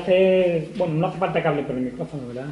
hacer, 0.00 0.68
bueno, 0.76 0.94
no 0.94 1.06
hace 1.06 1.18
falta 1.18 1.42
que 1.42 1.48
hable 1.48 1.62
por 1.62 1.76
el 1.76 1.82
micrófono, 1.82 2.28
¿verdad? 2.28 2.46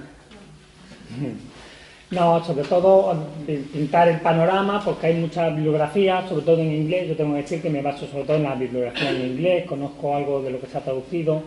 No, 2.10 2.42
sobre 2.42 2.64
todo 2.64 3.14
pintar 3.46 4.08
el 4.08 4.20
panorama, 4.20 4.82
porque 4.82 5.08
hay 5.08 5.14
mucha 5.16 5.50
bibliografía, 5.50 6.26
sobre 6.26 6.42
todo 6.42 6.58
en 6.58 6.72
inglés. 6.72 7.08
Yo 7.08 7.16
tengo 7.16 7.34
que 7.34 7.42
decir 7.42 7.60
que 7.60 7.68
me 7.68 7.82
baso 7.82 8.06
sobre 8.06 8.24
todo 8.24 8.36
en 8.36 8.44
la 8.44 8.54
bibliografía 8.54 9.10
en 9.10 9.32
inglés, 9.32 9.66
conozco 9.66 10.16
algo 10.16 10.40
de 10.40 10.50
lo 10.52 10.60
que 10.60 10.68
se 10.68 10.78
ha 10.78 10.80
traducido, 10.80 11.42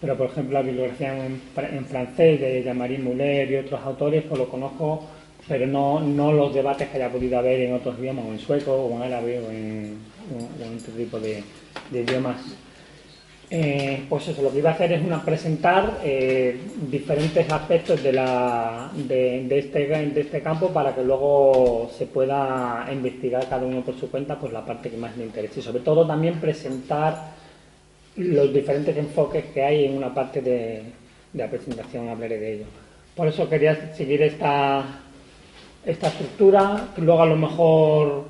pero 0.00 0.16
por 0.18 0.26
ejemplo 0.26 0.54
la 0.54 0.62
bibliografía 0.62 1.14
en, 1.24 1.40
francés 1.86 2.40
de 2.40 2.62
Jean-Marie 2.62 2.98
Muller 2.98 3.50
y 3.50 3.56
otros 3.56 3.80
autores, 3.80 4.24
pues 4.28 4.38
lo 4.38 4.48
conozco, 4.48 5.02
pero 5.48 5.66
no, 5.66 6.00
no 6.00 6.30
los 6.32 6.52
debates 6.52 6.88
que 6.88 6.98
haya 6.98 7.10
podido 7.10 7.38
haber 7.38 7.60
en 7.60 7.74
otros 7.74 7.98
idiomas, 7.98 8.26
o 8.26 8.32
en 8.32 8.38
sueco, 8.38 8.72
o 8.74 8.96
en 8.96 9.02
árabe, 9.02 9.40
o 9.40 9.50
en, 9.50 9.98
otro 10.78 10.92
tipo 10.94 11.18
de 11.18 11.42
idiomas. 11.90 12.36
Eh, 13.54 14.06
pues 14.08 14.26
eso, 14.28 14.40
lo 14.40 14.50
que 14.50 14.60
iba 14.60 14.70
a 14.70 14.72
hacer 14.72 14.92
es 14.92 15.04
una, 15.04 15.22
presentar 15.22 15.98
eh, 16.02 16.58
diferentes 16.90 17.52
aspectos 17.52 18.02
de, 18.02 18.10
la, 18.10 18.90
de, 18.94 19.46
este, 19.58 19.88
de 19.88 20.20
este 20.22 20.40
campo 20.40 20.68
para 20.68 20.94
que 20.94 21.04
luego 21.04 21.90
se 21.94 22.06
pueda 22.06 22.88
investigar 22.90 23.46
cada 23.50 23.66
uno 23.66 23.82
por 23.82 23.94
su 24.00 24.10
cuenta 24.10 24.38
pues 24.38 24.54
la 24.54 24.64
parte 24.64 24.88
que 24.88 24.96
más 24.96 25.14
le 25.18 25.26
interese 25.26 25.60
y 25.60 25.62
sobre 25.62 25.80
todo 25.80 26.06
también 26.06 26.40
presentar 26.40 27.34
los 28.16 28.54
diferentes 28.54 28.96
enfoques 28.96 29.44
que 29.52 29.62
hay 29.62 29.84
en 29.84 29.98
una 29.98 30.14
parte 30.14 30.40
de, 30.40 30.82
la 31.34 31.46
presentación, 31.50 32.08
hablaré 32.08 32.38
de 32.38 32.54
ello. 32.54 32.64
Por 33.14 33.28
eso 33.28 33.50
quería 33.50 33.94
seguir 33.94 34.22
esta, 34.22 34.82
esta 35.84 36.08
estructura, 36.08 36.88
luego 36.96 37.20
a 37.20 37.26
lo 37.26 37.36
mejor 37.36 38.24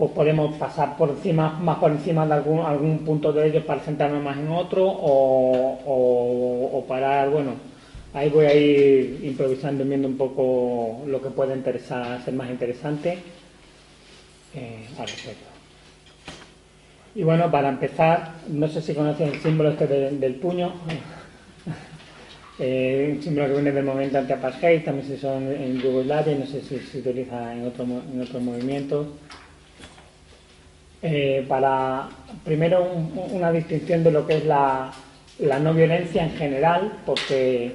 pues 0.00 0.12
podemos 0.12 0.56
pasar 0.56 0.96
por 0.96 1.10
encima, 1.10 1.58
más 1.60 1.76
por 1.76 1.90
encima 1.90 2.26
de 2.26 2.32
algún, 2.32 2.60
algún 2.60 3.00
punto 3.00 3.34
de 3.34 3.48
ellos 3.48 3.64
para 3.64 3.82
centrarnos 3.82 4.22
más 4.22 4.38
en 4.38 4.48
otro 4.48 4.86
o, 4.88 6.82
parar, 6.88 7.28
bueno, 7.28 7.52
ahí 8.14 8.30
voy 8.30 8.46
a 8.46 8.54
ir 8.54 9.20
improvisando, 9.22 9.84
viendo 9.84 10.08
un 10.08 10.16
poco 10.16 11.02
lo 11.06 11.20
que 11.20 11.28
puede 11.28 11.54
interesar, 11.54 12.18
ser 12.24 12.32
más 12.32 12.48
interesante 12.48 13.18
eh, 14.54 14.86
al 14.98 15.06
respecto. 15.06 15.50
Y 17.14 17.22
bueno, 17.22 17.50
para 17.50 17.68
empezar, 17.68 18.36
no 18.48 18.68
sé 18.68 18.80
si 18.80 18.94
conocen 18.94 19.28
el 19.28 19.40
símbolo 19.40 19.68
este 19.68 19.86
del 19.86 20.34
puño, 20.36 20.72
eh, 22.58 23.12
un 23.16 23.22
símbolo 23.22 23.48
que 23.48 23.52
viene 23.52 23.72
del 23.72 23.84
movimiento 23.84 24.16
anti-apartheid, 24.16 24.82
también 24.82 25.06
se 25.06 25.18
son 25.18 25.52
en 25.52 25.78
Yugoslavia, 25.78 26.38
no 26.38 26.46
sé 26.46 26.62
si 26.62 26.78
se 26.78 27.00
utiliza 27.00 27.52
en, 27.52 27.66
otro, 27.66 27.84
en 27.84 28.18
otros 28.22 28.42
movimientos. 28.42 29.06
Eh, 31.02 31.46
para 31.48 32.10
primero 32.44 32.86
una 33.32 33.50
distinción 33.50 34.04
de 34.04 34.10
lo 34.10 34.26
que 34.26 34.36
es 34.36 34.44
la, 34.44 34.92
no 35.38 35.72
violencia 35.72 36.22
en 36.22 36.32
general, 36.32 36.92
porque 37.06 37.72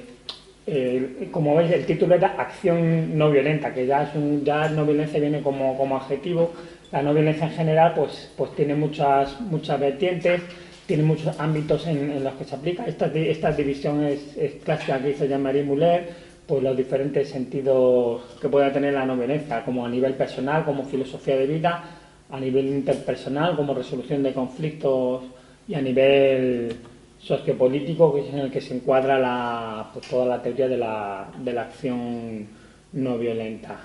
eh, 0.64 1.28
como 1.32 1.56
veis 1.56 1.72
el 1.72 1.84
título 1.86 2.14
era 2.14 2.36
acción 2.38 3.18
no 3.18 3.30
violenta, 3.30 3.74
que 3.74 3.84
ya 3.84 4.04
es 4.04 4.14
un, 4.14 4.44
ya 4.44 4.68
no 4.68 4.84
violencia 4.84 5.18
viene 5.18 5.42
como, 5.42 5.76
como 5.76 5.96
adjetivo. 5.96 6.52
La 6.92 7.02
no 7.02 7.12
violencia 7.12 7.46
en 7.46 7.52
general 7.52 7.94
pues, 7.96 8.30
pues 8.36 8.54
tiene 8.54 8.76
muchas, 8.76 9.40
muchas 9.40 9.80
vertientes, 9.80 10.42
tiene 10.86 11.02
muchos 11.02 11.38
ámbitos 11.40 11.84
en, 11.88 12.22
los 12.22 12.34
que 12.34 12.44
se 12.44 12.54
aplica. 12.54 12.86
Esta, 12.86 13.06
esta 13.06 13.50
división 13.50 14.04
es, 14.04 14.36
clásica 14.64 15.00
que 15.00 15.10
hizo 15.10 15.24
Jean-Marie 15.24 15.64
Muller, 15.64 16.10
pues 16.46 16.62
los 16.62 16.76
diferentes 16.76 17.28
sentidos 17.28 18.22
que 18.40 18.48
puede 18.48 18.70
tener 18.70 18.94
la 18.94 19.04
no 19.04 19.16
violencia, 19.16 19.64
como 19.64 19.84
a 19.84 19.88
nivel 19.88 20.14
personal, 20.14 20.64
como 20.64 20.84
filosofía 20.84 21.36
de 21.36 21.46
vida, 21.46 22.05
a 22.30 22.40
nivel 22.40 22.66
interpersonal 22.66 23.56
como 23.56 23.74
resolución 23.74 24.22
de 24.22 24.32
conflictos 24.32 25.22
y 25.68 25.74
a 25.74 25.80
nivel 25.80 26.76
sociopolítico, 27.20 28.14
que 28.14 28.20
es 28.20 28.28
en 28.28 28.38
el 28.40 28.50
que 28.50 28.60
se 28.60 28.74
encuadra 28.74 29.18
la, 29.18 29.90
pues, 29.92 30.08
toda 30.08 30.26
la 30.26 30.42
teoría 30.42 30.68
de 30.68 30.76
la, 30.76 31.28
de 31.38 31.52
la 31.52 31.62
acción 31.62 32.46
no 32.92 33.18
violenta. 33.18 33.78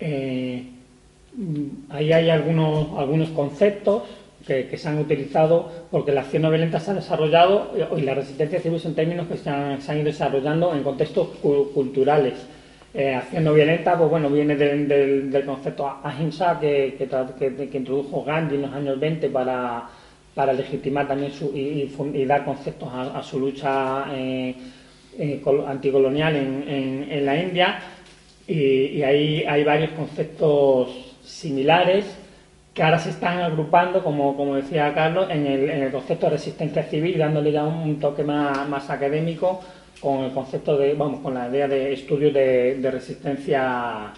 Eh, 0.00 0.64
ahí 1.90 2.12
hay 2.12 2.30
algunos, 2.30 2.98
algunos 2.98 3.30
conceptos 3.30 4.02
que, 4.46 4.76
se 4.78 4.88
han 4.88 4.98
utilizado 4.98 5.70
porque 5.90 6.12
la 6.12 6.22
acción 6.22 6.42
no 6.42 6.50
violenta 6.50 6.80
se 6.80 6.90
ha 6.90 6.94
desarrollado 6.94 7.72
y 7.96 8.00
la 8.00 8.14
resistencia 8.14 8.60
civil 8.60 8.80
son 8.80 8.94
términos 8.94 9.26
que 9.28 9.36
se 9.36 9.50
han, 9.50 9.82
se 9.82 9.92
han 9.92 9.98
ido 9.98 10.06
desarrollando 10.06 10.74
en 10.74 10.82
contextos 10.82 11.28
culturales 11.74 12.34
eh, 12.98 13.14
acción 13.14 13.44
no 13.44 13.54
violenta, 13.54 13.96
pues 13.96 14.10
bueno, 14.10 14.28
viene 14.28 14.56
del, 14.56 15.44
concepto 15.46 16.00
ahimsa 16.02 16.58
que, 16.58 16.96
que, 16.98 17.78
introdujo 17.78 18.24
Gandhi 18.24 18.56
en 18.56 18.62
los 18.62 18.72
años 18.72 18.98
20 18.98 19.28
para, 19.28 19.88
legitimar 20.52 21.06
también 21.06 21.30
su, 21.30 21.56
y, 21.56 22.24
dar 22.24 22.44
conceptos 22.44 22.88
a, 22.92 23.22
su 23.22 23.38
lucha 23.38 24.04
eh, 24.10 24.52
eh, 25.16 25.40
anticolonial 25.68 26.34
en, 26.34 27.24
la 27.24 27.40
India. 27.40 27.78
Y, 28.48 29.00
ahí 29.02 29.44
hay 29.44 29.62
varios 29.62 29.90
conceptos 29.90 31.14
similares 31.22 32.04
que 32.74 32.82
ahora 32.82 32.98
se 32.98 33.10
están 33.10 33.38
agrupando, 33.42 34.02
como, 34.02 34.36
como 34.36 34.56
decía 34.56 34.92
Carlos, 34.92 35.28
en 35.30 35.46
el, 35.46 35.92
concepto 35.92 36.26
de 36.26 36.32
resistencia 36.32 36.82
civil, 36.82 37.16
dándole 37.16 37.52
ya 37.52 37.62
un, 37.64 38.00
toque 38.00 38.24
más, 38.24 38.68
más 38.68 38.90
académico 38.90 39.60
con 40.00 40.24
el 40.24 40.32
concepto 40.32 40.76
de, 40.76 40.94
vamos, 40.94 41.20
con 41.20 41.34
la 41.34 41.48
idea 41.48 41.66
de 41.66 41.92
estudio 41.92 42.32
de, 42.32 42.88
resistencia 42.90 44.12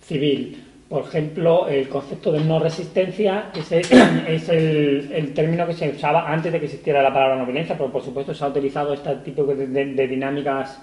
civil. 0.00 0.62
Por 0.88 1.04
ejemplo, 1.04 1.66
el 1.68 1.88
concepto 1.88 2.30
de 2.30 2.40
no 2.40 2.58
resistencia 2.58 3.50
es, 3.54 3.72
es 4.28 4.48
el, 4.48 5.32
término 5.34 5.66
que 5.66 5.74
se 5.74 5.90
usaba 5.90 6.30
antes 6.30 6.52
de 6.52 6.58
que 6.60 6.66
existiera 6.66 7.02
la 7.02 7.12
palabra 7.12 7.36
no 7.36 7.46
violencia, 7.46 7.76
pero 7.76 7.90
por 7.90 8.02
supuesto 8.02 8.34
se 8.34 8.44
ha 8.44 8.48
utilizado 8.48 8.94
este 8.94 9.14
tipo 9.16 9.44
de, 9.44 10.06
dinámicas 10.06 10.80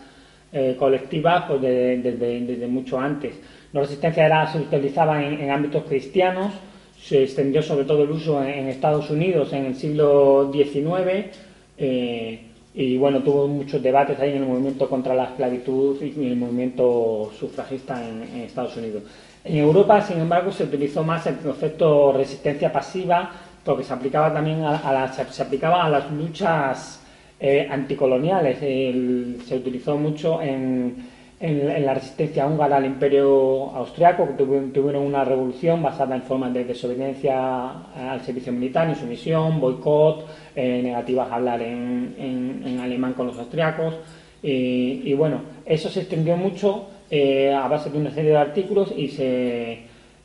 eh, 0.51 0.75
colectivas 0.77 1.45
pues 1.47 1.61
desde, 1.61 2.67
mucho 2.67 2.99
antes. 2.99 3.35
No 3.71 3.81
resistencia 3.81 4.25
era, 4.25 4.51
se 4.51 4.57
utilizaba 4.57 5.23
en, 5.23 5.49
ámbitos 5.49 5.83
cristianos, 5.83 6.51
se 6.99 7.23
extendió 7.23 7.61
sobre 7.61 7.85
todo 7.85 8.03
el 8.03 8.11
uso 8.11 8.43
en, 8.43 8.67
Estados 8.67 9.09
Unidos 9.09 9.53
en 9.53 9.65
el 9.65 9.75
siglo 9.75 10.51
XIX. 10.51 11.37
Eh, 11.77 12.50
y 12.73 12.97
bueno, 12.97 13.19
tuvo 13.21 13.47
muchos 13.47 13.81
debates 13.83 14.19
ahí 14.19 14.31
en 14.31 14.43
el 14.43 14.47
movimiento 14.47 14.89
contra 14.89 15.13
la 15.13 15.25
esclavitud 15.25 16.01
y 16.01 16.11
en 16.11 16.31
el 16.31 16.35
movimiento 16.37 17.31
sufragista 17.37 18.01
en, 18.07 18.23
Estados 18.41 18.77
Unidos. 18.77 19.03
En 19.43 19.57
Europa, 19.57 20.01
sin 20.01 20.19
embargo, 20.19 20.51
se 20.51 20.63
utilizó 20.63 21.03
más 21.03 21.27
el 21.27 21.37
concepto 21.37 22.13
resistencia 22.13 22.71
pasiva 22.71 23.31
porque 23.63 23.83
se 23.83 23.93
aplicaba 23.93 24.33
también 24.33 24.63
a, 24.63 24.91
las, 24.93 25.15
se 25.15 25.41
aplicaba 25.41 25.85
a 25.85 25.89
las 25.89 26.11
luchas 26.11 27.01
eh, 27.39 27.67
anticoloniales. 27.69 28.59
se 28.59 29.55
utilizó 29.55 29.97
mucho 29.97 30.41
en, 30.41 30.95
en, 31.41 31.85
la 31.85 31.93
resistencia 31.93 32.45
húngara 32.45 32.77
al 32.77 32.85
imperio 32.85 33.71
austriaco, 33.71 34.27
que 34.27 34.33
tuvieron, 34.43 35.03
una 35.03 35.25
revolución 35.25 35.81
basada 35.81 36.15
en 36.15 36.21
formas 36.21 36.53
de 36.53 36.63
desobediencia 36.63 37.71
al 37.95 38.21
servicio 38.21 38.53
militar, 38.53 38.87
insumisión, 38.87 39.59
boicot, 39.59 40.25
eh, 40.55 40.81
negativas 40.83 41.31
a 41.31 41.35
hablar 41.35 41.61
en, 41.61 42.79
alemán 42.81 43.13
con 43.13 43.27
los 43.27 43.37
austriacos. 43.37 43.95
Y, 44.43 45.13
bueno, 45.13 45.41
eso 45.65 45.89
se 45.89 46.01
extendió 46.01 46.35
mucho 46.35 46.87
eh, 47.09 47.53
a 47.53 47.67
base 47.67 47.89
de 47.89 47.97
una 47.99 48.11
serie 48.11 48.31
de 48.31 48.37
artículos 48.37 48.91
y 48.95 49.09
se, 49.09 49.83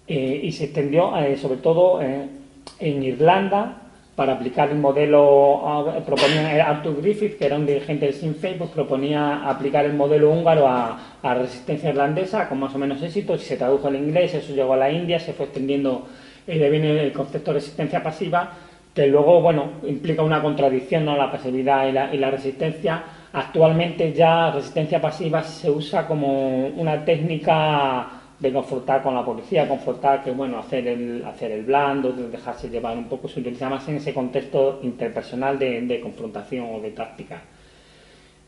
eh, 0.08 0.40
y 0.42 0.52
se 0.52 0.64
extendió 0.64 1.12
sobre 1.36 1.58
todo 1.58 2.00
en 2.00 3.02
Irlanda, 3.02 3.82
para 4.16 4.32
aplicar 4.32 4.70
el 4.70 4.78
modelo, 4.78 5.92
proponía 6.06 6.66
Arthur 6.66 7.02
Griffith, 7.02 7.36
que 7.36 7.44
era 7.44 7.56
un 7.56 7.66
dirigente 7.66 8.06
del 8.06 8.14
Sinn 8.14 8.34
Féin, 8.34 8.56
pues 8.56 8.70
proponía 8.70 9.46
aplicar 9.46 9.84
el 9.84 9.92
modelo 9.92 10.30
húngaro 10.30 10.66
a, 10.66 11.18
a, 11.22 11.34
resistencia 11.34 11.90
irlandesa 11.90 12.48
con 12.48 12.58
más 12.58 12.74
o 12.74 12.78
menos 12.78 13.02
éxito, 13.02 13.34
y 13.34 13.38
se 13.38 13.58
tradujo 13.58 13.88
al 13.88 13.96
inglés, 13.96 14.32
eso 14.32 14.54
llegó 14.54 14.72
a 14.72 14.78
la 14.78 14.90
India, 14.90 15.20
se 15.20 15.34
fue 15.34 15.44
extendiendo, 15.44 16.06
y 16.46 16.56
de 16.56 16.70
viene 16.70 17.02
el 17.02 17.12
concepto 17.12 17.50
de 17.50 17.58
resistencia 17.58 18.02
pasiva, 18.02 18.54
que 18.96 19.06
luego, 19.08 19.42
bueno, 19.42 19.72
implica 19.86 20.22
una 20.22 20.40
contradicción, 20.40 21.04
¿no? 21.04 21.18
La 21.18 21.30
pasividad 21.30 21.86
y 22.14 22.16
la, 22.16 22.30
resistencia. 22.30 23.04
Actualmente 23.34 24.14
ya 24.14 24.50
resistencia 24.50 25.02
pasiva 25.02 25.42
se 25.42 25.70
usa 25.70 26.06
como 26.06 26.68
una 26.68 27.04
técnica 27.04 28.08
de 28.38 28.50
confrontar 28.50 29.02
con 29.02 29.14
la 29.14 29.22
policía, 29.22 29.68
confrontar 29.68 30.24
que 30.24 30.30
bueno, 30.30 30.58
hacer 30.58 30.88
el, 30.88 31.22
hacer 31.26 31.52
el 31.52 31.64
blando, 31.64 32.10
de 32.10 32.30
dejarse 32.30 32.70
llevar 32.70 32.96
un 32.96 33.04
poco, 33.04 33.28
se 33.28 33.40
utiliza 33.40 33.68
más 33.68 33.86
en 33.86 33.96
ese 33.96 34.14
contexto 34.14 34.80
interpersonal 34.82 35.58
de, 35.58 36.00
confrontación 36.02 36.66
o 36.74 36.80
de 36.80 36.92
táctica. 36.92 37.42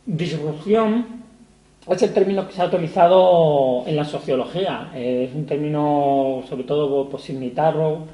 Disrupción 0.06 1.24
es 1.86 2.02
el 2.02 2.14
término 2.14 2.46
que 2.46 2.54
se 2.54 2.62
ha 2.62 2.66
utilizado 2.66 3.84
en 3.86 3.96
la 3.96 4.04
sociología, 4.04 4.92
es 4.94 5.34
un 5.34 5.44
término 5.44 6.42
sobre 6.48 6.64
todo 6.64 7.06
por 7.06 7.20
Signitarro, 7.20 8.06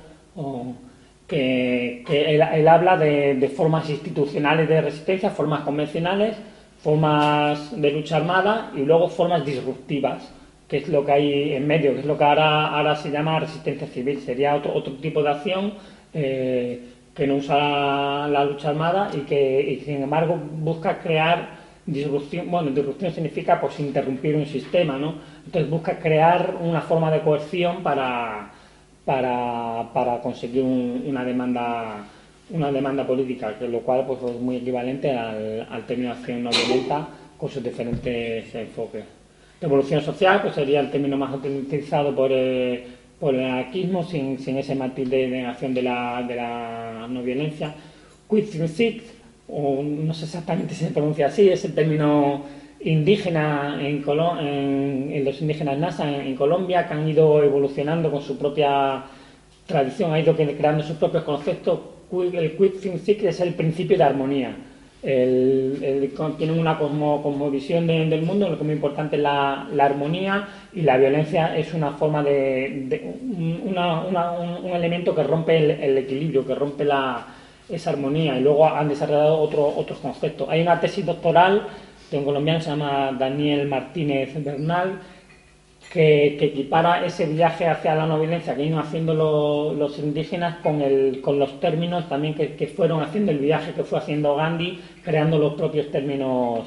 que, 1.27 2.05
que 2.07 2.35
él, 2.35 2.69
habla 2.69 2.97
de, 2.97 3.35
de 3.35 3.49
formas 3.49 3.89
institucionales 3.89 4.69
de 4.69 4.81
resistencia, 4.81 5.31
formas 5.31 5.63
convencionales, 5.63 6.37
formas 6.83 7.81
de 7.81 7.91
lucha 7.91 8.17
armada 8.17 8.71
y 8.75 8.81
luego 8.81 9.09
formas 9.09 9.45
disruptivas 9.45 10.31
que 10.69 10.79
es 10.79 10.89
lo 10.89 11.05
que 11.05 11.13
hay 11.13 11.53
en 11.53 11.67
medio, 11.67 11.93
que 11.93 12.01
es 12.01 12.07
lo 12.07 12.17
que 12.17 12.25
ahora, 12.25 12.69
ahora 12.69 12.97
se 12.97 13.11
llama 13.11 13.39
resistencia 13.39 13.87
civil. 13.87 14.21
Sería 14.21 14.55
otro, 14.55 14.75
otro 14.75 14.95
tipo 14.95 15.23
de 15.23 15.31
acción 15.31 15.75
eh, 16.13 16.81
que 17.15 17.27
no 17.27 17.37
usa 17.37 18.27
la 18.29 18.45
lucha 18.45 18.71
armada 18.71 19.11
y 19.15 19.21
que 19.21 19.61
y, 19.61 19.81
sin 19.85 20.03
embargo 20.03 20.37
busca 20.37 20.99
crear 20.99 21.63
disrupción, 21.87 22.51
bueno, 22.51 22.71
disrupción 22.71 23.13
significa 23.13 23.61
pues 23.61 23.79
interrumpir 23.79 24.35
un 24.35 24.47
sistema, 24.47 24.97
¿no? 24.99 25.17
Entonces 25.45 25.71
busca 25.71 25.99
crear 25.99 26.57
una 26.61 26.81
forma 26.81 27.11
de 27.11 27.21
coerción 27.21 27.83
para, 27.83 28.51
para, 29.05 29.91
para 29.93 30.21
conseguir 30.21 30.63
una 30.63 31.25
demanda 31.25 32.05
una 32.51 32.71
demanda 32.71 33.07
política, 33.07 33.59
que 33.59 33.69
lo 33.69 33.81
cual 33.81 34.05
pues, 34.07 34.19
es 34.23 34.41
muy 34.41 34.57
equivalente 34.57 35.11
al, 35.11 35.67
al 35.71 35.87
término 35.87 36.13
acción 36.13 36.43
no 36.43 36.51
violenta 36.51 37.09
con 37.39 37.49
sus 37.49 37.63
diferentes 37.63 38.55
enfoques. 38.55 39.05
Revolución 39.61 40.03
social 40.03 40.43
pues 40.43 40.55
sería 40.55 40.81
el 40.81 40.91
término 40.91 41.17
más 41.17 41.35
utilizado 41.35 42.15
por, 42.15 42.31
eh, 42.33 42.85
por 43.19 43.35
el 43.35 43.45
anarquismo, 43.45 44.05
sin, 44.05 44.39
sin, 44.39 44.59
ese 44.59 44.75
matiz 44.75 45.09
de 45.09 45.29
negación 45.29 45.73
de 45.73 45.83
la, 45.83 46.23
de 46.23 46.37
la 46.37 47.07
no 47.09 47.23
violencia. 47.23 47.75
Quit 48.29 48.55
no 48.55 48.69
sé 50.15 50.25
exactamente 50.25 50.75
si 50.75 50.85
se 50.85 50.91
pronuncia 50.91 51.27
así, 51.27 51.49
es 51.49 51.65
el 51.65 51.75
término 51.75 52.43
indígena 52.85 53.79
en, 53.81 54.05
en, 54.07 55.25
los 55.25 55.41
indígenas 55.41 55.79
NASA 55.79 56.11
en, 56.11 56.37
Colombia, 56.37 56.87
que 56.87 56.95
han 56.95 57.09
ido 57.09 57.43
evolucionando 57.43 58.11
con 58.11 58.23
su 58.23 58.39
propia 58.39 59.05
tradición, 59.67 60.13
ha 60.13 60.21
ido 60.21 60.35
creando 60.35 60.83
sus 60.83 60.97
propios 60.97 61.25
conceptos. 61.25 61.81
El 62.13 62.57
Quit 62.57 62.81
Think 62.81 63.25
es 63.25 63.41
el 63.41 63.55
principio 63.55 63.97
de 63.99 64.05
armonía 64.05 64.57
el, 65.05 66.13
tienen 66.39 66.59
una 66.59 66.79
cosmovisión 66.79 67.87
del 67.87 68.23
mundo, 68.23 68.49
lo 68.49 68.57
que 68.57 68.63
es 68.63 68.67
muy 68.67 68.75
importante 68.75 69.17
es 69.17 69.23
la, 69.23 69.67
armonía 69.79 70.49
y 70.73 70.81
la 70.81 70.97
violencia 70.97 71.57
es 71.57 71.75
una 71.75 71.93
forma 71.93 72.23
de, 72.23 73.15
un, 73.23 73.77
elemento 74.75 75.15
que 75.15 75.23
rompe 75.23 75.59
el, 75.59 75.99
equilibrio, 75.99 76.47
que 76.47 76.55
rompe 76.55 76.85
la, 76.85 77.27
esa 77.69 77.91
armonía 77.91 78.39
y 78.39 78.43
luego 78.43 78.67
han 78.67 78.89
desarrollado 78.89 79.39
otro, 79.39 79.67
otros 79.77 79.99
conceptos. 79.99 80.49
Hay 80.49 80.63
una 80.63 80.81
tesis 80.81 81.05
doctoral 81.05 81.67
un 82.19 82.25
colombiano 82.25 82.59
que 82.59 82.65
se 82.65 82.71
llama 82.71 83.15
Daniel 83.19 83.69
Martínez 83.69 84.43
Bernal 84.43 85.01
que, 85.95 86.37
equipara 86.41 87.07
ese 87.07 87.27
viaje 87.27 87.69
hacia 87.69 87.95
la 87.95 88.07
no 88.07 88.19
violencia 88.19 88.57
que 88.57 88.65
iban 88.65 88.81
haciendo 88.81 89.75
los 89.79 89.99
indígenas 89.99 90.57
con, 90.57 90.81
el, 90.81 91.21
con 91.21 91.39
los 91.39 91.61
términos 91.61 92.09
también 92.09 92.35
que, 92.35 92.67
fueron 92.67 93.03
haciendo 93.03 93.31
el 93.31 93.39
viaje 93.39 93.73
que 93.73 93.85
fue 93.85 93.99
haciendo 93.99 94.35
Gandhi, 94.35 94.81
creando 95.05 95.39
los 95.39 95.55
propios 95.55 95.91
términos, 95.91 96.67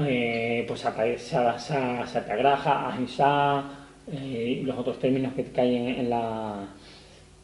eh, 0.00 0.64
pues 0.66 0.80
satyagraha, 0.80 2.92
ahimsa 2.92 3.64
eh, 4.10 4.60
y 4.60 4.62
los 4.62 4.78
otros 4.78 4.98
términos 4.98 5.34
que 5.34 5.44
caen 5.44 5.88
en 5.88 6.10
la, 6.10 6.66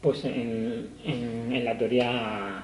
pues 0.01 0.25
en, 0.25 0.89
en 1.05 1.65
la 1.65 1.77
teoría 1.77 2.63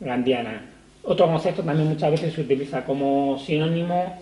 gandiana. 0.00 0.71
Otro 1.04 1.26
concepto 1.26 1.62
también 1.62 1.88
muchas 1.88 2.10
veces 2.12 2.32
se 2.34 2.42
utiliza 2.42 2.84
como 2.84 3.38
sinónimo 3.38 4.16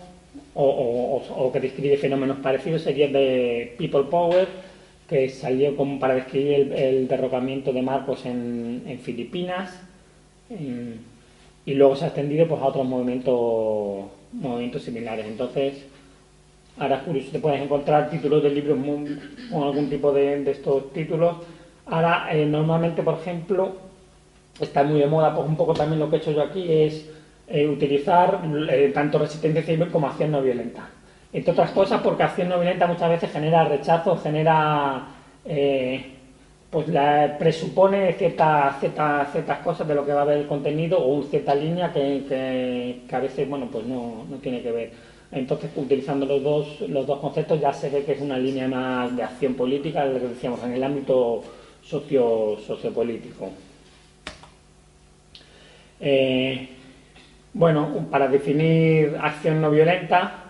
o, 0.53 1.49
que 1.53 1.59
describe 1.59 1.97
fenómenos 1.97 2.37
parecidos 2.37 2.81
sería 2.81 3.07
de 3.07 3.75
People 3.77 4.03
Power, 4.09 4.47
que 5.07 5.29
salió 5.29 5.75
como 5.75 5.99
para 5.99 6.15
describir 6.15 6.73
el, 6.73 7.07
derrocamiento 7.07 7.71
de 7.71 7.81
Marcos 7.81 8.25
en, 8.25 8.99
Filipinas 9.01 9.79
y 11.65 11.73
luego 11.73 11.95
se 11.95 12.05
ha 12.05 12.07
extendido 12.07 12.47
pues, 12.47 12.61
a 12.61 12.65
otros 12.65 12.85
movimientos, 12.85 14.05
movimientos 14.33 14.83
similares. 14.83 15.25
Entonces, 15.27 15.85
ahora 16.77 16.97
es 16.97 17.03
curioso, 17.03 17.29
te 17.31 17.39
puedes 17.39 17.61
encontrar 17.61 18.09
títulos 18.09 18.41
de 18.43 18.49
libros 18.49 18.77
con 19.51 19.63
algún 19.63 19.89
tipo 19.89 20.11
de, 20.11 20.49
estos 20.49 20.91
títulos. 20.93 21.37
Ahora, 21.85 22.29
eh, 22.31 22.45
normalmente, 22.45 23.03
por 23.03 23.15
ejemplo, 23.15 23.75
está 24.59 24.83
muy 24.83 24.99
de 24.99 25.07
moda, 25.07 25.33
pues 25.33 25.47
un 25.47 25.55
poco 25.55 25.73
también 25.73 25.99
lo 25.99 26.09
que 26.09 26.17
he 26.17 26.19
hecho 26.19 26.31
yo 26.31 26.43
aquí 26.43 26.65
es 26.71 27.09
eh, 27.47 27.67
utilizar 27.67 28.41
eh, 28.69 28.91
tanto 28.93 29.19
resistencia 29.19 29.63
civil 29.63 29.89
como 29.89 30.07
acción 30.07 30.31
no 30.31 30.41
violenta. 30.41 30.89
Entre 31.33 31.51
otras 31.51 31.71
cosas 31.71 32.01
porque 32.01 32.23
acción 32.23 32.49
no 32.49 32.55
violenta 32.55 32.87
muchas 32.87 33.09
veces 33.09 33.31
genera 33.31 33.65
rechazo, 33.65 34.17
genera... 34.17 35.07
Eh, 35.45 36.17
pues 36.71 36.87
la, 36.87 37.37
presupone 37.37 38.13
ciertas, 38.13 38.79
ciertas, 38.79 39.29
ciertas 39.33 39.59
cosas 39.59 39.85
de 39.85 39.93
lo 39.93 40.05
que 40.05 40.13
va 40.13 40.19
a 40.19 40.23
haber 40.23 40.37
el 40.37 40.47
contenido 40.47 40.99
o 40.99 41.15
una 41.15 41.27
cierta 41.27 41.53
línea 41.53 41.91
que, 41.91 43.01
a 43.11 43.19
veces 43.19 43.49
bueno 43.49 43.67
pues 43.69 43.85
no, 43.85 44.25
no, 44.29 44.37
tiene 44.37 44.61
que 44.61 44.71
ver. 44.71 44.91
Entonces, 45.33 45.69
utilizando 45.75 46.25
los 46.25 46.41
dos, 46.41 46.81
los 46.81 47.05
dos 47.05 47.19
conceptos 47.19 47.59
ya 47.59 47.73
se 47.73 47.89
ve 47.89 48.03
que 48.03 48.13
es 48.13 48.21
una 48.21 48.37
línea 48.37 48.67
más 48.67 49.15
de 49.15 49.23
acción 49.23 49.53
política, 49.53 50.05
lo 50.05 50.19
que 50.19 50.27
decíamos, 50.27 50.63
en 50.63 50.73
el 50.73 50.83
ámbito 50.83 51.41
socio, 51.81 52.57
sociopolítico. 52.65 53.49
Eh, 56.01 56.67
bueno, 57.53 58.07
para 58.09 58.27
definir 58.27 59.17
acción 59.21 59.61
no 59.61 59.69
violenta 59.71 60.41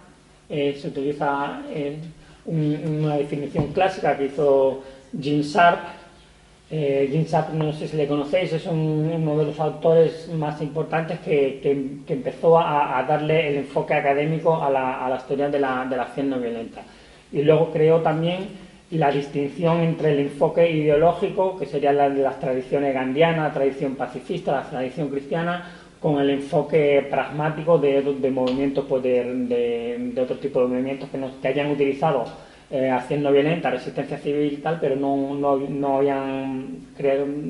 eh, 0.54 0.78
se 0.78 0.90
utiliza 0.90 1.62
eh, 1.70 1.98
una 2.46 3.16
definición 3.16 3.68
clásica 3.68 4.18
que 4.18 4.26
hizo 4.26 4.84
Jim 5.18 5.42
Sharp. 5.42 5.80
Eh, 6.70 7.08
Jim 7.10 7.24
Sharp, 7.24 7.54
no 7.54 7.72
sé 7.72 7.88
si 7.88 7.96
le 7.96 8.06
conocéis, 8.06 8.52
es 8.52 8.66
uno 8.66 9.38
de 9.38 9.46
los 9.46 9.60
autores 9.62 10.30
más 10.34 10.62
importantes 10.62 11.20
que, 11.20 11.62
empezó 12.08 12.60
a, 12.60 13.04
darle 13.08 13.48
el 13.50 13.56
enfoque 13.60 13.94
académico 13.94 14.62
a, 14.62 14.70
las 14.70 15.26
teorías 15.26 15.52
de 15.54 15.60
la, 15.60 15.82
acción 15.82 16.30
no 16.30 16.38
violenta. 16.38 16.82
Y 17.32 17.44
luego 17.44 17.72
creó 17.72 18.02
también 18.02 18.50
la 18.92 19.12
distinción 19.12 19.80
entre 19.80 20.12
el 20.12 20.20
enfoque 20.20 20.70
ideológico, 20.70 21.58
que 21.58 21.66
sería 21.66 21.94
la 21.94 22.10
de 22.10 22.22
las 22.22 22.40
tradiciones 22.40 22.94
gandianas, 22.94 23.54
tradición 23.54 23.96
pacifista, 23.96 24.52
la 24.52 24.70
tradición 24.70 25.10
cristiana, 25.10 25.70
con 26.00 26.20
el 26.20 26.30
enfoque 26.30 27.08
pragmático 27.10 27.78
de, 27.78 28.02
de 28.02 28.32
movimientos, 28.32 28.86
pues 28.88 29.04
de, 29.04 30.14
otro 30.22 30.38
tipo 30.38 30.62
de 30.62 30.68
movimientos 30.68 31.10
que, 31.10 31.20
que 31.42 31.48
hayan 31.48 31.72
utilizado 31.72 32.26
eh, 32.72 32.90
acción 32.90 33.22
no 33.22 33.34
violenta, 33.34 33.70
resistencia 33.70 34.18
civil 34.18 34.54
y 34.54 34.58
tal, 34.58 34.80
pero 34.80 34.96
no, 34.96 35.36
no, 35.36 35.58
no, 35.58 35.98
habían, 35.98 36.88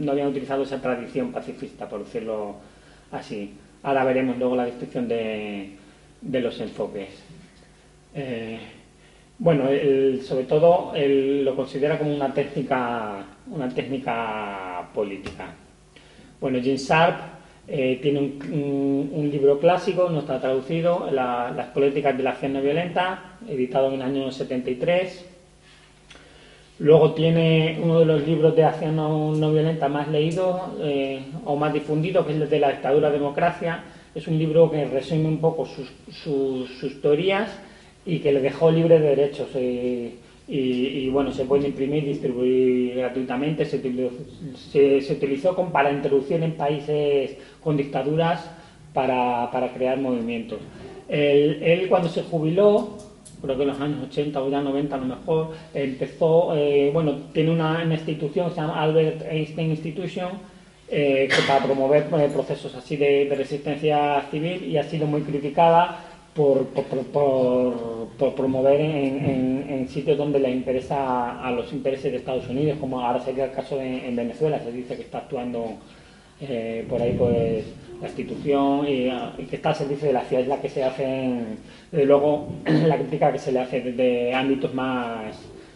no 0.04 0.12
habían 0.12 0.28
utilizado 0.28 0.64
esa 0.64 0.82
tradición 0.82 1.32
pacifista, 1.32 1.88
por 1.88 2.04
decirlo 2.04 2.56
así. 3.12 3.54
Ahora 3.84 4.04
veremos 4.04 4.40
luego 4.40 4.56
la 4.56 4.66
descripción 4.66 5.07
de, 5.07 5.78
los 6.24 6.60
enfoques. 6.60 7.10
Eh, 8.16 8.60
bueno, 9.42 9.64
sobre 10.21 10.44
todo 10.44 10.94
lo 10.95 11.56
considera 11.56 11.98
como 11.98 12.14
una 12.14 12.31
técnica, 12.31 13.26
una 13.50 13.68
técnica 13.69 14.88
política. 14.94 15.56
Bueno, 16.40 16.60
Jim 16.62 16.76
Sharp 16.76 17.16
eh, 17.68 17.98
tiene 18.04 18.19
un, 18.19 19.30
libro 19.31 19.60
clásico, 19.60 20.10
no 20.10 20.19
está 20.19 20.40
traducido, 20.40 21.10
Las 21.12 21.68
políticas 21.69 22.16
de 22.16 22.21
la 22.21 22.31
acción 22.31 22.54
no 22.54 22.62
violenta, 22.62 23.38
editado 23.50 23.88
en 23.88 23.95
el 23.95 24.02
año 24.04 24.31
73. 24.31 25.26
Luego 26.78 27.14
tiene 27.14 27.80
uno 27.81 27.98
de 27.98 28.06
los 28.06 28.28
libros 28.28 28.56
de 28.56 28.64
acción 28.64 28.95
no, 28.95 29.52
violenta 29.52 29.90
más 29.90 30.07
leídos 30.07 30.62
eh, 30.81 31.24
o 31.45 31.56
más 31.56 31.74
difundidos, 31.74 32.28
que 32.28 32.33
es 32.33 32.42
el 32.42 32.48
de 32.48 32.60
la 32.60 32.74
dictadura 32.74 33.10
democracia. 33.10 33.83
Es 34.14 34.28
un 34.28 34.38
libro 34.38 34.69
que 34.69 34.86
resume 34.86 35.28
un 35.28 35.40
poco 35.40 35.66
sus, 35.66 37.02
teorías 37.02 37.50
y 38.06 38.20
que 38.20 38.31
le 38.31 38.42
dejó 38.42 38.72
libre 38.72 39.00
de 39.00 39.16
derechos. 39.16 39.48
Eh, 39.56 40.16
y, 40.48 41.08
bueno, 41.10 41.31
se 41.31 41.46
puede 41.46 41.68
imprimir 41.68 42.04
y 42.04 42.08
distribuir 42.08 42.96
gratuitamente. 42.96 43.64
Se, 43.64 43.80
se, 45.02 45.14
utilizó 45.14 45.56
para 45.72 45.92
introducir 45.92 46.44
en 46.44 46.54
países 46.54 47.38
con 47.64 47.78
dictaduras 47.78 48.52
para, 48.94 49.72
crear 49.74 49.98
movimientos. 49.98 50.60
Él, 51.08 51.86
cuando 51.88 52.10
se 52.10 52.24
jubiló, 52.24 52.98
creo 53.42 53.56
que 53.56 53.64
en 53.64 53.70
los 53.70 53.80
años 53.80 54.04
80 54.10 54.42
o 54.42 54.50
ya 54.50 54.62
90 54.62 54.96
a 54.96 55.00
lo 55.00 55.06
mejor, 55.06 55.52
empezó, 55.74 56.54
eh, 56.56 56.90
bueno, 56.92 57.14
tiene 57.34 57.52
una, 57.52 57.84
institución 57.86 58.50
que 58.50 58.56
se 58.56 58.62
llama 58.62 58.81
Albert 58.81 59.22
Einstein 59.30 59.72
Institution, 59.72 60.31
eh, 60.90 61.30
que 61.30 61.42
para 61.48 61.64
promover 61.64 62.08
eh, 62.20 62.30
procesos 62.34 62.76
así 62.76 62.98
de, 62.98 63.26
de 63.26 63.36
resistencia 63.36 64.26
civil 64.30 64.66
y 64.66 64.78
ha 64.78 64.84
sido 64.84 65.08
muy 65.08 65.22
criticada 65.22 66.10
por, 66.33 66.66
por, 66.68 68.35
promover 68.35 68.80
en, 68.80 69.88
sitios 69.90 70.18
donde 70.18 70.40
le 70.40 70.50
interesa 70.52 71.42
a 71.42 71.52
los 71.52 71.73
intereses 71.73 72.11
de 72.11 72.19
Estados 72.19 72.47
Unidos, 72.47 72.78
como 72.80 73.02
ahora 73.02 73.19
sería 73.19 73.45
el 73.45 73.52
caso 73.52 73.78
de, 73.78 74.07
en 74.07 74.16
Venezuela, 74.16 74.59
se 74.59 74.71
dice 74.71 74.95
que 74.95 75.02
está 75.02 75.18
actuando 75.19 75.73
eh, 76.40 76.85
por 76.88 77.02
ahí 77.02 77.16
pues 77.18 77.66
la 78.00 78.07
institución 78.07 78.88
y, 78.88 79.09
que 79.47 79.57
está 79.57 79.69
al 79.69 79.76
servicio 79.76 80.07
de 80.07 80.14
la 80.14 80.21
ciudad, 80.21 80.44
es 80.44 80.50
la 80.50 80.61
que 80.61 80.69
se 80.69 80.83
hace, 80.83 81.40
luego, 81.92 82.47
la 82.66 82.97
crítica 82.97 83.31
que 83.31 83.40
se 83.40 83.52
le 83.52 83.59
hace 83.59 83.81
desde 83.81 84.33
ámbitos 84.33 84.73
más, 84.73 85.35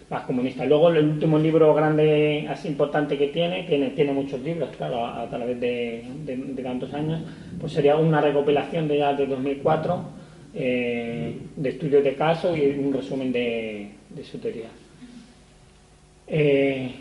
más 0.10 0.24
comunistas. 0.24 0.68
Luego 0.68 0.90
el 0.90 1.10
último 1.10 1.38
libro 1.38 1.74
grande, 1.74 2.48
así 2.50 2.70
importante 2.70 3.18
que 3.18 3.28
tiene, 3.28 3.64
tiene, 3.64 3.90
tiene 3.90 4.14
muchos 4.14 4.40
libros, 4.40 4.70
claro, 4.78 5.06
a, 5.06 5.28
través 5.30 5.60
de, 5.60 6.06
de, 6.24 6.64
tantos 6.64 6.94
años, 6.94 7.22
pues 7.60 7.74
sería 7.74 7.98
una 7.98 8.22
recopilación 8.22 8.88
de 8.88 9.00
ya 9.00 9.14
de 9.14 9.26
2004 9.26 10.25
eh, 10.56 11.38
de 11.56 11.70
estudios 11.70 12.04
de 12.04 12.16
caso 12.16 12.56
y 12.56 12.66
un 12.80 12.94
resumen 12.94 13.32
de, 13.32 13.92
su 14.24 14.38
teoría. 14.40 14.70
Eh, 16.28 16.92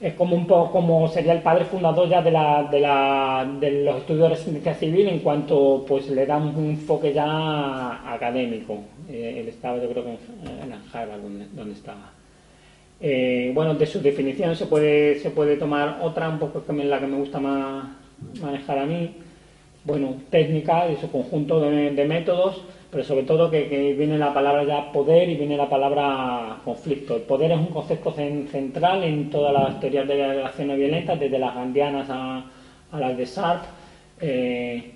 es 0.00 0.14
como 0.14 0.36
un 0.36 0.46
poco 0.46 0.72
como 0.72 1.08
sería 1.08 1.32
el 1.32 1.42
padre 1.42 1.64
fundador 1.64 2.08
ya 2.08 2.22
de, 2.22 2.30
la, 2.30 2.68
de, 2.70 2.80
la, 2.80 3.56
de 3.60 3.84
los 3.84 3.96
estudios 3.96 4.22
de 4.22 4.28
resistencia 4.30 4.74
civil 4.74 5.08
en 5.08 5.18
cuanto 5.20 5.84
pues 5.86 6.08
le 6.10 6.26
da 6.26 6.36
un 6.36 6.70
enfoque 6.70 7.12
ya 7.12 8.12
académico. 8.12 8.82
Eh, 9.08 9.38
él 9.40 9.48
estaba 9.48 9.78
yo 9.78 9.88
creo 9.90 10.04
que 10.04 10.10
en, 10.10 10.72
Harvard 10.92 11.20
donde, 11.54 11.72
estaba. 11.72 12.12
Eh, 13.00 13.50
bueno, 13.54 13.74
de 13.74 13.86
sus 13.86 14.02
definiciones 14.02 14.58
se 14.58 14.66
puede, 14.66 15.18
se 15.18 15.30
puede 15.30 15.56
tomar 15.56 15.98
otra, 16.02 16.28
un 16.28 16.38
poco 16.38 16.64
que 16.64 16.72
es 16.72 16.86
la 16.86 17.00
que 17.00 17.06
me 17.06 17.16
gusta 17.16 17.40
más 17.40 17.86
manejar 18.40 18.78
a 18.78 18.86
mí. 18.86 19.10
Bueno, 19.84 20.14
técnica 20.30 20.88
y 20.88 20.96
su 20.96 21.10
conjunto 21.10 21.60
de 21.60 22.04
métodos 22.06 22.62
pero 22.94 23.02
sobre 23.02 23.24
todo 23.24 23.50
que, 23.50 23.94
viene 23.98 24.16
la 24.16 24.32
palabra 24.32 24.62
ya 24.62 24.92
poder 24.92 25.28
y 25.28 25.34
viene 25.34 25.56
la 25.56 25.68
palabra 25.68 26.60
conflicto. 26.64 27.16
El 27.16 27.22
poder 27.22 27.50
es 27.50 27.58
un 27.58 27.66
concepto 27.66 28.12
central 28.12 29.02
en 29.02 29.30
todas 29.30 29.52
las 29.52 29.80
teorías 29.80 30.06
de 30.06 30.16
la 30.16 30.46
acción 30.46 30.76
violenta, 30.76 31.16
desde 31.16 31.40
las 31.40 31.56
gandianas 31.56 32.06
a, 32.08 32.44
las 32.92 33.16
de 33.16 33.26
Sartre. 33.26 33.68
Eh, 34.20 34.92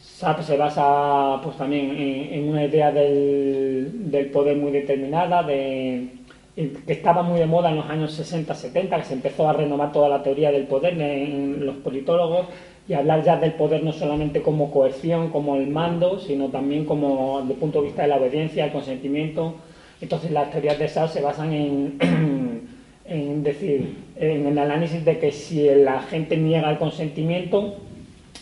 se 0.00 0.56
basa 0.56 1.40
pues 1.40 1.56
también 1.56 1.96
en, 1.96 2.48
una 2.48 2.64
idea 2.64 2.90
del, 2.90 4.28
poder 4.32 4.56
muy 4.56 4.72
determinada, 4.72 5.44
de, 5.44 6.08
que 6.54 6.92
estaba 6.92 7.22
muy 7.22 7.40
de 7.40 7.46
moda 7.46 7.70
en 7.70 7.76
los 7.76 7.86
años 7.86 8.18
60-70, 8.18 8.98
que 8.98 9.04
se 9.04 9.14
empezó 9.14 9.48
a 9.48 9.52
renovar 9.52 9.92
toda 9.92 10.08
la 10.08 10.22
teoría 10.22 10.52
del 10.52 10.66
poder 10.66 11.00
en 11.00 11.66
los 11.66 11.76
politólogos 11.76 12.46
y 12.86 12.92
hablar 12.92 13.24
ya 13.24 13.36
del 13.36 13.54
poder 13.54 13.82
no 13.82 13.92
solamente 13.92 14.42
como 14.42 14.70
coerción, 14.70 15.30
como 15.30 15.56
el 15.56 15.68
mando, 15.68 16.20
sino 16.20 16.48
también 16.48 16.84
como 16.84 17.40
desde 17.40 17.54
el 17.54 17.58
punto 17.58 17.80
de 17.80 17.86
vista 17.86 18.02
de 18.02 18.08
la 18.08 18.16
obediencia, 18.16 18.66
el 18.66 18.72
consentimiento. 18.72 19.54
Entonces 20.00 20.30
las 20.30 20.50
teorías 20.50 20.78
de 20.78 20.88
SAR 20.88 21.08
se 21.08 21.22
basan 21.22 21.52
en, 21.52 21.98
en 23.04 23.42
decir, 23.42 23.96
en 24.16 24.46
el 24.46 24.58
análisis 24.58 25.04
de 25.04 25.18
que 25.18 25.32
si 25.32 25.66
la 25.74 26.02
gente 26.02 26.36
niega 26.36 26.70
el 26.70 26.78
consentimiento, 26.78 27.74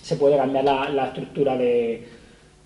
se 0.02 0.16
puede 0.16 0.36
cambiar 0.36 0.64
la, 0.64 1.06
estructura 1.06 1.56
de, 1.56 2.04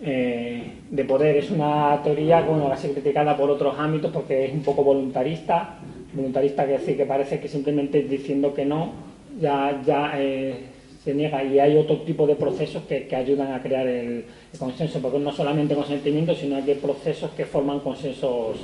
eh, 0.01 0.73
de 0.91 1.05
poder. 1.05 1.37
Es 1.37 1.51
una 1.51 2.01
teoría 2.03 2.45
que 2.45 2.51
va 2.51 2.75
a 2.75 2.77
ser 2.77 2.93
criticada 2.93 3.37
por 3.37 3.51
otros 3.51 3.79
ámbitos 3.79 4.11
porque 4.13 4.47
es 4.47 4.53
un 4.53 4.63
poco 4.63 4.85
voluntarista. 4.85 5.79
Voluntarista 6.13 6.65
quiere 6.65 6.81
decir 6.81 6.97
que 6.97 7.07
parece 7.07 7.41
que 7.41 7.49
simplemente 7.49 8.03
diciendo 8.03 8.55
que 8.55 8.65
no 8.65 8.93
ya, 9.41 9.81
ya 9.85 10.13
eh, 10.17 10.55
se 11.03 11.15
niega 11.15 11.43
y 11.45 11.59
hay 11.59 11.77
otro 11.77 11.99
tipo 11.99 12.27
de 12.27 12.35
procesos 12.35 12.83
que, 12.85 13.15
ayudan 13.15 13.53
a 13.53 13.63
crear 13.63 13.87
el, 13.87 14.25
consenso, 14.59 15.01
porque 15.01 15.19
no 15.19 15.33
solamente 15.33 15.75
consentimiento, 15.75 16.35
sino 16.35 16.65
que 16.65 16.73
hay 16.73 16.79
procesos 16.79 17.31
que 17.33 17.45
forman 17.45 17.81
consensos 17.81 18.57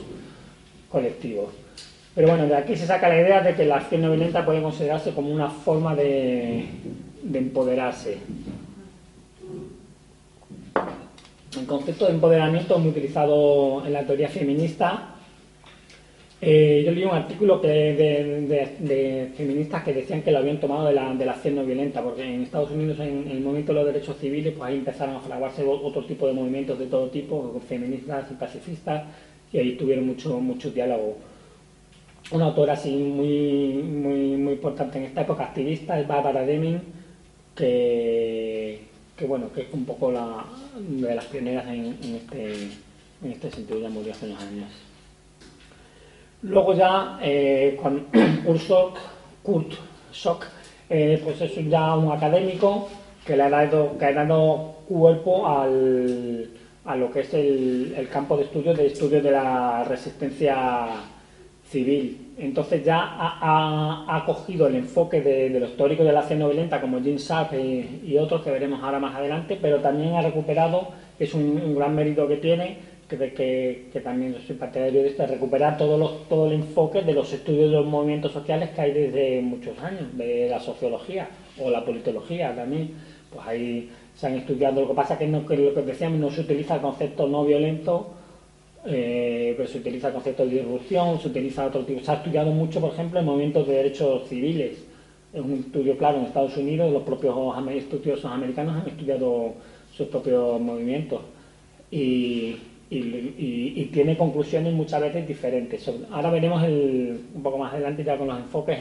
colectivos. 0.91 1.51
Pero 2.15 2.29
bueno, 2.29 2.47
de 2.47 2.57
aquí 2.57 2.77
se 2.77 2.87
saca 2.87 3.09
la 3.09 3.21
idea 3.21 3.41
de 3.43 3.55
que 3.55 3.65
la 3.65 3.77
acción 3.77 4.03
no 4.03 4.09
violenta 4.09 4.45
puede 4.45 4.61
considerarse 4.61 5.13
como 5.13 5.31
una 5.31 5.49
forma 5.49 5.95
de, 5.95 6.65
de 7.23 7.39
empoderarse. 7.39 8.19
El 11.59 11.67
concepto 11.67 12.07
de 12.07 12.13
empoderamiento 12.13 12.79
muy 12.79 12.91
utilizado 12.91 13.85
en 13.85 13.93
la 13.93 14.07
teoría 14.07 14.29
feminista 14.29 15.13
eh, 16.45 16.83
yo 16.85 16.91
leí 16.91 17.05
un 17.05 17.13
artículo 17.15 17.59
de, 17.61 19.31
feministas 19.37 19.85
que 19.85 19.95
decían 19.95 20.23
que 20.23 20.33
lo 20.33 20.39
habían 20.39 20.59
tomado 20.59 20.87
de 20.87 20.93
la, 20.93 21.15
de 21.15 21.25
la 21.25 21.33
acción 21.33 21.55
no 21.55 21.65
violenta, 21.65 22.03
porque 22.03 22.25
en 22.25 22.43
Estados 22.43 22.73
Unidos, 22.73 22.99
en, 22.99 23.29
el 23.31 23.41
movimiento 23.41 23.73
de 23.73 23.79
los 23.79 23.93
derechos 23.93 24.17
civiles, 24.19 24.53
pues 24.59 24.69
ahí 24.69 24.79
empezaron 24.79 25.15
a 25.15 25.21
fraguarse 25.21 25.65
otro 25.65 26.05
tipo 26.05 26.27
de 26.27 26.33
movimientos 26.33 26.81
de 26.81 26.87
todo 26.87 27.07
tipo, 27.11 27.63
feministas 27.69 28.29
y 28.33 28.35
pacifistas, 28.35 29.05
y 29.53 29.59
ahí 29.59 29.77
tuvieron 29.77 30.05
mucho, 30.05 30.41
mucho 30.41 30.73
diálogo. 30.73 31.17
Una 32.33 32.47
autora 32.47 32.73
así 32.73 32.91
muy, 32.91 33.75
muy, 33.75 34.37
muy 34.37 34.55
importante 34.55 34.99
en 34.99 35.05
esta 35.05 35.21
época, 35.21 35.45
activista, 35.45 36.01
es 36.01 36.09
Barbara 36.09 36.45
Deming, 36.45 36.81
que, 37.55 38.81
que, 39.23 39.29
bueno, 39.29 39.53
que 39.53 39.61
es 39.63 39.69
un 39.73 39.85
poco 39.85 40.11
la, 40.11 40.45
de 40.77 41.15
las 41.15 41.25
pioneras 41.27 41.65
en, 41.69 41.97
este, 42.03 42.55
en 43.23 43.31
este 43.31 43.53
sentido, 43.53 43.79
ya 43.79 43.89
murió 43.89 44.11
hace 44.11 44.27
unos 44.27 44.43
años. 44.43 44.69
Luego 46.43 46.75
ya 46.75 47.21
eh, 47.23 47.79
con 47.81 48.07
Kurt 49.45 49.75
Schock, 50.13 50.45
pues 50.89 51.41
es 51.41 51.71
ya 51.71 51.95
un 51.95 52.11
académico 52.11 52.89
que 53.25 53.37
le 53.37 53.45
ha 53.45 53.51
dado, 53.51 53.97
que 53.97 54.07
ha 54.07 54.13
dado 54.13 54.75
cuerpo 54.89 55.47
al, 55.47 56.51
a 56.85 56.97
lo 56.97 57.13
que 57.13 57.21
es 57.21 57.33
el, 57.33 58.09
campo 58.13 58.37
de 58.37 58.43
estudio 58.43 58.75
de 58.75 58.87
estudio 58.89 59.23
de 59.23 59.31
la 59.31 59.85
resistencia 59.85 60.87
civil. 61.73 62.35
Entonces 62.39 62.85
ya 62.85 63.01
ha, 63.03 64.23
cogido 64.27 64.67
el 64.67 64.77
enfoque 64.77 65.21
de, 65.21 65.49
los 65.59 65.77
teóricos 65.77 66.07
de 66.07 66.13
la 66.13 66.21
acción 66.21 66.39
no 66.39 66.49
violenta 66.49 66.81
como 66.81 67.01
Jim 67.01 67.17
Sharp 67.17 67.53
y, 67.55 68.17
otros 68.17 68.43
que 68.43 68.51
veremos 68.51 68.83
ahora 68.83 68.99
más 68.99 69.15
adelante, 69.15 69.59
pero 69.61 69.81
también 69.81 70.15
ha 70.15 70.23
recuperado, 70.23 70.89
es 71.19 71.35
un 71.35 71.75
gran 71.75 71.95
mérito 71.95 72.29
que 72.29 72.37
tiene, 72.37 72.77
que, 73.19 73.89
que, 73.93 74.01
también 74.01 74.37
soy 74.47 74.57
partidario 74.57 75.03
de 75.03 75.09
esto, 75.09 75.27
recuperar 75.27 75.77
todos 75.77 75.99
los, 75.99 76.29
todo 76.29 76.47
el 76.47 76.55
enfoque 76.55 77.03
de 77.03 77.13
los 77.13 77.33
estudios 77.33 77.71
de 77.71 77.77
los 77.77 77.87
movimientos 77.87 78.33
sociales 78.33 78.71
que 78.71 78.81
hay 78.81 78.93
desde 78.93 79.43
muchos 79.43 79.79
años, 79.81 80.17
de 80.17 80.49
la 80.49 80.61
sociología 80.61 81.29
o 81.59 81.71
la 81.71 81.85
politología 81.85 82.55
también. 82.55 82.91
Pues 83.33 83.47
ahí 83.47 83.91
se 84.15 84.27
han 84.27 84.35
estudiado, 84.35 84.83
lo 84.83 84.89
que 84.89 84.95
pasa 84.95 85.19
que, 85.19 85.27
no, 85.27 85.47
que 85.47 85.57
lo 85.57 85.75
que 85.75 85.83
decíamos, 85.83 86.19
no 86.19 86.31
se 86.31 86.43
utiliza 86.43 86.77
el 86.77 86.81
concepto 86.81 87.27
no 87.27 87.45
violento, 87.45 88.15
eh, 88.85 89.57
se 89.71 89.79
utiliza 89.79 90.09
el 90.09 90.15
concepto 90.15 90.45
de 90.45 90.57
disrupción, 90.57 91.21
se 91.21 91.29
utiliza 91.29 91.67
otro 91.67 91.85
tipo. 91.85 92.01
Se 92.01 92.11
ha 92.11 92.15
estudiado 92.15 92.51
mucho, 92.51 92.81
por 92.81 92.93
ejemplo, 92.93 93.21
en 93.21 93.27
movimientos 93.27 93.67
de 93.67 93.75
derechos 93.75 94.29
civiles. 94.29 94.79
Es 95.33 95.41
un 95.41 95.53
estudio 95.55 95.97
claro 95.97 96.19
en 96.19 96.25
Estados 96.25 96.57
Unidos, 96.57 96.93
los 96.93 97.03
propios 97.05 97.35
estudiosos 97.71 98.31
americanos 98.31 98.83
han 98.83 98.89
estudiado 98.89 99.55
sus 99.97 100.09
propios 100.09 100.61
movimientos. 100.61 101.21
Y, 101.91 102.57
y, 102.91 103.89
tiene 103.93 104.17
conclusiones 104.17 104.73
muchas 104.75 105.01
veces 105.01 105.27
diferentes. 105.27 105.91
Ahora 106.11 106.31
veremos 106.31 106.63
un 106.63 107.43
poco 107.43 107.59
más 107.59 107.73
adelante 107.73 108.05
ya 108.05 108.17
con 108.17 108.29
los 108.29 108.39
enfoques 108.39 108.79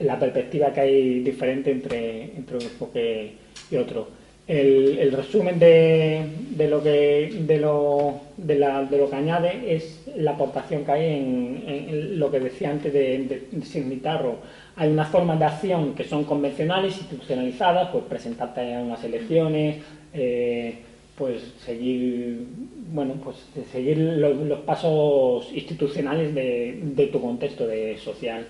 la 0.00 0.18
perspectiva 0.18 0.72
que 0.72 0.80
hay 0.80 1.20
diferente 1.20 1.70
entre, 1.70 2.24
entre 2.36 2.56
un 2.56 2.62
enfoque 2.62 3.32
y 3.70 3.76
otro. 3.76 4.19
El, 4.50 5.12
resumen 5.12 5.60
de, 5.60 6.26
lo 6.68 6.82
que, 6.82 7.32
de, 7.46 7.58
lo, 7.58 8.20
de, 8.36 8.58
lo 8.58 9.08
que 9.08 9.16
añade 9.16 9.76
es 9.76 10.02
la 10.16 10.32
aportación 10.32 10.84
que 10.84 10.90
hay 10.90 11.04
en, 11.06 12.18
lo 12.18 12.32
que 12.32 12.40
decía 12.40 12.70
antes 12.70 12.92
de, 12.92 13.46
de 13.52 13.62
Signitarro. 13.64 14.38
Hay 14.74 14.90
unas 14.90 15.08
formas 15.08 15.38
de 15.38 15.44
acción 15.44 15.94
que 15.94 16.02
son 16.02 16.24
convencionales, 16.24 16.98
institucionalizadas, 16.98 17.90
pues 17.90 18.04
presentarte 18.04 18.74
a 18.74 18.80
unas 18.80 19.04
elecciones, 19.04 19.76
eh, 20.12 20.78
pues 21.20 21.42
seguir 21.66 22.46
bueno 22.92 23.14
pues 23.22 23.36
seguir 23.70 23.98
los, 23.98 24.60
pasos 24.60 25.52
institucionales 25.52 26.34
de, 26.34 27.10
tu 27.12 27.20
contexto 27.20 27.66
de 27.66 27.98
social 27.98 28.46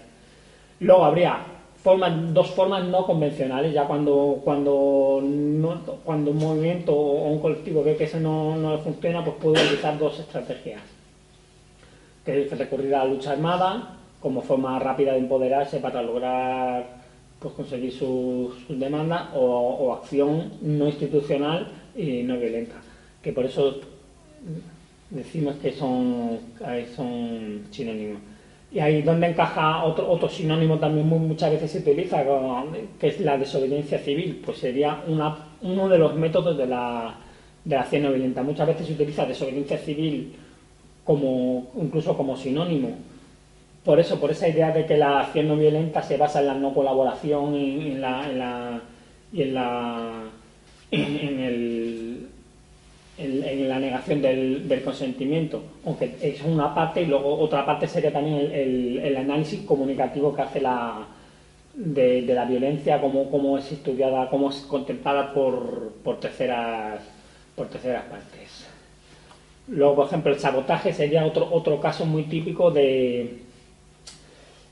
luego 0.78 1.04
habría 1.04 1.38
formas, 1.82 2.34
dos 2.34 2.50
formas 2.50 2.84
no 2.84 3.06
convencionales 3.06 3.72
ya 3.72 3.86
cuando 3.86 4.40
cuando 4.44 5.22
cuando 6.04 6.30
un 6.30 6.38
movimiento 6.38 6.94
o 6.94 7.28
un 7.28 7.40
colectivo 7.40 7.82
ve 7.82 7.96
que 7.96 8.04
eso 8.04 8.20
no, 8.20 8.56
no 8.56 8.78
funciona 8.78 9.24
pues 9.24 9.36
puede 9.36 9.64
utilizar 9.64 9.98
dos 9.98 10.18
estrategias 10.18 10.82
que 12.24 12.42
es 12.42 12.58
recurrir 12.58 12.94
a 12.94 13.04
la 13.04 13.10
lucha 13.12 13.32
armada 13.32 13.96
como 14.20 14.42
forma 14.42 14.78
rápida 14.78 15.12
de 15.12 15.18
empoderarse 15.18 15.78
para 15.78 16.02
lograr 16.02 17.00
pues 17.40 17.54
conseguir 17.54 17.92
sus, 17.92 18.52
demandas 18.68 19.30
o, 19.34 19.40
o 19.40 19.94
acción 19.94 20.52
no 20.60 20.86
institucional 20.86 21.68
y 21.96 22.22
no 22.22 22.36
violenta. 22.38 22.76
Que 23.22 23.32
por 23.32 23.46
eso 23.46 23.80
decimos 25.08 25.56
que 25.56 25.72
son, 25.72 26.38
son 26.94 27.64
sinónimos. 27.70 28.20
Y 28.72 28.78
ahí 28.78 29.02
donde 29.02 29.28
encaja 29.28 29.84
otro, 29.84 30.08
otro 30.08 30.28
sinónimo 30.28 30.78
también 30.78 31.08
muchas 31.08 31.50
veces 31.50 31.72
se 31.72 31.78
utiliza, 31.78 32.24
que 33.00 33.08
es 33.08 33.20
la 33.20 33.36
desobediencia 33.36 33.98
civil, 33.98 34.40
pues 34.44 34.58
sería 34.58 35.02
uno 35.06 35.88
de 35.88 35.98
los 35.98 36.14
métodos 36.14 36.56
de 36.56 36.66
la, 36.66 37.16
de 37.64 37.74
la 37.74 37.80
acción 37.82 38.04
no 38.04 38.10
violenta. 38.10 38.42
Muchas 38.42 38.68
veces 38.68 38.86
se 38.86 38.92
utiliza 38.92 39.26
desobediencia 39.26 39.78
civil 39.78 40.34
como 41.04 41.72
incluso 41.80 42.16
como 42.16 42.36
sinónimo. 42.36 42.90
Por 43.84 43.98
eso, 43.98 44.20
por 44.20 44.30
esa 44.30 44.46
idea 44.46 44.70
de 44.70 44.86
que 44.86 44.96
la 44.96 45.20
acción 45.20 45.48
no 45.48 45.56
violenta 45.56 46.02
se 46.02 46.16
basa 46.16 46.40
en 46.40 46.46
la 46.46 46.54
no 46.54 46.72
colaboración 46.72 47.54
en 47.54 48.00
la, 48.00 48.30
en 48.30 48.38
la, 48.38 48.80
y 49.32 49.42
en 49.42 49.54
la 49.54 50.30
en, 50.90 51.40
en, 53.20 53.68
la 53.68 53.78
negación 53.78 54.22
del, 54.22 54.82
consentimiento, 54.84 55.62
aunque 55.84 56.14
es 56.20 56.42
una 56.42 56.74
parte 56.74 57.02
y 57.02 57.06
luego 57.06 57.38
otra 57.38 57.64
parte 57.64 57.86
sería 57.86 58.12
también 58.12 58.50
el, 58.52 59.16
análisis 59.16 59.60
comunicativo 59.60 60.34
que 60.34 60.42
hace 60.42 60.60
la 60.60 61.06
de, 61.74 62.22
la 62.22 62.44
violencia, 62.44 63.00
cómo, 63.00 63.58
es 63.58 63.70
estudiada, 63.72 64.28
cómo 64.28 64.50
es 64.50 64.56
contemplada 64.60 65.32
por, 65.32 65.92
terceras, 66.20 67.00
por 67.54 67.68
terceras 67.68 68.04
partes. 68.04 68.66
Luego, 69.68 69.96
por 69.96 70.06
ejemplo, 70.06 70.32
el 70.32 70.38
sabotaje 70.40 70.92
sería 70.92 71.24
otro, 71.24 71.48
otro 71.52 71.80
caso 71.80 72.04
muy 72.04 72.24
típico 72.24 72.70
de, 72.70 73.40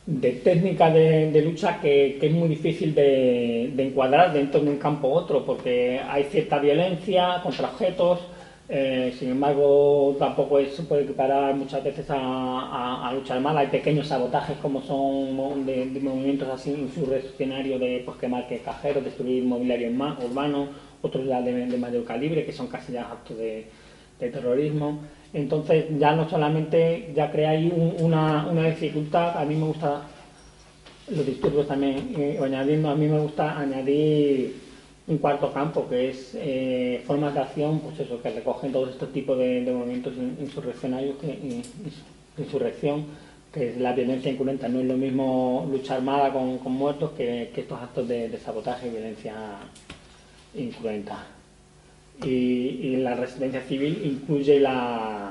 de 0.09 0.33
técnica 0.33 0.89
de, 0.89 1.43
lucha 1.43 1.79
que, 1.83 2.19
es 2.21 2.33
muy 2.33 2.49
difícil 2.49 2.95
de, 2.95 3.71
encuadrar 3.77 4.33
dentro 4.33 4.59
de 4.59 4.71
un 4.71 4.79
campo 4.79 5.09
u 5.09 5.13
otro, 5.13 5.45
porque 5.45 6.01
hay 6.09 6.25
cierta 6.25 6.59
violencia 6.59 7.41
contra 7.43 7.69
objetos, 7.69 8.21
eh, 8.71 9.15
sin 9.19 9.31
embargo 9.31 10.15
tampoco 10.19 10.61
se 10.63 10.83
puede 10.83 11.05
equiparar 11.05 11.55
muchas 11.55 11.83
veces 11.83 12.05
a, 12.11 13.11
lucha 13.15 13.35
armada, 13.35 13.61
hay 13.61 13.69
pequeños 13.69 14.09
sabotajes 14.09 14.59
como 14.59 14.83
son 14.83 15.65
de, 15.65 15.87
movimientos 16.03 16.49
así 16.51 16.73
insurreccionarios 16.73 17.81
de 17.81 18.03
pues, 18.05 18.19
quemar 18.19 18.47
que 18.47 18.59
cajeros, 18.59 19.05
destruir 19.05 19.43
mobiliario 19.45 19.89
urbano, 19.89 20.69
otros 21.01 21.27
ya 21.27 21.41
de, 21.41 21.79
mayor 21.79 22.05
calibre 22.05 22.45
que 22.45 22.53
son 22.53 22.67
casi 22.67 22.93
ya 22.93 23.11
actos 23.11 23.39
de, 23.39 23.67
terrorismo. 24.19 25.01
Entonces 25.33 25.87
ya 25.99 26.15
no 26.15 26.29
solamente 26.29 27.13
ya 27.15 27.31
crea 27.31 27.53
una, 27.99 28.49
una, 28.51 28.67
dificultad, 28.69 29.39
a 29.39 29.45
mí 29.45 29.55
me 29.55 29.67
gusta 29.67 30.03
los 31.09 31.25
disturbios 31.25 31.67
también, 31.69 32.15
eh, 32.19 32.39
añadiendo, 32.43 32.91
a 32.91 32.95
mí 32.95 33.07
me 33.07 33.19
gusta 33.21 33.59
añadir 33.59 34.68
un 35.09 35.19
cuarto 35.19 35.53
campo 35.53 35.89
que 35.89 36.11
es 36.11 36.33
eh, 36.35 37.03
formas 37.07 37.35
de 37.35 37.41
acción, 37.41 37.81
pues 37.81 37.99
eso, 38.01 38.21
que 38.23 38.31
recogen 38.31 38.73
todos 38.73 38.91
estos 38.91 39.13
tipos 39.13 39.39
de, 39.39 39.63
movimientos 39.63 40.13
insurreccionarios, 40.39 41.17
que, 41.17 41.63
insurrección, 42.37 43.07
que 43.53 43.71
es 43.71 43.79
la 43.79 43.95
violencia 43.95 44.31
incurrenta. 44.31 44.69
No 44.69 44.81
es 44.81 44.87
lo 44.87 44.97
mismo 44.97 45.67
lucha 45.71 45.95
armada 45.95 46.33
con, 46.33 46.61
muertos 46.73 47.13
que, 47.13 47.51
estos 47.57 47.81
actos 47.81 48.07
de, 48.07 48.39
sabotaje 48.39 48.89
y 48.89 48.91
violencia 48.91 49.35
incruenta 50.55 51.27
y, 52.25 52.97
la 52.97 53.15
residencia 53.15 53.63
civil 53.63 54.01
incluye 54.05 54.61
la 54.61 55.31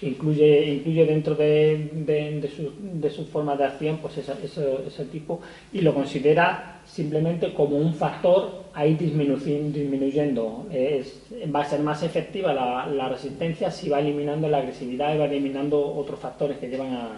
incluye 0.00 0.74
incluye 0.74 1.06
dentro 1.06 1.34
de, 1.34 1.90
de, 1.92 2.48
su, 2.48 2.72
de 2.80 3.10
su, 3.10 3.24
forma 3.26 3.56
de 3.56 3.64
acción 3.64 3.98
pues 3.98 4.18
ese, 4.18 5.04
tipo 5.06 5.40
y 5.72 5.80
lo 5.80 5.94
considera 5.94 6.80
simplemente 6.86 7.54
como 7.54 7.76
un 7.76 7.94
factor 7.94 8.61
ahí 8.74 8.94
disminuyendo 8.94 10.66
es, 10.72 11.22
va 11.54 11.60
a 11.60 11.64
ser 11.64 11.80
más 11.80 12.02
efectiva 12.02 12.52
la, 12.52 13.08
resistencia 13.08 13.70
si 13.70 13.88
va 13.88 14.00
eliminando 14.00 14.48
la 14.48 14.58
agresividad 14.58 15.14
y 15.14 15.18
va 15.18 15.26
eliminando 15.26 15.94
otros 15.94 16.18
factores 16.20 16.58
que 16.58 16.68
llevan 16.68 16.92
a 16.92 17.08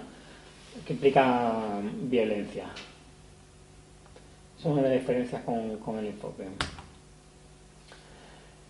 que 0.86 0.92
implican 0.92 2.10
violencia. 2.10 2.64
Son 4.60 4.72
una 4.72 4.82
de 4.82 4.88
las 4.88 4.98
diferencias 4.98 5.42
con, 5.44 5.98
el 5.98 6.06
enfoque. 6.06 6.44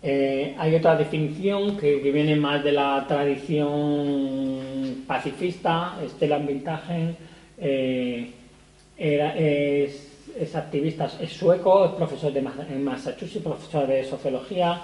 Eh, 0.03 0.55
hay 0.57 0.75
otra 0.75 0.95
definición 0.95 1.77
que, 1.77 1.95
viene 1.95 2.35
más 2.35 2.63
de 2.63 2.71
la 2.73 3.05
tradición 3.07 5.03
pacifista, 5.07 5.97
Stellan 6.07 6.45
Vintagen, 6.45 7.17
eh, 7.57 8.31
es, 8.97 10.04
activista, 10.55 11.09
es 11.19 11.31
sueco, 11.33 11.85
es 11.85 11.91
profesor 11.91 12.33
de, 12.33 12.39
en 12.39 12.83
Massachusetts, 12.83 13.43
profesor 13.43 13.87
de 13.87 14.03
sociología 14.03 14.81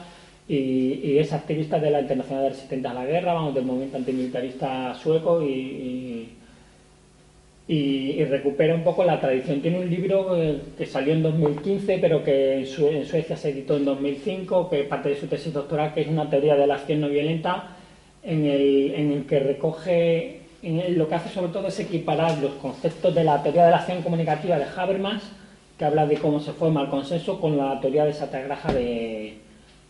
y, 0.47 1.17
es 1.17 1.33
activista 1.33 1.79
de 1.79 1.91
la 1.91 2.01
Internacional 2.01 2.43
de 2.43 2.49
Resistentes 2.49 2.91
a 2.91 2.93
la 2.93 3.05
Guerra, 3.05 3.33
vamos, 3.33 3.53
del 3.53 3.65
movimiento 3.65 3.97
antimilitarista 3.97 4.93
sueco 4.95 5.41
y 5.41 6.29
y, 7.71 8.23
recupera 8.25 8.75
un 8.75 8.83
poco 8.83 9.03
la 9.03 9.19
tradición. 9.19 9.61
Tiene 9.61 9.79
un 9.79 9.89
libro 9.89 10.35
eh, 10.35 10.61
que 10.77 10.85
salió 10.85 11.13
en 11.13 11.23
2015, 11.23 11.99
pero 11.99 12.23
que 12.23 12.59
en, 12.59 12.67
Suecia 12.67 13.37
se 13.37 13.49
editó 13.49 13.77
en 13.77 13.85
2005, 13.85 14.69
que 14.69 14.81
es 14.81 14.87
parte 14.87 15.09
de 15.09 15.15
su 15.15 15.27
tesis 15.27 15.53
doctoral, 15.53 15.93
que 15.93 16.01
es 16.01 16.07
una 16.07 16.29
teoría 16.29 16.55
de 16.55 16.67
la 16.67 16.75
acción 16.75 16.99
no 16.99 17.07
violenta, 17.07 17.77
en 18.23 18.45
el, 18.45 19.25
que 19.27 19.39
recoge, 19.39 20.41
en 20.61 20.97
lo 20.97 21.07
que 21.07 21.15
hace 21.15 21.29
sobre 21.29 21.51
todo 21.51 21.67
es 21.67 21.79
equiparar 21.79 22.37
los 22.39 22.51
conceptos 22.55 23.15
de 23.15 23.23
la 23.23 23.41
teoría 23.41 23.65
de 23.65 23.71
la 23.71 23.77
acción 23.77 24.01
comunicativa 24.01 24.59
de 24.59 24.65
Habermas, 24.75 25.23
que 25.81 25.85
habla 25.85 26.05
de 26.05 26.17
cómo 26.17 26.39
se 26.39 26.53
forma 26.53 26.83
el 26.83 26.89
consenso, 26.89 27.41
con 27.41 27.57
la 27.57 27.79
teoría 27.79 28.05
de 28.05 28.13
Satyagraha 28.13 28.71
de, 28.71 29.33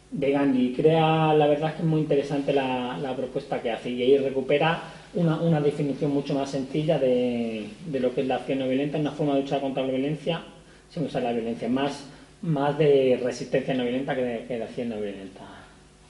de 0.09 0.31
Gandhi. 0.31 0.73
Crea, 0.73 1.33
la 1.33 1.47
verdad 1.47 1.71
es 1.71 1.75
que 1.75 1.81
es 1.81 1.87
muy 1.87 1.99
interesante 1.99 2.53
la, 2.53 3.13
propuesta 3.13 3.61
que 3.61 3.71
hace 3.71 3.89
y 3.89 4.01
ahí 4.01 4.17
recupera 4.17 4.83
una, 5.15 5.59
definición 5.59 6.13
mucho 6.13 6.33
más 6.33 6.49
sencilla 6.49 6.97
de, 6.97 7.67
lo 7.91 8.15
que 8.15 8.21
es 8.21 8.27
la 8.27 8.37
acción 8.37 8.59
no 8.59 8.69
violenta, 8.69 8.99
una 8.99 9.11
forma 9.11 9.35
de 9.35 9.41
luchar 9.41 9.59
contra 9.59 9.83
la 9.83 9.91
violencia 9.91 10.41
sin 10.89 11.03
usar 11.03 11.23
la 11.23 11.33
violencia, 11.33 11.67
más, 11.67 12.05
más 12.41 12.77
de 12.77 13.19
resistencia 13.21 13.73
no 13.73 13.83
violenta 13.83 14.15
que 14.15 14.45
de, 14.47 14.63
acción 14.63 14.87
no 14.87 14.95
violenta, 14.95 15.41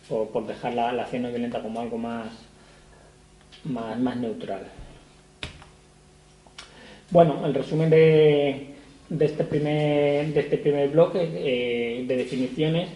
por, 0.07 0.45
dejar 0.45 0.75
la, 0.75 0.91
acción 0.91 1.23
no 1.23 1.29
violenta 1.29 1.59
como 1.59 1.81
algo 1.81 1.97
más, 1.97 2.27
más, 3.63 4.15
neutral. 4.15 4.61
Bueno, 7.09 7.43
el 7.47 7.53
resumen 7.55 7.89
de, 7.89 8.70
este, 9.19 9.43
primer, 9.43 10.33
de 10.33 10.39
este 10.39 10.57
primer 10.57 10.89
bloque 10.89 11.19
eh, 11.21 12.05
de 12.07 12.15
definiciones, 12.17 12.89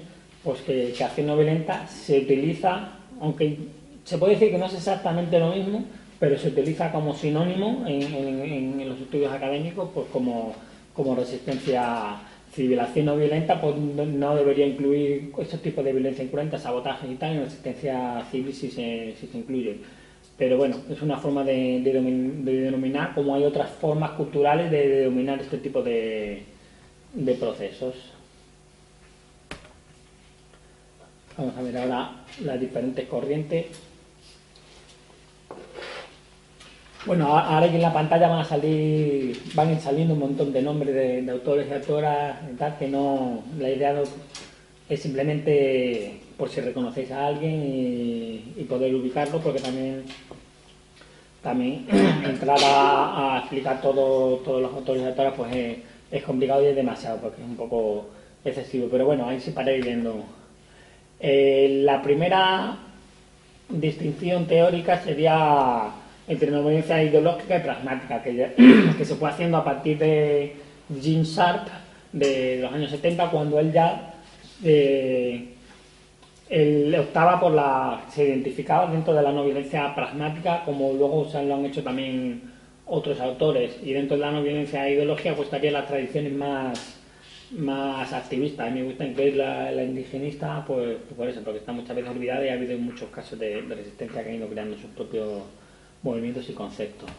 pues 0.44 0.62
que, 0.62 0.94
que 0.98 1.04
acción 1.04 1.28
no 1.28 1.36
violenta 1.36 1.88
se 1.88 2.20
utiliza, 2.20 2.90
aunque 3.20 3.58
se 4.04 4.18
puede 4.18 4.34
decir 4.34 4.52
que 4.52 4.58
no 4.58 4.68
es 4.68 4.74
exactamente 4.74 5.40
lo 5.40 5.50
mismo, 5.50 5.84
pero 6.20 6.38
se 6.38 6.48
utiliza 6.48 6.92
como 6.92 7.14
sinónimo 7.14 7.84
en, 7.88 8.88
los 8.88 9.00
estudios 9.00 9.34
académicos 9.34 9.90
pues 9.94 10.08
como, 10.12 10.56
como 10.94 11.16
resistencia 11.16 12.18
civil. 12.54 12.80
Acción 12.80 13.08
no 13.08 13.18
violenta 13.18 13.60
pues 13.60 13.76
no, 13.76 14.36
debería 14.36 14.66
incluir 14.66 15.32
esos 15.40 15.62
tipos 15.62 15.84
de 15.84 15.92
violencia 15.92 16.24
incruenta, 16.24 16.58
sabotaje 16.58 17.08
y 17.08 17.16
tal, 17.16 17.34
en 17.34 17.44
resistencia 17.44 18.24
civil 18.32 18.54
si 18.54 18.70
se, 18.70 19.16
si 19.20 19.28
se 19.28 19.38
incluye. 19.38 19.78
Pero 20.38 20.58
bueno, 20.58 20.78
es 20.90 21.02
una 21.02 21.18
forma 21.18 21.44
de, 21.46 21.80
denominar, 21.82 23.14
como 23.16 23.36
hay 23.36 23.44
otras 23.44 23.70
formas 23.70 24.12
culturales 24.12 24.70
de 24.70 24.90
denominar 24.90 25.40
este 25.40 25.58
tipo 25.60 25.82
de, 25.82 26.44
procesos. 27.40 27.96
Vamos 31.38 31.58
a 31.58 31.62
ver 31.62 31.78
ahora 31.78 32.12
las 32.44 32.60
diferentes 32.60 33.08
corrientes. 33.08 33.66
Bueno, 37.06 37.38
ahora 37.38 37.70
que 37.70 37.76
en 37.76 37.82
la 37.82 37.94
pantalla 37.94 38.28
van 38.28 38.40
a 38.40 38.46
salir, 38.46 39.40
van 39.54 39.80
saliendo 39.80 40.16
un 40.16 40.20
montón 40.20 40.52
de 40.52 40.62
nombres 40.62 40.94
de, 41.26 41.32
autores 41.32 41.68
y 41.70 41.74
autoras 41.74 42.40
tal, 42.58 42.78
que 42.78 42.88
no, 42.90 43.44
la 43.58 43.70
idea 43.70 44.04
es 44.90 45.02
simplemente 45.02 46.25
por 46.38 46.50
si 46.50 46.62
reconocéis 46.62 47.12
a 47.12 47.28
alguien 47.28 47.62
y, 48.58 48.64
poder 48.68 48.94
ubicarlo, 48.96 49.40
porque 49.40 49.60
también 49.60 50.04
también 51.42 51.86
entrar 52.26 52.58
a, 52.62 53.38
explicar 53.40 53.82
todo, 53.82 54.38
todos 54.38 54.62
los 54.62 54.74
autores 54.74 55.04
y 55.04 55.06
autoras 55.06 55.34
pues 55.38 55.56
es, 56.12 56.24
complicado 56.24 56.64
y 56.64 56.68
es 56.68 56.76
demasiado, 56.76 57.18
porque 57.20 57.42
es 57.42 57.48
un 57.48 57.56
poco 57.56 58.08
excesivo. 58.44 58.88
Pero 58.90 59.06
bueno, 59.06 59.28
ahí 59.28 59.40
sí 59.40 59.52
para 59.52 59.72
ir 59.72 59.84
viendo. 59.84 60.24
Eh, 61.20 61.82
la 61.84 62.02
primera 62.02 62.78
distinción 63.70 64.46
teórica 64.46 65.02
sería 65.02 65.92
entre 66.28 66.50
violencia 66.50 67.04
ideológica 67.04 67.58
y 67.58 67.62
pragmática, 67.62 68.24
que, 68.98 69.06
se 69.06 69.16
fue 69.16 69.30
haciendo 69.30 69.58
a 69.58 69.64
partir 69.64 69.98
de 69.98 70.56
Jim 71.00 71.24
Sharp 71.24 71.68
de 72.12 72.60
los 72.62 72.74
años 72.74 72.90
70, 72.92 73.30
cuando 73.30 73.60
él 73.60 73.72
ya 73.72 74.14
eh, 74.64 75.55
optaba 77.00 77.40
por 77.40 77.52
la. 77.52 78.06
se 78.10 78.26
identificaba 78.26 78.92
dentro 78.92 79.14
de 79.14 79.22
la 79.22 79.32
no 79.32 79.44
violencia 79.46 79.94
pragmática, 79.96 80.64
como 80.64 80.94
luego 80.94 81.26
se 81.30 81.44
lo 81.44 81.56
han 81.56 81.66
hecho 81.66 81.84
también 81.84 82.54
otros 82.86 83.20
autores, 83.20 83.78
y 83.84 83.94
dentro 83.94 84.16
de 84.18 84.22
la 84.22 84.32
no 84.32 84.44
violencia 84.44 84.88
ideológica 84.90 85.34
pues 85.36 85.48
estarían 85.48 85.74
las 85.74 85.88
tradiciones 85.88 86.34
más 86.34 87.02
más 87.52 88.12
activistas. 88.14 88.68
A 88.68 88.72
mí 88.72 88.82
me 88.82 88.88
gusta 88.88 89.06
incluir 89.06 89.36
la, 89.36 89.72
la 89.72 89.84
indigenista 89.84 90.64
pues, 90.66 90.98
por 91.16 91.28
eso, 91.28 91.42
porque 91.44 91.60
está 91.60 91.72
muchas 91.72 91.96
veces 91.96 92.12
olvidada 92.12 92.46
y 92.46 92.50
ha 92.50 92.54
habido 92.54 92.78
muchos 92.78 93.10
casos 93.10 93.40
de, 93.40 93.62
de 93.62 93.76
resistencia 93.76 94.24
que 94.24 94.30
han 94.30 94.36
ido 94.36 94.48
creando 94.48 94.78
sus 94.78 94.90
propios 94.92 95.44
movimientos 96.04 96.50
y 96.50 96.54
conceptos. 96.54 97.10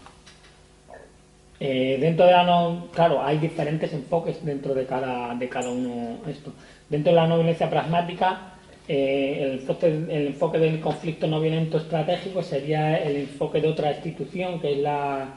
Eh, 1.59 1.97
dentro 1.99 2.27
de 2.27 2.33
la 2.33 2.45
no, 2.45 2.89
claro, 2.93 3.23
hay 3.23 3.39
diferentes 3.39 3.93
enfoques 3.93 4.45
dentro 4.45 4.75
de 4.75 4.85
cada, 4.85 5.35
de 5.35 5.49
cada 5.49 5.71
uno 5.71 6.19
esto. 6.29 6.53
Dentro 6.89 7.13
de 7.13 7.17
la 7.17 7.27
no 7.27 7.37
violencia 7.37 7.71
pragmática, 7.71 8.56
eh, 8.89 9.39
el, 9.43 9.53
enfoque, 9.61 9.87
el, 9.87 10.27
enfoque, 10.29 10.59
del 10.59 10.81
conflicto 10.81 11.27
no 11.27 11.41
violento 11.41 11.79
estratégico 11.79 12.43
sería 12.43 12.97
el 12.99 13.17
enfoque 13.17 13.61
de 13.61 13.69
otra 13.69 13.91
institución, 13.93 14.61
que 14.61 14.73
es 14.75 14.79
la, 14.79 15.35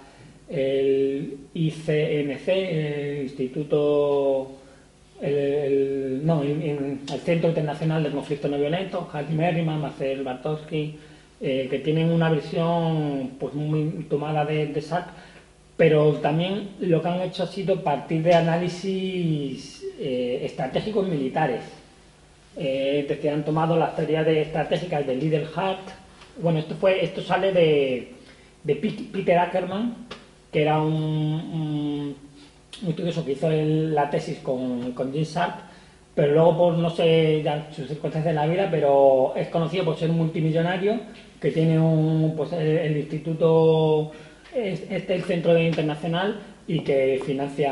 el 0.50 1.38
ICNC, 1.54 2.48
el 2.48 3.22
Instituto, 3.24 4.52
el, 5.22 6.22
no, 6.24 6.44
el, 6.44 7.00
Centro 7.24 7.50
Internacional 7.50 8.04
del 8.04 8.14
Conflicto 8.14 8.48
No 8.48 8.58
Violento, 8.58 9.10
Harry 9.14 9.34
Merriman, 9.34 9.82
Marcel 9.82 10.24
Bartowski, 10.24 10.96
eh, 11.42 11.68
que 11.70 11.80
tienen 11.80 12.12
una 12.12 12.30
visión 12.30 13.32
pues 13.40 13.54
muy 13.54 14.06
tomada 14.10 14.46
de, 14.46 14.68
de, 14.68 14.82
SAC, 14.82 15.08
pero 15.78 16.14
también 16.16 16.72
lo 16.82 17.02
que 17.02 17.08
han 17.08 17.22
hecho 17.22 17.44
ha 17.44 17.48
sido 17.48 17.82
partir 17.82 18.22
de 18.22 18.34
análisis 18.34 19.84
eh, 19.98 20.42
estratégicos 20.44 21.08
militares. 21.08 21.79
Eh, 22.62 23.06
desde 23.08 23.30
han 23.30 23.46
tomado 23.46 23.78
las 23.78 23.96
teorías 23.96 24.26
de 24.26 24.42
estratégicas 24.42 25.08
de 25.08 25.16
Liddell 25.16 25.48
Hart. 25.56 25.80
Bueno, 26.42 26.60
esto 26.60 26.76
fue, 26.76 27.02
esto 27.04 27.22
sale 27.22 27.54
de, 27.54 28.12
de 28.66 28.76
Peter 28.76 29.38
Ackerman, 29.38 29.96
que 30.52 30.62
era 30.64 30.82
un, 30.82 30.94
un, 30.94 32.16
un 32.84 32.90
estudioso 32.90 33.24
que 33.26 33.32
hizo 33.32 33.50
el- 33.50 33.96
la 33.96 34.10
tesis 34.10 34.40
con, 34.40 34.92
con 34.92 35.14
Jim 35.14 35.24
Sharp, 35.24 35.56
pero 36.14 36.34
luego 36.34 36.58
por 36.58 36.74
no 36.78 36.90
sé 36.90 37.42
ya 37.44 37.70
sus 37.72 37.88
circunstancias 37.88 38.34
de 38.36 38.42
la 38.42 38.46
vida, 38.48 38.68
pero 38.70 39.34
es 39.38 39.48
conocido 39.48 39.86
por 39.86 39.96
ser 39.98 40.10
un 40.10 40.18
multimillonario 40.18 41.00
que 41.40 41.52
tiene 41.52 41.80
un 41.80 42.34
pues 42.36 42.52
el, 42.52 42.68
el 42.78 42.98
instituto 42.98 44.12
es- 44.54 44.84
este 44.92 45.16
el 45.16 45.24
centro 45.24 45.58
internacional 45.58 46.40
y 46.68 46.82
que 46.82 47.22
financia 47.26 47.72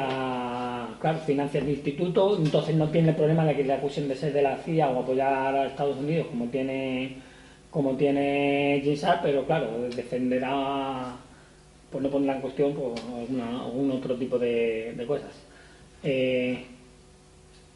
claro 1.00 1.20
financia 1.20 1.60
el 1.60 1.70
instituto 1.70 2.38
entonces 2.38 2.76
no 2.76 2.90
tiene 2.90 3.14
problema 3.14 3.46
de 3.46 3.56
que 3.56 3.64
le 3.64 3.74
acusen 3.74 4.08
de 4.08 4.16
ser 4.16 4.34
de 4.34 4.42
la 4.42 4.58
CIA 4.58 4.90
o 4.90 5.00
apoyar 5.00 5.56
a 5.56 5.68
Estados 5.68 5.98
Unidos 5.98 6.28
como 6.28 6.46
tiene 6.46 7.18
como 7.70 7.96
tiene 7.96 8.82
Jim 8.84 8.96
Sharp, 8.96 9.22
pero 9.24 9.46
claro 9.46 9.88
defenderá 9.96 11.16
pues 11.92 12.04
no 12.04 12.10
pondrá 12.10 12.36
en 12.36 12.42
cuestión 12.42 12.74
pues, 12.74 13.02
algún 13.40 13.92
otro 13.92 14.16
tipo 14.16 14.38
de, 14.38 15.04
cosas. 15.08 15.32
Eh, 16.04 16.66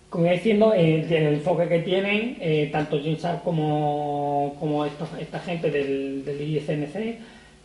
como 0.10 0.26
iba 0.26 0.34
diciendo, 0.34 0.74
eh, 0.74 1.06
el, 1.10 1.36
enfoque 1.36 1.70
que 1.70 1.80
tienen 1.80 2.38
eh, 2.42 2.70
tanto 2.72 3.00
Jim 3.00 3.16
Sharp 3.16 3.44
como, 3.44 4.56
como 4.60 4.86
esta 4.86 5.40
gente 5.40 5.72
del, 5.72 6.26
del 6.26 6.42
ICNC 6.42 7.20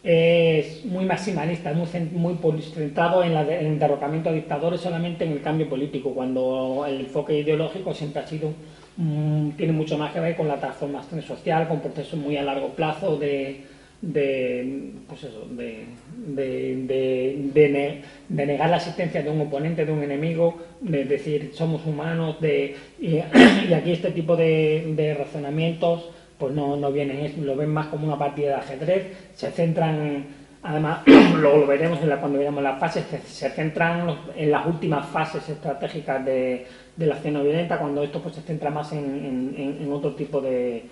es 0.09 0.85
muy 0.85 1.05
maximalista, 1.05 1.73
muy, 1.73 1.87
muy 2.13 2.63
centrado 2.63 3.25
en, 3.25 3.35
la 3.35 3.43
el 3.43 3.79
derrocamiento 3.79 4.31
de 4.31 4.37
dictadores 4.37 4.81
solamente 4.81 5.25
en 5.25 5.33
el 5.33 5.43
cambio 5.43 5.69
político, 5.69 6.15
cuando 6.15 6.85
el 6.89 7.01
enfoque 7.01 7.39
ideológico 7.41 7.93
siempre 7.93 8.23
ha 8.23 8.27
sido 8.27 8.51
mm, 8.97 9.51
tiene 9.57 9.73
mucho 9.73 9.99
más 9.99 10.13
que 10.13 10.21
ver 10.21 10.37
con 10.37 10.47
la 10.49 10.61
transformación 10.61 11.23
social, 11.23 11.67
con 11.69 11.81
procesos 11.81 12.19
muy 12.21 12.37
a 12.37 12.43
largo 12.45 12.69
plazo 12.69 13.17
de, 13.17 13.63
de 14.01 14.93
pues 15.09 15.25
eso, 15.25 15.47
de, 15.51 15.85
de, 16.27 16.77
de- 16.87 17.37
de 17.53 17.69
ne- 17.69 18.03
de 18.29 18.47
negar 18.47 18.71
la 18.71 18.77
existencia 18.77 19.23
de 19.23 19.31
un 19.31 19.41
oponente, 19.41 19.85
de 19.85 19.93
un 19.93 20.03
enemigo, 20.03 20.57
de 20.81 21.05
decir 21.05 21.51
somos 21.53 21.85
humanos, 21.85 22.41
de, 22.41 22.77
y, 23.01 23.19
aquí 23.75 23.91
este 23.93 24.11
tipo 24.13 24.37
de 24.37 25.15
razonamientos 25.19 26.11
pues 26.39 26.55
no, 26.55 26.77
no 26.77 26.93
vienen, 26.93 27.47
lo 27.47 27.57
ven 27.57 27.71
más 27.71 27.87
como 27.89 28.07
una 28.07 28.19
partida 28.19 28.49
de 28.49 28.55
ajedrez, 28.57 29.07
se 29.35 29.51
centran, 29.51 30.25
además, 30.63 31.01
luego 31.37 31.59
lo 31.59 31.67
veremos 31.67 32.01
en 32.03 32.09
la- 32.11 32.21
cuando 32.21 32.39
veamos 32.39 32.63
las 32.63 32.79
fases, 32.79 33.05
se, 33.27 33.49
centran 33.51 34.15
en 34.37 34.51
las 34.51 34.67
últimas 34.67 35.07
fases 35.07 35.49
estratégicas 35.49 36.25
de, 36.25 36.67
de 36.97 37.07
la 37.07 37.15
acción 37.15 37.35
no 37.35 37.43
violenta, 37.43 37.79
cuando 37.79 38.03
esto 38.03 38.21
pues 38.21 38.35
se 38.35 38.43
centra 38.43 38.71
más 38.71 38.93
en, 38.93 39.55
en- 39.57 39.93
otro 39.93 40.15
tipo 40.15 40.41
de, 40.41 40.85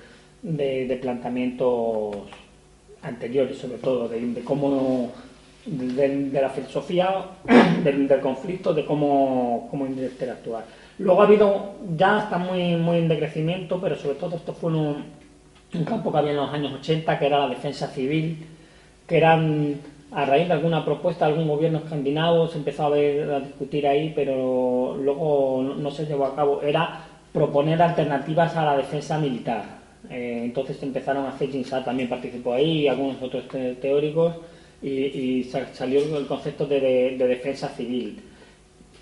de, 0.42 0.98
planteamientos 1.02 2.16
anteriores, 3.02 3.58
sobre 3.58 3.78
todo, 3.78 4.08
de, 4.08 4.40
cómo, 4.44 5.10
de, 5.66 6.08
de 6.30 6.40
la 6.40 6.48
filosofía 6.48 7.08
del, 7.84 8.08
del 8.08 8.20
conflicto, 8.20 8.72
de 8.72 8.84
cómo, 8.86 9.68
cómo 9.70 9.86
interactuar. 9.86 10.64
Luego 10.98 11.20
ha 11.22 11.26
habido, 11.26 11.72
ya 11.96 12.20
está 12.20 12.38
muy, 12.38 12.76
muy 12.76 12.98
en 12.98 13.08
decrecimiento, 13.08 13.78
pero 13.80 13.96
sobre 13.96 14.14
todo 14.14 14.36
esto 14.36 14.54
fue 14.54 14.70
un, 14.72 15.04
un 15.74 15.84
campo 15.84 16.10
que 16.12 16.18
había 16.18 16.30
en 16.32 16.36
los 16.36 16.52
años 16.52 16.72
80, 16.72 17.18
que 17.18 17.26
era 17.26 17.38
la 17.40 17.48
defensa 17.48 17.88
civil, 17.88 18.46
que 19.06 19.16
eran 19.16 19.80
a 20.10 20.24
raíz 20.24 20.46
de 20.48 20.54
alguna 20.54 20.84
propuesta 20.84 21.26
de 21.26 21.32
algún 21.32 21.48
gobierno 21.48 21.78
escandinavo, 21.78 22.46
se 22.48 22.58
empezó 22.58 22.84
a, 22.86 22.90
ver, 22.90 23.30
a 23.30 23.40
discutir 23.40 23.86
ahí, 23.86 24.12
pero 24.14 24.96
luego 24.96 25.62
no, 25.76 25.90
se 25.90 26.06
llevó 26.06 26.26
a 26.26 26.34
cabo. 26.36 26.62
Era 26.62 27.00
proponer 27.32 27.82
alternativas 27.82 28.56
a 28.56 28.64
la 28.64 28.76
defensa 28.76 29.18
militar. 29.18 29.64
Eh, 30.08 30.42
entonces 30.44 30.80
empezaron 30.82 31.24
a 31.26 31.30
hacer 31.30 31.50
Ginsat 31.50 31.84
también 31.84 32.08
participó 32.08 32.52
ahí, 32.54 32.82
y 32.82 32.88
algunos 32.88 33.20
otros 33.22 33.48
te- 33.48 33.74
teóricos, 33.76 34.34
y, 34.82 34.88
y 34.90 35.44
sa- 35.44 35.66
salió 35.74 36.00
el 36.18 36.26
concepto 36.26 36.66
de 36.66 37.16
defensa 37.18 37.68
civil, 37.68 38.20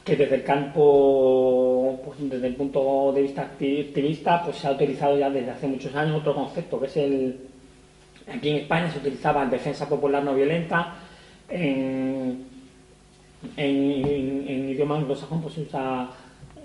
que 0.05 0.17
desde 0.17 0.35
el 0.37 0.43
campo, 0.45 2.01
pues 2.05 2.19
desde 2.29 2.49
el 2.49 2.55
punto 2.57 3.13
de 3.15 3.23
vista 3.23 3.43
acti- 3.57 3.89
activista, 3.89 4.43
pues 4.45 4.57
se 4.57 4.67
ha 4.67 4.73
utilizado 4.73 5.17
ya 5.19 5.31
desde 5.31 5.51
hace 5.53 5.67
muchos 5.69 5.95
años 5.95 6.17
otro 6.21 6.35
concepto, 6.35 6.81
que 6.81 6.87
es 6.87 6.97
el, 6.97 7.37
aquí 8.27 8.49
en 8.51 8.57
España 8.57 8.91
se 8.91 8.99
utilizaba 8.99 9.47
defensa 9.47 9.89
popular 9.89 10.23
no 10.25 10.35
violenta, 10.35 10.95
en, 11.49 12.45
en, 13.57 14.07
en- 14.07 14.45
en 14.49 14.69
idioma 14.71 14.97
anglosajón 14.97 15.41
pues 15.43 15.55
se 15.55 15.63
usa 15.63 16.09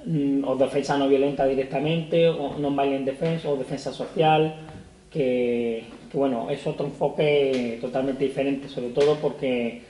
mm, 0.06 0.44
o 0.44 0.56
defensa 0.56 0.98
no 0.98 1.08
violenta 1.08 1.46
directamente, 1.46 2.28
o 2.30 2.58
non-violent 2.58 3.06
defense, 3.06 3.48
o 3.48 3.56
defensa 3.58 3.92
social, 3.94 4.56
que, 5.12 5.84
que, 6.12 6.18
bueno, 6.18 6.50
es 6.50 6.66
otro 6.66 6.86
enfoque 6.88 7.78
totalmente 7.82 8.24
diferente, 8.26 8.68
sobre 8.68 8.90
todo 8.90 9.16
porque 9.16 9.82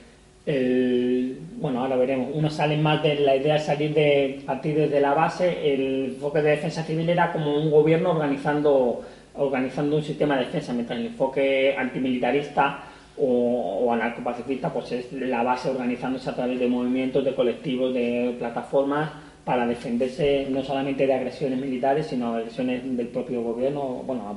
bueno, 1.60 1.80
ahora 1.80 1.96
veremos, 1.96 2.30
uno 2.32 2.48
sale 2.48 2.78
más 2.78 3.02
de 3.02 3.16
la 3.16 3.36
idea 3.36 3.54
de 3.54 3.60
salir 3.60 3.92
de 3.92 4.40
partir 4.46 4.76
desde 4.76 5.00
la 5.00 5.12
base, 5.12 5.74
el 5.74 6.04
enfoque 6.14 6.40
de 6.40 6.50
defensa 6.50 6.82
civil 6.84 7.08
era 7.08 7.32
como 7.32 7.54
un 7.54 7.70
gobierno 7.70 8.12
organizando 8.12 9.02
organizando 9.34 9.96
un 9.96 10.02
sistema 10.02 10.36
de 10.36 10.46
defensa, 10.46 10.72
mientras 10.72 10.98
el 10.98 11.06
enfoque 11.06 11.74
antimilitarista 11.76 12.80
o, 13.16 13.84
o 13.84 13.92
anarcopacifista 13.92 14.72
pues 14.72 14.90
es 14.92 15.12
la 15.12 15.42
base 15.42 15.70
organizándose 15.70 16.28
a 16.30 16.34
través 16.34 16.58
de 16.58 16.66
movimientos, 16.66 17.24
de 17.24 17.34
colectivos, 17.34 17.94
de 17.94 18.34
plataformas 18.38 19.10
para 19.44 19.66
defenderse 19.66 20.46
no 20.50 20.62
solamente 20.62 21.06
de 21.06 21.14
agresiones 21.14 21.58
militares, 21.58 22.06
sino 22.06 22.34
agresiones 22.34 22.82
del 22.96 23.08
propio 23.08 23.42
gobierno, 23.42 24.02
bueno, 24.06 24.36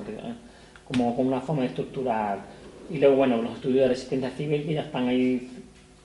como, 0.88 1.15
como 1.15 1.28
una 1.28 1.41
forma 1.41 1.63
de 1.63 1.67
estructurar. 1.67 2.39
Y 2.89 2.97
luego, 2.97 3.17
bueno, 3.17 3.41
los 3.41 3.56
estudios 3.56 3.82
de 3.82 3.88
resistencia 3.89 4.30
civil 4.32 4.65
que 4.65 4.74
ya 4.74 4.82
están 4.84 5.08
ahí 5.08 5.50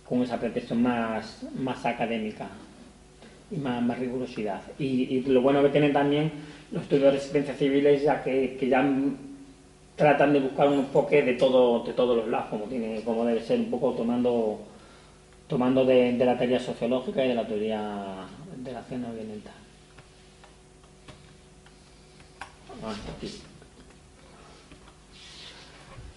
con 0.09 0.23
esa 0.23 0.39
pretensión 0.39 0.83
más, 0.83 1.45
más 1.59 1.85
académica 1.85 2.49
y 3.51 3.57
más, 3.57 3.99
rigurosidad. 3.99 4.63
Y, 4.79 5.21
lo 5.23 5.43
bueno 5.43 5.63
que 5.63 5.71
tienen 5.71 5.93
también 5.93 6.33
los 6.73 6.83
estudios 6.83 7.07
de 7.07 7.11
resistencia 7.13 7.55
civil 7.55 7.87
es 7.87 8.03
ya 8.03 8.23
que, 8.23 8.57
que 8.59 8.69
ya 8.69 8.85
tratan 9.97 10.33
de 10.33 10.41
buscar 10.41 10.69
un 10.69 10.81
enfoque 10.81 11.23
de 11.23 11.35
todo 11.35 11.83
de 11.85 11.93
todos 11.93 12.17
los 12.17 12.29
lados, 12.29 12.49
como 12.51 12.65
tiene, 12.65 13.01
como 13.03 13.25
debe 13.25 13.43
ser, 13.43 13.59
un 13.61 13.71
poco 13.71 13.93
tomando 13.93 14.61
tomando 15.49 15.85
de, 15.85 16.13
la 16.13 16.37
teoría 16.37 16.61
sociológica 16.61 17.25
y 17.25 17.29
de 17.29 17.35
la 17.35 17.47
teoría 17.47 18.27
de 18.57 18.73
la 18.73 18.81
acción 18.81 19.07
aquí. 23.17 23.41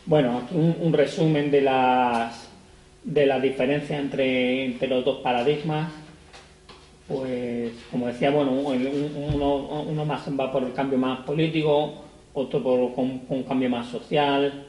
Bueno, 0.05 0.39
aquí 0.39 0.55
un 0.55 0.91
resumen 0.91 1.51
de 1.51 1.61
las 1.61 2.48
de 3.03 3.25
la 3.25 3.39
diferencia 3.39 3.97
entre, 3.97 4.65
entre 4.65 4.87
los 4.87 5.03
dos 5.05 5.17
paradigmas. 5.21 5.91
Pues, 7.07 7.71
como 7.89 8.05
decía, 8.07 8.29
bueno, 8.29 8.51
un- 8.51 8.65
un- 8.85 9.33
uno, 9.33 9.81
uno 9.81 10.05
más 10.05 10.27
va 10.39 10.51
por 10.51 10.63
el 10.63 10.73
cambio 10.73 10.97
más 10.99 11.21
político, 11.21 11.93
otro 12.33 12.61
por 12.61 12.93
con, 12.93 13.19
con 13.19 13.37
un 13.37 13.43
cambio 13.43 13.69
más 13.69 13.87
social, 13.87 14.65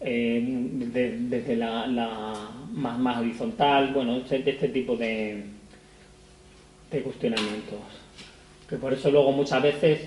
eh, 0.00 0.40
de- 0.42 1.18
desde 1.18 1.56
la, 1.56 1.86
la 1.86 2.32
más, 2.72 2.98
más 2.98 3.18
horizontal, 3.18 3.92
bueno, 3.92 4.16
este, 4.16 4.48
este 4.48 4.68
tipo 4.68 4.96
de, 4.96 5.44
de 6.90 7.02
cuestionamientos. 7.02 7.78
Que 8.68 8.76
por 8.76 8.94
eso 8.94 9.10
luego 9.10 9.32
muchas 9.32 9.62
veces, 9.62 10.00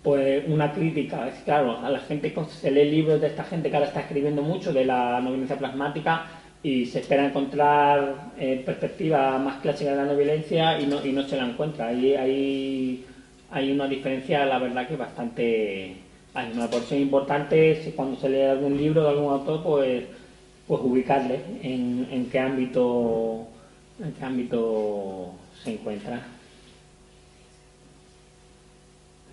pues 0.00 0.44
una 0.46 0.72
crítica, 0.72 1.26
es 1.28 1.42
claro, 1.42 1.78
a 1.80 1.90
la 1.90 1.98
gente 1.98 2.32
se 2.60 2.70
lee 2.70 2.88
libros 2.88 3.20
de 3.20 3.26
esta 3.26 3.42
gente 3.42 3.68
que 3.68 3.74
ahora 3.76 3.88
está 3.88 4.00
escribiendo 4.00 4.42
mucho 4.42 4.72
de 4.72 4.84
la 4.84 5.20
no 5.20 5.30
violencia 5.30 5.58
plasmática 5.58 6.24
y 6.62 6.86
se 6.86 7.00
espera 7.00 7.26
encontrar 7.26 8.32
eh, 8.38 8.62
perspectiva 8.64 9.38
más 9.38 9.60
clásica 9.60 9.90
de 9.90 9.96
la 9.96 10.04
no 10.04 10.16
violencia 10.16 10.80
y 10.80 10.86
no, 10.86 11.04
y 11.04 11.12
no 11.12 11.22
se 11.24 11.36
la 11.36 11.46
encuentra. 11.48 11.88
Ahí 11.88 12.14
hay, 12.14 13.04
hay 13.50 13.72
una 13.72 13.88
diferencia, 13.88 14.44
la 14.46 14.58
verdad, 14.58 14.86
que 14.86 14.96
bastante... 14.96 15.96
Hay 16.34 16.50
una 16.52 16.70
porción 16.70 17.00
importante 17.00 17.82
si 17.84 17.90
cuando 17.90 18.18
se 18.18 18.30
lee 18.30 18.42
algún 18.42 18.76
libro 18.78 19.02
de 19.02 19.08
algún 19.10 19.32
autor, 19.32 19.62
pues, 19.62 20.04
pues 20.66 20.80
ubicarle 20.82 21.40
en, 21.62 22.08
en 22.10 22.30
qué 22.30 22.38
ámbito 22.38 23.48
en 24.02 24.12
qué 24.12 24.24
ámbito 24.24 25.34
se 25.62 25.74
encuentra. 25.74 26.22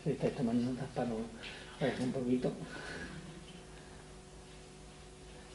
Si 0.03 0.11
estáis 0.11 0.35
tomando 0.35 0.71
notas 0.71 0.87
para 0.93 1.09
un 1.09 2.11
poquito. 2.11 2.51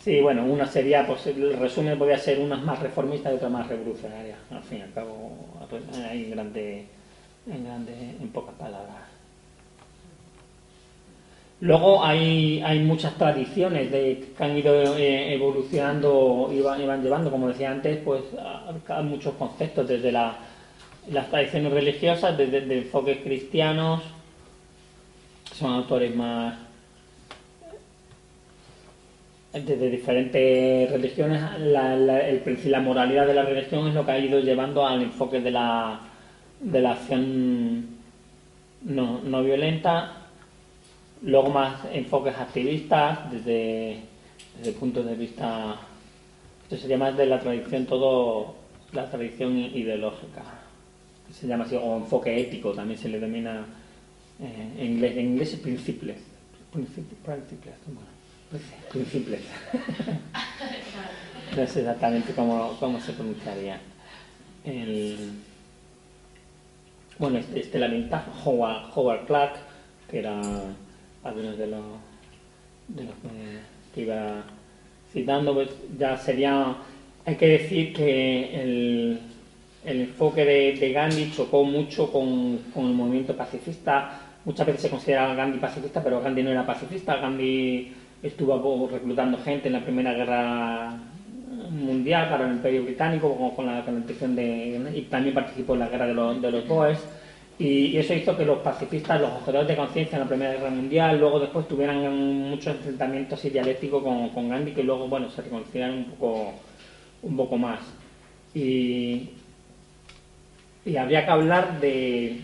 Sí, 0.05 0.21
bueno, 0.21 0.45
una 0.45 0.67
sería, 0.67 1.07
pues 1.07 1.27
el 1.29 1.57
resumen 1.57 1.99
podría 1.99 2.19
ser 2.19 2.39
unas 2.39 2.63
más 2.63 2.79
reformistas 2.79 3.33
y 3.33 3.37
otras 3.37 3.51
más 3.51 3.67
revolucionarias. 3.69 4.37
Al 4.51 4.63
fin 4.63 4.79
y 4.81 4.83
al 4.83 4.93
cabo, 4.93 5.33
pues, 5.71 5.83
hay 5.97 6.29
grande, 6.29 6.85
en 7.51 7.65
grande, 7.65 7.93
en 8.21 8.29
pocas 8.29 8.55
palabras. 8.57 8.97
Luego 11.63 12.05
hay, 12.05 12.61
hay 12.63 12.81
muchas 12.81 13.15
tradiciones 13.15 13.89
que 13.91 14.45
han 14.45 14.59
ido 14.59 14.95
eh, 14.99 15.33
evolucionando 15.33 16.51
y 16.53 16.61
van, 16.61 16.83
y 16.83 16.87
van 16.87 17.03
llevando, 17.03 17.31
como 17.31 17.49
decía 17.49 17.71
antes, 17.71 17.97
pues 18.05 18.21
a, 18.39 19.01
muchos 19.01 19.33
conceptos, 19.37 19.89
desde 19.89 20.13
la- 20.13 20.37
las 21.11 21.31
tradiciones 21.31 21.73
religiosas, 21.73 22.37
desde, 22.37 22.61
de 22.61 22.79
enfoques 22.81 23.19
cristianos, 23.23 24.03
son 25.55 25.73
autores 25.73 26.15
más 26.15 26.57
desde 29.63 29.89
diferentes 29.89 30.91
religiones, 30.91 31.41
la, 31.61 31.95
la, 31.97 32.81
moralidad 32.81 33.27
de 33.27 33.35
la 33.35 33.45
religión 33.45 33.87
es 33.87 33.95
lo 33.95 34.05
que 34.05 34.11
ha 34.11 34.19
ido 34.19 34.41
llevando 34.41 34.85
al 34.85 35.03
enfoque 35.03 35.41
de 35.41 35.53
la, 35.53 36.01
de 36.61 36.81
la 36.81 36.93
acción 36.93 37.87
no, 38.83 39.21
no 39.21 39.45
violenta, 39.45 40.27
luego 41.23 41.51
más 41.51 41.85
enfoques 41.93 42.37
activistas 42.37 43.31
desde, 43.31 44.01
desde 44.57 44.71
el 44.71 44.75
punto 44.75 45.05
de 45.05 45.15
vista, 45.15 45.77
esto 46.65 46.77
sería 46.77 46.99
más 46.99 47.17
de 47.17 47.27
la 47.27 47.39
tradición, 47.39 47.87
todo 47.87 48.57
la 48.93 49.09
tradición 49.09 49.57
ideológica, 49.57 50.43
se 51.33 51.47
llama 51.47 51.65
así, 51.65 51.77
o 51.77 51.97
enfoque 51.97 52.41
ético 52.41 52.73
también 52.73 52.99
se 52.99 53.09
le 53.09 53.21
denomina 53.21 53.65
eh, 54.41 54.73
en 54.79 54.93
inglés, 54.95 55.17
en 55.17 55.27
inglés 55.27 55.55
es 55.55 55.61
principles, 55.61 56.17
principles, 56.73 57.19
principles. 58.91 59.41
no 61.57 61.67
sé 61.67 61.81
exactamente 61.81 62.33
cómo, 62.33 62.77
cómo 62.79 63.01
se 63.01 63.13
pronunciaría. 63.13 63.81
El, 64.65 65.33
bueno, 67.19 67.39
este, 67.39 67.61
este 67.61 67.79
la 67.79 67.89
ventaja, 67.89 68.31
Howard, 68.45 68.91
Howard 68.95 69.27
Clark, 69.27 69.55
que 70.11 70.19
era 70.19 70.41
algunos 71.23 71.59
de 71.59 71.67
los, 71.67 71.85
de 72.89 73.05
los 73.05 73.15
que, 73.95 74.03
iba 74.03 74.43
citando, 75.13 75.55
pues 75.55 75.71
ya 75.99 76.17
sería, 76.17 76.77
hay 77.25 77.37
que 77.37 77.47
decir 77.47 77.93
que 77.95 78.63
el, 78.63 79.21
el 79.85 80.01
enfoque 80.01 80.45
de, 80.45 80.93
Gandhi 80.93 81.31
chocó 81.31 81.65
mucho 81.65 82.11
con, 82.11 82.59
con, 82.73 82.87
el 82.87 82.95
movimiento 82.95 83.37
pacifista. 83.37 84.21
Muchas 84.45 84.67
veces 84.67 84.83
se 84.83 84.91
considera 84.91 85.35
Gandhi 85.35 85.59
pacifista, 85.59 86.03
pero 86.03 86.21
Gandhi 86.21 86.43
no 86.43 86.51
era 86.51 86.67
pacifista. 86.67 87.17
Gandhi 87.17 87.93
estuvo 88.25 88.89
reclutando 88.91 89.39
gente 89.39 89.69
en 89.69 89.75
la 89.75 89.85
Primera 89.85 90.15
Guerra 90.15 90.99
Mundial 91.71 92.29
para 92.31 92.47
el 92.47 92.55
Imperio 92.55 92.85
Británico 92.85 93.53
con, 93.55 93.67
la, 93.67 93.85
con 93.85 93.97
intención 93.97 94.35
de... 94.35 94.93
y 94.95 95.03
también 95.03 95.35
participó 95.35 95.75
en 95.75 95.81
la 95.81 95.89
Guerra 95.89 96.07
de 96.07 96.15
los, 96.15 96.41
de 96.41 96.51
los 96.51 96.67
Boers 96.67 97.01
y, 97.59 97.97
eso 97.97 98.15
hizo 98.15 98.37
que 98.37 98.45
los 98.45 98.59
pacifistas, 98.59 99.21
los 99.21 99.31
objetores 99.31 99.69
de 99.69 99.77
conciencia 99.77 100.17
en 100.17 100.23
la 100.23 100.29
Primera 100.29 100.53
Guerra 100.55 100.71
Mundial, 100.71 101.21
luego 101.21 101.39
después 101.39 101.69
tuvieran 101.69 102.51
muchos 102.51 102.75
enfrentamientos 102.75 103.43
dialécticos 103.43 104.03
con, 104.03 104.31
con 104.31 104.49
Gandhi 104.49 104.73
que 104.73 104.83
luego, 104.83 105.07
bueno, 105.07 105.31
se 105.31 105.43
reconciliaron 105.43 105.99
un 105.99 106.05
poco, 106.05 106.53
un 107.23 107.37
poco 107.37 107.57
más. 107.57 107.81
Y, 108.55 109.31
y 110.85 110.97
habría 110.97 111.25
que 111.25 111.31
hablar 111.31 111.81
de, 111.81 112.41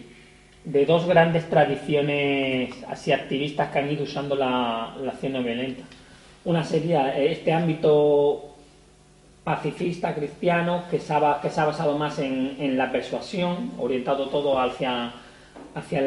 de 0.65 0.87
dos 0.87 1.07
grandes 1.07 1.49
tradiciones 1.49 2.71
así 2.89 3.13
activistas 3.13 3.71
que 3.71 3.79
han 3.79 3.91
ido 3.91 4.05
usando 4.05 4.37
la, 4.37 4.95
la 5.03 5.13
acción 5.13 5.33
no 5.33 5.43
violenta. 5.43 5.83
Una 6.45 6.65
sería 6.65 7.17
este 7.17 7.53
ámbito 7.53 8.55
pacifista 9.45 10.15
cristiano 10.15 10.85
que 10.91 10.99
se 10.99 11.13
ha, 11.13 11.41
que 11.41 11.51
se 11.51 11.61
ha 11.61 11.65
basado 11.65 11.97
más 11.97 12.19
en, 12.19 12.57
en, 12.59 12.77
la 12.77 12.93
persuasión, 12.93 13.73
orientado 13.79 14.29
todo 14.29 14.61
hacia 14.61 15.13
hacia, 15.75 16.01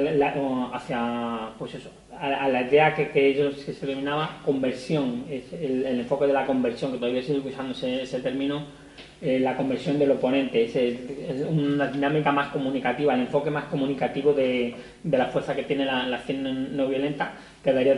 hacia 0.73 1.49
pues 1.57 1.75
eso, 1.75 1.89
a, 2.19 2.47
la 2.47 2.61
idea 2.61 2.93
que, 2.93 3.09
que, 3.09 3.27
ellos 3.27 3.55
que 3.55 3.73
se 3.73 3.85
denominaba 3.85 4.39
conversión, 4.45 5.25
el, 5.29 5.85
el, 5.85 5.99
enfoque 6.01 6.27
de 6.27 6.33
la 6.33 6.45
conversión, 6.45 6.91
que 6.91 6.97
todavía 6.97 7.23
sigue 7.23 7.39
usando 7.39 7.73
ese 7.73 8.19
término, 8.19 8.65
eh, 9.25 9.39
la 9.39 9.55
conversión 9.55 9.97
del 9.97 10.11
oponente, 10.11 10.65
es, 10.65 10.75
es, 10.75 11.45
una 11.47 11.87
dinámica 11.87 12.33
más 12.33 12.49
comunicativa, 12.49 13.13
el 13.13 13.21
enfoque 13.21 13.49
más 13.49 13.63
comunicativo 13.65 14.33
de, 14.33 14.75
de 15.01 15.17
la 15.17 15.27
fuerza 15.27 15.55
que 15.55 15.63
tiene 15.63 15.85
la, 15.85 16.03
acción 16.13 16.75
no 16.75 16.87
violenta, 16.89 17.33
que 17.63 17.71
daría 17.71 17.95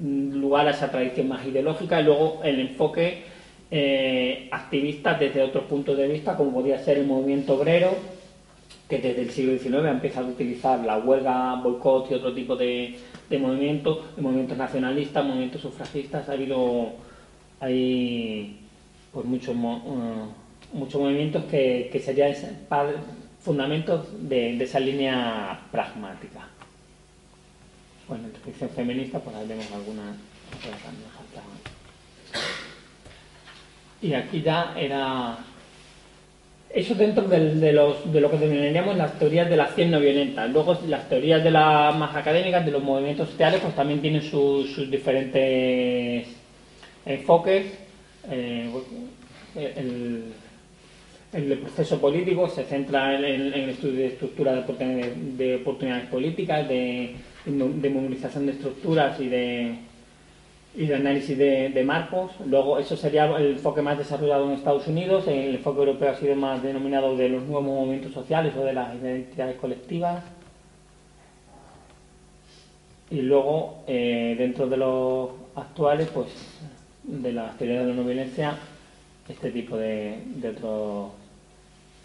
lugar 0.00 0.66
a 0.66 0.70
esa 0.70 0.90
tradición 0.90 1.28
más 1.28 1.46
ideológica, 1.46 2.00
y 2.00 2.04
luego 2.04 2.40
el 2.42 2.58
enfoque 2.60 3.24
eh, 3.70 4.48
activistas 4.50 5.20
desde 5.20 5.42
otros 5.42 5.64
puntos 5.64 5.94
de 5.98 6.08
vista, 6.08 6.34
como 6.34 6.54
podía 6.54 6.78
ser 6.78 6.96
el 6.96 7.06
movimiento 7.06 7.54
obrero, 7.54 7.90
que 8.88 8.96
desde 8.98 9.22
el 9.22 9.30
siglo 9.30 9.58
XIX 9.58 9.84
ha 9.84 9.90
empezado 9.90 10.28
a 10.28 10.30
utilizar 10.30 10.80
la 10.80 10.96
huelga, 10.96 11.56
boicot 11.56 12.10
y 12.10 12.14
otro 12.14 12.32
tipo 12.32 12.56
de, 12.56 12.94
de 13.28 13.38
movimientos, 13.38 13.98
movimientos 14.16 14.56
nacionalistas, 14.56 15.22
movimientos 15.22 15.60
sufragistas, 15.60 16.30
ha 16.30 16.32
habido 16.32 16.92
hay 17.60 18.58
pues 19.12 19.26
muchos 19.26 19.54
uh, 19.54 20.45
muchos 20.72 21.00
movimientos 21.00 21.44
que, 21.44 21.88
que 21.92 22.00
serían 22.00 22.34
fundamentos 23.40 24.06
de, 24.28 24.62
esa 24.62 24.80
línea 24.80 25.60
pragmática. 25.70 26.48
Bueno, 28.08 28.24
en 28.24 28.32
descripción 28.32 28.70
feminista, 28.70 29.18
pues 29.18 29.34
ahí 29.36 29.46
vemos 29.46 29.70
algunas 29.72 30.16
y 34.02 34.12
aquí 34.12 34.42
ya 34.42 34.74
era 34.76 35.38
eso 36.70 36.94
dentro 36.94 37.26
de, 37.26 37.72
los, 37.72 38.12
de 38.12 38.20
lo 38.20 38.30
que 38.30 38.36
denominaríamos 38.36 38.96
las 38.96 39.18
teorías 39.18 39.48
de 39.48 39.56
la 39.56 39.64
acción 39.64 39.90
no 39.90 39.98
violenta. 39.98 40.46
Luego 40.46 40.78
las 40.86 41.08
teorías 41.08 41.42
de 41.42 41.50
las 41.50 41.96
más 41.96 42.14
académicas, 42.14 42.64
de 42.64 42.72
los 42.72 42.82
movimientos 42.82 43.30
sociales, 43.30 43.60
pues 43.62 43.74
también 43.74 44.00
tienen 44.00 44.22
sus, 44.22 44.90
diferentes 44.90 46.26
enfoques. 47.06 47.66
Eh, 48.28 48.70
el, 51.36 51.58
proceso 51.58 52.00
político 52.00 52.48
se 52.48 52.64
centra 52.64 53.14
en, 53.16 53.24
el 53.24 53.70
estudio 53.70 54.00
de 54.00 54.06
estructura 54.06 54.54
de, 54.54 55.14
de 55.36 55.56
oportunidades 55.56 56.06
políticas, 56.08 56.68
de, 56.68 57.14
movilización 57.46 58.46
de 58.46 58.52
estructuras 58.52 59.20
y 59.20 59.28
de 59.28 59.78
y 60.76 60.86
de 60.86 60.94
análisis 60.94 61.38
de, 61.38 61.84
marcos. 61.84 62.32
Luego, 62.44 62.78
eso 62.78 62.96
sería 62.96 63.24
el 63.36 63.52
enfoque 63.52 63.80
más 63.80 63.96
desarrollado 63.96 64.44
en 64.44 64.52
Estados 64.52 64.86
Unidos. 64.86 65.26
El 65.26 65.54
enfoque 65.54 65.78
europeo 65.78 66.10
ha 66.10 66.16
sido 66.16 66.36
más 66.36 66.62
denominado 66.62 67.16
de 67.16 67.30
los 67.30 67.44
nuevos 67.44 67.64
movimientos 67.64 68.12
sociales 68.12 68.54
o 68.56 68.62
de 68.62 68.74
las 68.74 68.94
identidades 68.94 69.56
colectivas. 69.56 70.22
Y 73.10 73.22
luego, 73.22 73.84
eh, 73.86 74.34
dentro 74.36 74.66
de 74.68 74.76
los 74.76 75.30
actuales, 75.54 76.08
pues 76.12 76.28
de 77.04 77.32
la 77.32 77.52
teoría 77.52 77.80
de 77.80 77.86
la 77.86 77.94
no 77.94 78.04
violencia, 78.04 78.58
este 79.28 79.50
tipo 79.50 79.76
de, 79.76 80.20
otros, 80.48 81.12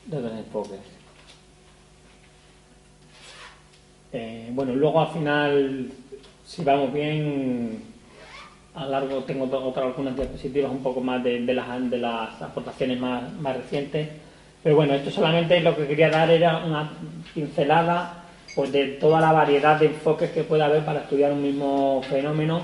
de 0.06 0.18
otros 0.18 0.32
enfoques. 0.38 0.80
Eh, 4.14 4.50
bueno, 4.52 4.76
luego 4.76 5.02
al 5.02 5.08
final, 5.08 5.92
si 6.46 6.64
vamos 6.64 6.94
bien, 6.94 7.84
a 8.76 8.86
largo 8.86 9.24
tengo 9.24 9.46
otra, 9.46 9.84
algunas 9.84 10.16
diapositivas 10.16 10.72
un 10.72 10.84
poco 10.84 11.02
más 11.02 11.24
de, 11.24 11.42
de, 11.42 11.54
las, 11.54 11.90
de 11.90 11.98
las 11.98 12.42
aportaciones 12.42 13.00
más, 13.00 13.32
más, 13.34 13.56
recientes. 13.56 14.10
Pero 14.64 14.76
bueno, 14.76 14.94
esto 14.94 15.10
solamente 15.10 15.60
lo 15.62 15.76
que 15.76 15.88
quería 15.88 16.10
dar 16.10 16.30
era 16.30 16.58
una 16.66 16.92
pincelada 17.34 18.26
pues, 18.56 18.72
de 18.72 18.88
toda 19.00 19.20
la 19.22 19.32
variedad 19.32 19.80
de 19.80 19.88
enfoques 19.88 20.32
que 20.32 20.44
puede 20.44 20.64
haber 20.64 20.86
para 20.86 21.02
estudiar 21.02 21.32
un 21.32 21.42
mismo 21.42 22.02
fenómeno 22.04 22.62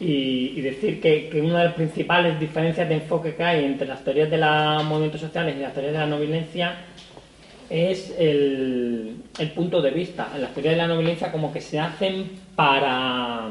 y, 0.00 0.60
decir 0.60 1.00
que, 1.00 1.28
que, 1.28 1.40
una 1.40 1.58
de 1.58 1.64
las 1.66 1.74
principales 1.74 2.38
diferencias 2.38 2.88
de 2.88 2.94
enfoque 2.96 3.34
que 3.34 3.42
hay 3.42 3.64
entre 3.64 3.88
las 3.88 4.04
teorías 4.04 4.30
de 4.30 4.38
los 4.38 4.84
movimientos 4.84 5.20
sociales 5.20 5.56
y 5.56 5.60
las 5.60 5.72
teorías 5.72 5.92
de 5.92 5.98
la 5.98 6.06
no 6.06 6.18
violencia 6.18 6.76
es 7.68 8.14
el, 8.18 9.22
punto 9.54 9.82
de 9.82 9.90
vista. 9.90 10.28
Las 10.38 10.52
teorías 10.52 10.74
de 10.74 10.78
la 10.78 10.86
no 10.86 10.98
violencia 10.98 11.32
como 11.32 11.52
que 11.52 11.60
se 11.60 11.78
hacen 11.78 12.30
para 12.54 13.50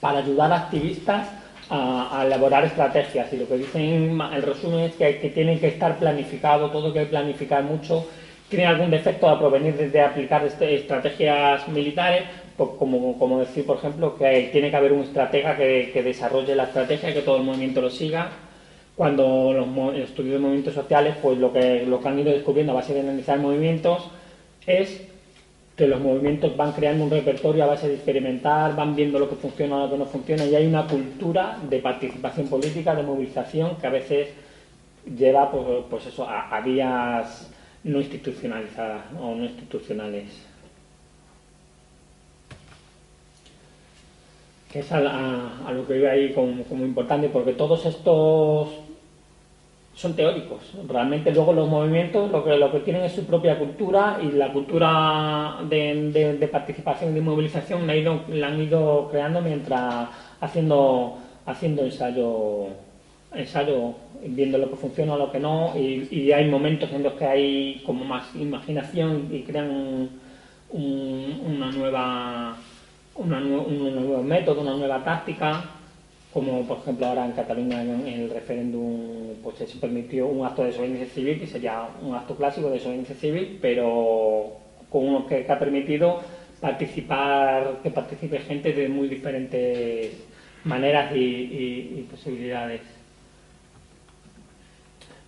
para 0.00 0.18
ayudar 0.18 0.52
a 0.52 0.56
activistas 0.56 1.28
a, 1.70 2.24
elaborar 2.26 2.64
estrategias. 2.64 3.32
Y 3.32 3.38
lo 3.38 3.48
que 3.48 3.56
dicen, 3.56 4.20
el 4.20 4.42
resumen 4.42 4.80
es 4.80 4.94
que, 4.94 5.18
que 5.18 5.30
tienen 5.30 5.58
que 5.58 5.68
estar 5.68 5.98
planificado, 5.98 6.70
todo 6.70 6.92
que 6.92 7.06
planificar 7.06 7.62
mucho. 7.62 8.06
Tiene 8.48 8.66
algún 8.66 8.90
defecto 8.90 9.28
a 9.28 9.38
provenir 9.38 9.74
de, 9.74 10.00
aplicar 10.00 10.44
este, 10.44 10.74
estrategias 10.74 11.66
militares, 11.68 12.24
como, 12.56 13.18
como, 13.18 13.40
decir, 13.40 13.66
por 13.66 13.78
ejemplo, 13.78 14.16
que 14.16 14.48
tiene 14.52 14.70
que 14.70 14.76
haber 14.76 14.92
un 14.92 15.02
estratega 15.02 15.56
que, 15.56 16.02
desarrolle 16.04 16.54
la 16.54 16.64
estrategia, 16.64 17.10
y 17.10 17.14
que 17.14 17.22
todo 17.22 17.36
el 17.36 17.42
movimiento 17.42 17.80
lo 17.80 17.90
siga 17.90 18.30
cuando 18.96 19.52
los, 19.52 19.96
estudios 19.96 20.34
de 20.34 20.38
movimientos 20.38 20.74
sociales, 20.74 21.16
pues 21.20 21.36
lo 21.38 21.52
que, 21.52 21.84
lo 21.84 22.00
que 22.00 22.08
han 22.08 22.18
ido 22.18 22.30
descubriendo 22.30 22.72
a 22.72 22.76
base 22.76 22.94
de 22.94 23.00
analizar 23.00 23.38
movimientos 23.40 24.08
es 24.66 25.08
que 25.76 25.88
los 25.88 26.00
movimientos 26.00 26.56
van 26.56 26.72
creando 26.72 27.04
un 27.04 27.10
repertorio 27.10 27.64
a 27.64 27.66
base 27.66 27.88
de 27.88 27.94
experimentar, 27.94 28.76
van 28.76 28.94
viendo 28.94 29.18
lo 29.18 29.28
que 29.28 29.34
funciona, 29.34 29.80
lo 29.80 29.90
que 29.90 29.98
no 29.98 30.06
funciona, 30.06 30.44
y 30.44 30.54
hay 30.54 30.66
una 30.66 30.86
cultura 30.86 31.58
de 31.68 31.80
participación 31.80 32.46
política, 32.46 32.94
de 32.94 33.02
movilización, 33.02 33.76
que 33.76 33.86
a 33.86 33.90
veces 33.90 34.28
lleva 35.04 35.50
pues, 35.50 35.64
pues 35.90 36.06
eso, 36.06 36.26
a, 36.28 36.60
vías 36.60 37.50
no 37.82 37.98
institucionalizadas 38.00 39.02
o 39.20 39.34
no 39.34 39.44
institucionales. 39.44 40.46
Que 44.74 44.80
es 44.80 44.92
a, 44.92 45.00
lo 45.72 45.86
que 45.86 45.94
veo 45.94 46.10
ahí 46.10 46.32
como 46.34 46.84
importante, 46.84 47.28
porque 47.28 47.52
todos 47.52 47.86
estos 47.86 48.70
son 49.94 50.16
teóricos. 50.16 50.72
Realmente 50.88 51.32
luego 51.32 51.52
los 51.52 51.68
movimientos 51.68 52.30
lo 52.30 52.44
que, 52.44 52.56
lo 52.56 52.72
que 52.72 52.80
tienen 52.80 53.04
es 53.04 53.12
su 53.12 53.24
propia 53.24 53.58
cultura 53.58 54.18
y 54.20 54.32
la 54.32 54.52
cultura 54.52 55.58
de, 55.68 56.48
participación 56.50 57.12
y 57.12 57.14
de 57.14 57.20
movilización 57.20 57.86
la, 57.86 58.46
han 58.48 58.60
ido 58.60 59.08
creando 59.10 59.40
mientras 59.40 60.08
haciendo 60.40 61.18
haciendo 61.46 61.82
ensayo, 61.82 62.66
ensayo 63.34 63.94
viendo 64.26 64.58
lo 64.58 64.70
que 64.70 64.76
funciona, 64.76 65.16
lo 65.16 65.30
que 65.30 65.38
no, 65.38 65.72
y, 65.76 66.32
hay 66.32 66.48
momentos 66.48 66.90
en 66.92 67.02
los 67.02 67.12
que 67.14 67.26
hay 67.26 67.82
como 67.84 68.04
más 68.04 68.34
imaginación 68.34 69.28
y 69.30 69.42
crean 69.42 70.08
una 70.72 71.70
nueva, 71.70 72.56
un 73.16 73.28
nuevo 73.28 74.22
método, 74.22 74.62
una 74.62 74.76
nueva 74.76 75.04
táctica, 75.04 75.64
como 76.32 76.62
por 76.66 76.78
ejemplo 76.78 77.06
ahora 77.06 77.26
en 77.26 77.32
Cataluña 77.32 77.82
en 77.82 78.06
el 78.06 78.30
referéndum 78.30 79.34
pues 79.42 79.56
se 79.58 79.78
permitió 79.78 80.26
un 80.26 80.44
acto 80.44 80.62
de 80.62 80.68
desobediencia 80.68 81.14
civil, 81.14 81.38
que 81.38 81.46
sería 81.46 81.88
un 82.02 82.14
acto 82.14 82.34
clásico 82.34 82.68
de 82.68 82.74
desobediencia 82.74 83.14
civil, 83.14 83.58
pero 83.62 84.52
con 84.90 85.08
uno 85.08 85.26
que, 85.26 85.46
ha 85.48 85.58
permitido 85.58 86.20
participar, 86.60 87.80
que 87.82 87.90
participe 87.90 88.38
gente 88.40 88.72
de 88.72 88.88
muy 88.88 89.08
diferentes 89.08 90.12
maneras 90.64 91.12
y 91.14 92.06
posibilidades. 92.10 92.80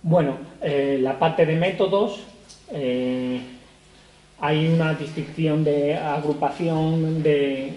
Bueno, 0.08 0.36
eh, 0.62 1.00
la 1.02 1.18
parte 1.18 1.44
de 1.44 1.56
métodos, 1.56 2.20
eh, 2.72 3.40
hay 4.40 4.68
una 4.68 4.94
distinción 4.94 5.64
de 5.64 5.96
agrupación 5.96 7.22
de, 7.22 7.72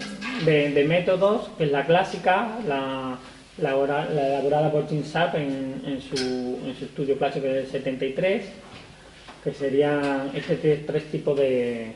métodos, 0.86 1.50
que 1.56 1.64
es 1.64 1.72
la 1.72 1.86
clásica, 1.86 2.58
la, 2.66 3.18
elaborada 3.58 4.70
por 4.70 4.88
Jim 4.88 5.02
Sharp 5.02 5.34
en, 5.36 6.00
su, 6.00 6.58
estudio 6.80 7.16
clásico 7.18 7.46
del 7.46 7.66
73, 7.66 8.44
que 9.44 9.52
serían 9.52 10.30
este 10.34 10.76
tres 10.86 11.04
tipos 11.10 11.38
de 11.38 11.94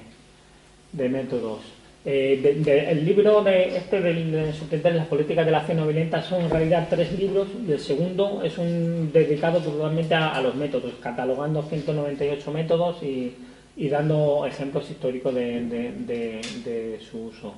métodos. 0.92 1.74
Eh, 2.06 2.62
el 2.90 3.02
libro 3.02 3.42
de 3.42 3.78
este 3.78 3.98
del, 3.98 4.30
de 4.30 4.90
las 4.90 5.06
políticas 5.06 5.46
de 5.46 5.50
la 5.50 5.58
acción 5.60 5.78
no 5.78 5.86
violenta 5.86 6.20
son 6.20 6.42
en 6.42 6.50
realidad 6.50 6.86
tres 6.90 7.18
libros 7.18 7.48
el 7.66 7.78
segundo 7.78 8.42
es 8.44 8.58
un 8.58 9.10
dedicado 9.10 9.58
totalmente 9.60 10.14
a, 10.14 10.38
los 10.42 10.54
métodos, 10.54 10.92
catalogando 11.00 11.62
198 11.62 12.50
métodos 12.52 13.02
y, 13.02 13.32
dando 13.76 14.46
ejemplos 14.46 14.90
históricos 14.90 15.34
de, 15.34 16.98
su 17.00 17.26
uso. 17.26 17.54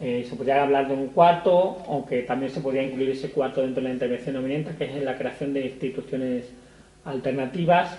Eh, 0.00 0.26
se 0.28 0.36
podría 0.36 0.62
hablar 0.62 0.88
de 0.88 0.94
un 0.94 1.08
cuarto, 1.08 1.78
aunque 1.88 2.22
también 2.22 2.52
se 2.52 2.60
podría 2.60 2.82
incluir 2.82 3.10
ese 3.10 3.30
cuarto 3.30 3.62
dentro 3.62 3.82
de 3.82 3.88
la 3.88 3.94
intervención 3.94 4.38
violenta, 4.38 4.76
que 4.76 4.84
es 4.84 5.02
la 5.02 5.16
creación 5.16 5.54
de 5.54 5.66
instituciones 5.66 6.46
alternativas 7.04 7.96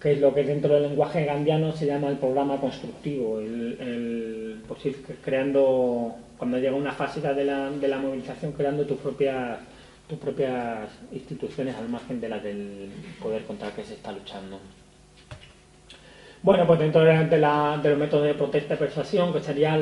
que 0.00 0.12
es 0.12 0.20
lo 0.20 0.32
que 0.32 0.44
dentro 0.44 0.74
del 0.74 0.84
lenguaje 0.84 1.24
gandiano 1.24 1.72
se 1.72 1.86
llama 1.86 2.08
el 2.08 2.18
programa 2.18 2.56
constructivo, 2.58 3.40
el, 3.40 4.62
pues 4.66 4.86
ir 4.86 5.02
creando, 5.24 6.14
cuando 6.36 6.58
llega 6.58 6.76
una 6.76 6.92
fase 6.92 7.20
de 7.20 7.44
la, 7.44 7.70
de 7.70 7.88
la 7.88 7.98
movilización, 7.98 8.52
creando 8.52 8.86
tus 8.86 8.98
propias, 8.98 9.58
tus 10.08 10.18
propias 10.18 10.88
instituciones 11.12 11.74
al 11.74 11.88
margen 11.88 12.20
de 12.20 12.28
las 12.28 12.42
del 12.42 12.90
poder 13.20 13.42
contra 13.44 13.68
el 13.68 13.74
que 13.74 13.84
se 13.84 13.94
está 13.94 14.12
luchando. 14.12 14.60
Bueno, 16.42 16.66
pues 16.66 16.78
dentro 16.78 17.02
de, 17.02 17.38
la, 17.38 17.80
de 17.82 17.90
los 17.90 17.98
métodos 17.98 18.26
de 18.26 18.34
protesta 18.34 18.74
y 18.74 18.76
persuasión, 18.76 19.32
que 19.32 19.40
serían 19.40 19.80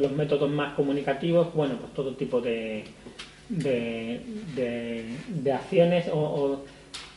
los 0.00 0.12
métodos 0.12 0.50
más 0.50 0.74
comunicativos, 0.74 1.52
bueno, 1.54 1.74
pues 1.78 1.92
todo 1.92 2.14
tipo 2.14 2.40
de, 2.40 2.84
de, 3.50 5.52
acciones 5.52 6.06
o 6.12 6.60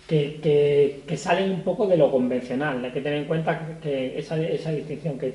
que, 0.08 1.16
salen 1.18 1.52
un 1.52 1.62
poco 1.62 1.88
de 1.88 1.98
lo 1.98 2.12
convencional. 2.12 2.84
Hay 2.84 2.92
que 2.92 3.02
tener 3.02 3.20
en 3.20 3.26
cuenta 3.26 3.80
que 3.82 4.18
esa, 4.18 4.40
esa 4.42 4.72
distinción, 4.72 5.18
que, 5.18 5.34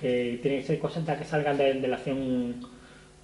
tiene 0.00 0.58
que 0.58 0.62
ser 0.62 0.78
cosas 0.78 1.04
que 1.18 1.24
salgan 1.24 1.56
de, 1.56 1.88
la 1.88 1.96
acción 1.96 2.56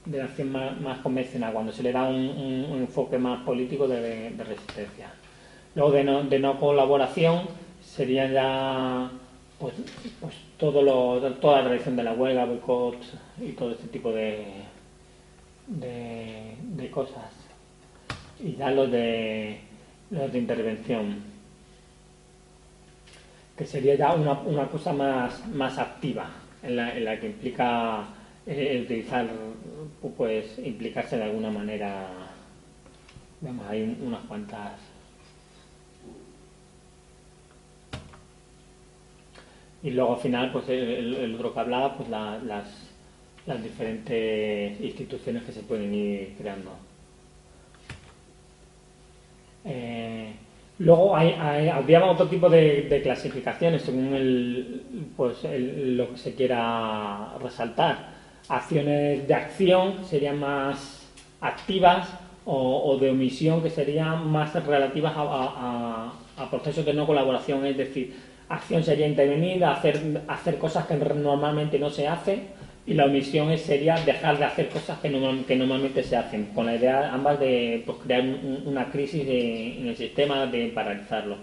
de 0.06 0.18
la 0.18 0.24
acción 0.24 0.50
más, 0.50 0.98
convencional, 1.02 1.52
cuando 1.52 1.72
se 1.72 1.82
le 1.82 1.92
da 1.92 2.08
un, 2.08 2.78
enfoque 2.80 3.18
más 3.18 3.42
político 3.42 3.86
de, 3.86 4.32
resistencia. 4.38 5.12
Luego 5.74 5.92
de 5.92 6.04
no, 6.04 6.22
de 6.24 6.38
no 6.38 6.58
colaboración 6.58 7.42
sería 7.94 8.30
ya 8.30 9.10
pues, 9.58 9.74
pues 10.20 10.34
todo 10.56 10.82
lo, 10.82 11.20
toda 11.34 11.58
la 11.58 11.68
tradición 11.68 11.96
de 11.96 12.02
la 12.04 12.12
huelga, 12.12 12.44
boicot 12.44 12.96
y 13.40 13.52
todo 13.52 13.72
este 13.72 13.88
tipo 13.88 14.12
de, 14.12 14.46
de, 15.66 16.90
cosas. 16.90 17.30
Y 18.42 18.56
ya 18.56 18.70
lo 18.70 18.86
de 18.86 19.60
de 20.10 20.38
intervención, 20.38 21.22
que 23.56 23.66
sería 23.66 23.94
ya 23.94 24.12
una, 24.12 24.66
cosa 24.68 24.92
más, 24.92 25.46
más 25.48 25.78
activa, 25.78 26.30
en 26.62 27.04
la, 27.04 27.20
que 27.20 27.26
implica 27.26 28.06
eh, 28.46 28.82
utilizar, 28.84 29.28
pues 30.16 30.58
implicarse 30.58 31.16
de 31.16 31.24
alguna 31.24 31.50
manera, 31.50 32.08
vamos, 33.40 33.66
hay 33.68 33.96
unas 34.02 34.24
cuantas 34.24 34.72
y 39.82 39.90
luego 39.90 40.14
al 40.14 40.20
final 40.20 40.52
pues 40.52 40.68
el, 40.68 41.34
otro 41.34 41.54
que 41.54 41.60
hablaba 41.60 41.96
pues 41.96 42.08
las, 42.08 42.42
las 43.46 43.62
diferentes 43.62 44.80
instituciones 44.80 45.42
que 45.44 45.52
se 45.52 45.62
pueden 45.62 45.94
ir 45.94 46.34
creando 46.38 46.70
eh, 49.64 50.32
luego 50.78 51.16
hay, 51.16 51.68
habría 51.68 52.04
otro 52.04 52.26
tipo 52.26 52.48
de, 52.48 53.00
clasificaciones 53.02 53.82
según 53.82 54.14
el, 54.14 54.82
pues 55.16 55.38
lo 55.44 56.10
que 56.10 56.16
se 56.16 56.34
quiera 56.34 57.34
resaltar. 57.42 58.20
Acciones 58.48 59.28
de 59.28 59.34
acción 59.34 60.04
serían 60.04 60.38
más 60.40 61.06
activas 61.40 62.08
o, 62.44 62.96
de 63.00 63.10
omisión 63.10 63.62
que 63.62 63.70
serían 63.70 64.28
más 64.30 64.52
relativas 64.66 65.12
a, 65.16 66.12
procesos 66.50 66.86
de 66.86 66.94
no 66.94 67.06
colaboración, 67.06 67.66
es 67.66 67.76
decir, 67.76 68.16
acción 68.50 68.82
sería 68.82 69.08
intervenir, 69.08 69.64
hacer, 69.64 69.98
hacer 70.28 70.58
cosas 70.58 70.86
que 70.86 70.94
normalmente 70.96 71.78
no 71.78 71.88
se 71.88 72.06
hacen 72.06 72.48
y 72.86 72.94
la 72.94 73.06
omisión 73.06 73.56
sería 73.56 73.94
dejar 73.94 74.38
de 74.38 74.44
hacer 74.44 74.68
cosas 74.68 74.98
que, 74.98 75.08
normalmente 75.08 76.02
se 76.02 76.16
hacen, 76.16 76.46
con 76.46 76.66
la 76.66 76.76
idea 76.76 77.12
ambas 77.12 77.38
de 77.38 77.82
pues, 77.86 77.98
crear 78.04 78.22
una 78.66 78.90
crisis 78.90 79.22
en 79.26 79.88
el 79.88 79.96
sistema, 79.96 80.46
de 80.46 80.68
paralizarlo. 80.68 81.36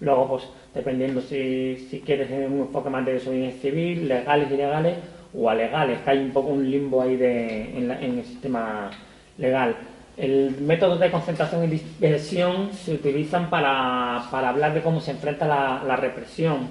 Luego, 0.00 0.28
pues 0.28 0.48
dependiendo 0.74 1.20
si, 1.20 1.76
si 1.90 2.00
quieres 2.00 2.30
un 2.30 2.60
enfoque 2.60 2.90
más 2.90 3.04
de 3.04 3.14
desobediencia 3.14 3.60
civil, 3.60 4.08
legales 4.08 4.50
ilegales, 4.50 4.96
o 5.36 5.50
a 5.50 5.54
legales, 5.54 5.98
que 6.00 6.10
hay 6.10 6.18
un 6.18 6.30
poco 6.30 6.48
un 6.48 6.70
limbo 6.70 7.02
ahí 7.02 7.16
de, 7.16 7.76
en, 7.76 7.90
el 7.90 8.24
sistema 8.24 8.90
legal. 9.36 9.74
El 10.16 10.60
método 10.60 10.96
de 10.96 11.10
concentración 11.10 11.64
y 11.64 11.66
dispersión 11.68 12.72
se 12.72 12.94
utilizan 12.94 13.50
para, 13.50 14.18
hablar 14.28 14.74
de 14.74 14.82
cómo 14.82 15.00
se 15.00 15.10
enfrenta 15.10 15.46
la 15.46 15.96
represión 15.96 16.68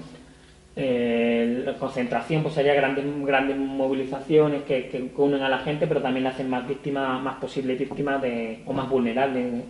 eh, 0.76 1.62
la 1.64 1.74
concentración 1.74 2.42
pues 2.42 2.54
sería 2.54 2.74
grandes, 2.74 3.04
grandes 3.24 3.56
movilizaciones 3.56 4.64
que, 4.64 5.10
unen 5.16 5.42
a 5.42 5.48
la 5.48 5.58
gente, 5.58 5.86
pero 5.86 6.02
también 6.02 6.24
la 6.24 6.30
hacen 6.30 6.50
más 6.50 6.66
víctima, 6.66 7.18
más 7.20 7.36
posible 7.36 7.76
víctima 7.76 8.18
de, 8.18 8.62
o 8.66 8.72
más 8.72 8.88
vulnerable, 8.88 9.62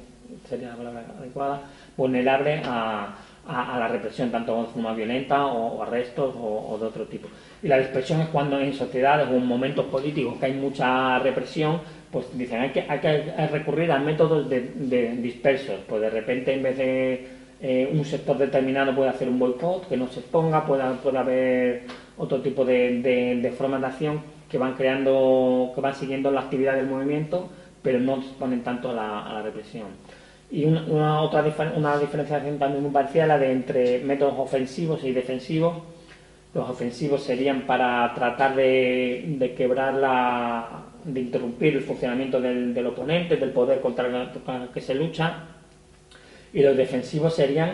sería 0.48 0.68
la 0.68 0.76
palabra 0.76 1.04
adecuada, 1.18 1.60
vulnerable 1.96 2.62
a, 2.64 3.14
la 3.46 3.88
represión, 3.88 4.30
tanto 4.30 4.64
forma 4.72 4.94
violenta 4.94 5.44
o, 5.44 5.82
arrestos 5.82 6.34
o, 6.34 6.78
de 6.80 6.87
otro 6.87 7.04
tipo. 7.04 7.28
Y 7.62 7.68
la 7.68 7.76
dispersión 7.76 8.22
es 8.22 8.28
cuando 8.28 8.58
en 8.58 8.72
sociedades 8.72 9.28
o 9.28 9.34
en 9.34 9.46
momentos 9.46 9.84
políticos 9.87 10.37
que 10.40 10.46
hay 10.46 10.54
mucha 10.54 11.18
represión, 11.18 11.80
pues 12.14 12.27
dicen 12.38 12.61
hay 12.61 12.70
que, 12.70 12.87
hay 12.88 13.00
que 13.00 13.46
recurrir 13.48 13.90
a 13.90 13.98
métodos 13.98 14.48
de, 14.48 14.61
de 14.61 15.16
dispersos, 15.16 15.81
pues 15.88 16.00
de 16.00 16.11
repente 16.11 16.55
en 16.55 16.62
vez 16.62 16.79
de 16.79 17.27
eh, 17.60 17.90
un 17.92 18.04
sector 18.04 18.38
determinado 18.38 18.94
puede 18.94 19.08
hacer 19.08 19.29
un 19.29 19.38
boicot, 19.38 19.88
que 19.88 19.96
no 19.96 20.06
se 20.08 20.21
exponga, 20.21 20.65
puede, 20.65 20.85
puede 21.02 21.19
haber 21.19 21.83
otro 22.19 22.40
tipo 22.40 22.65
de, 22.65 23.00
de, 23.42 23.50
formas 23.52 23.81
de 23.81 23.87
acción 23.87 24.21
que 24.48 24.58
van 24.58 24.75
creando, 24.75 25.73
que 25.75 25.81
van 25.81 25.94
siguiendo 25.94 26.31
la 26.31 26.42
actividad 26.42 26.77
del 26.77 26.87
movimiento, 26.87 27.48
pero 27.83 27.98
no 27.98 28.19
exponen 28.19 28.62
tanto 28.62 28.90
a 28.90 28.92
la, 28.92 29.42
represión. 29.42 29.87
Y 30.52 30.67
una, 30.67 31.21
otra 31.21 31.44
una 31.75 31.98
diferenciación 31.98 32.58
también 32.58 32.83
muy 32.83 32.92
parecida 32.92 33.27
la 33.27 33.38
de 33.38 33.50
entre 33.50 34.04
métodos 34.04 34.35
ofensivos 34.37 35.02
y 35.02 35.10
defensivos. 35.10 35.83
Los 36.54 36.71
ofensivos 36.71 37.25
serían 37.25 37.62
para 37.62 38.12
tratar 38.15 38.54
de, 38.54 39.54
quebrar 39.56 39.94
la, 39.94 40.85
de 41.05 41.21
interrumpir 41.21 41.75
el 41.75 41.83
funcionamiento 41.83 42.40
del, 42.40 42.75
del 42.75 42.87
oponente, 42.87 43.37
del 43.37 43.50
poder 43.50 43.81
contra 43.81 44.07
el 44.07 44.69
que 44.73 44.81
se 44.81 44.94
lucha, 44.94 45.44
y 46.52 46.63
los 46.63 46.77
defensivos 46.77 47.35
serían 47.35 47.73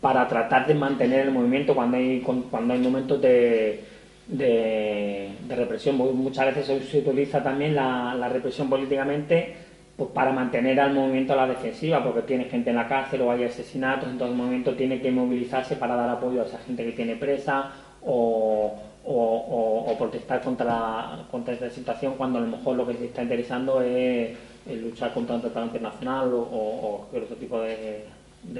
para 0.00 0.26
tratar 0.26 0.66
de 0.66 0.74
mantener 0.74 1.26
el 1.26 1.32
movimiento 1.32 1.74
cuando 1.74 1.96
hay, 1.96 2.20
cuando 2.20 2.72
hay 2.72 2.80
momentos 2.80 3.20
de, 3.20 3.84
de, 4.28 5.30
represión. 5.48 5.96
Muchas 5.96 6.54
veces 6.54 6.88
se 6.88 6.98
utiliza 6.98 7.42
también 7.42 7.74
la, 7.74 8.28
represión 8.32 8.70
políticamente 8.70 9.54
pues, 9.96 10.10
para 10.10 10.32
mantener 10.32 10.80
al 10.80 10.94
movimiento 10.94 11.32
a 11.34 11.36
la 11.36 11.46
defensiva, 11.48 12.02
porque 12.02 12.22
tiene 12.22 12.44
gente 12.44 12.70
en 12.70 12.76
la 12.76 12.88
cárcel 12.88 13.22
o 13.22 13.30
hay 13.30 13.44
asesinatos, 13.44 14.08
entonces 14.08 14.32
el 14.32 14.38
movimiento 14.38 14.74
tiene 14.74 15.00
que 15.00 15.10
movilizarse 15.10 15.76
para 15.76 15.96
dar 15.96 16.08
apoyo 16.08 16.42
a 16.42 16.46
esa 16.46 16.58
gente 16.58 16.84
que 16.84 16.92
tiene 16.92 17.16
presa 17.16 17.72
o, 18.02 18.74
o, 19.12 19.96
protestar 19.98 20.40
contra, 20.42 21.24
contra 21.30 21.54
esta 21.54 21.70
situación 21.70 22.14
cuando 22.16 22.38
a 22.38 22.42
lo 22.42 22.48
mejor 22.48 22.76
lo 22.76 22.86
que 22.86 22.94
se 22.94 23.06
está 23.06 23.22
interesando 23.22 23.82
es, 23.82 24.36
luchar 24.80 25.12
contra 25.12 25.34
un 25.34 25.40
tratado 25.40 25.66
internacional 25.66 26.32
o, 26.32 26.40
o, 26.40 27.06
otro 27.12 27.36
tipo 27.36 27.60
de, 27.60 28.04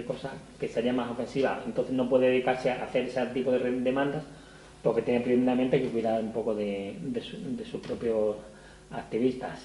cosas 0.06 0.32
que 0.58 0.68
serían 0.68 0.96
más 0.96 1.10
ofensivas. 1.10 1.60
Entonces 1.64 1.94
no 1.94 2.08
puede 2.08 2.28
dedicarse 2.28 2.70
a 2.70 2.84
hacer 2.84 3.04
ese 3.04 3.24
tipo 3.26 3.52
de 3.52 3.58
demandas 3.80 4.24
porque 4.82 5.02
tiene 5.02 5.20
primeramente 5.20 5.80
que 5.80 5.88
cuidar 5.88 6.20
un 6.20 6.32
poco 6.32 6.54
de, 6.54 6.96
sus 7.70 7.80
propios 7.80 8.36
activistas. 8.90 9.60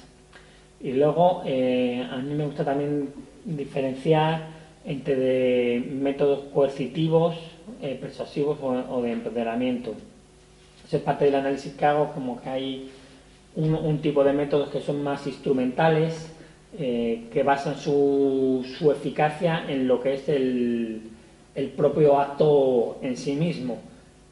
Y 0.80 0.92
luego 0.92 1.42
eh, 1.46 2.06
a 2.10 2.18
mí 2.18 2.34
me 2.34 2.46
gusta 2.46 2.64
también 2.64 3.10
diferenciar 3.44 4.48
entre 4.86 5.80
métodos 5.80 6.44
coercitivos, 6.54 7.36
eh, 7.82 7.98
persuasivos 8.00 8.60
o 8.62 9.02
de 9.02 9.12
empoderamiento. 9.14 9.96
Es 10.92 11.02
parte 11.02 11.26
del 11.26 11.36
análisis 11.36 11.74
que 11.74 11.86
hago, 11.86 12.12
como 12.14 12.40
que 12.40 12.50
hay 12.50 12.92
un, 13.56 14.00
tipo 14.00 14.24
de 14.24 14.34
métodos 14.34 14.70
que 14.70 14.82
son 14.82 15.04
más 15.04 15.26
instrumentales, 15.26 16.32
eh, 16.78 17.26
que 17.32 17.44
basan 17.44 17.76
su, 17.76 18.64
eficacia 18.96 19.66
en 19.68 19.88
lo 19.88 20.00
que 20.02 20.14
es 20.14 20.30
el, 20.30 21.02
propio 21.76 22.20
acto 22.20 22.98
en 23.02 23.18
sí 23.18 23.34
mismo. 23.34 23.80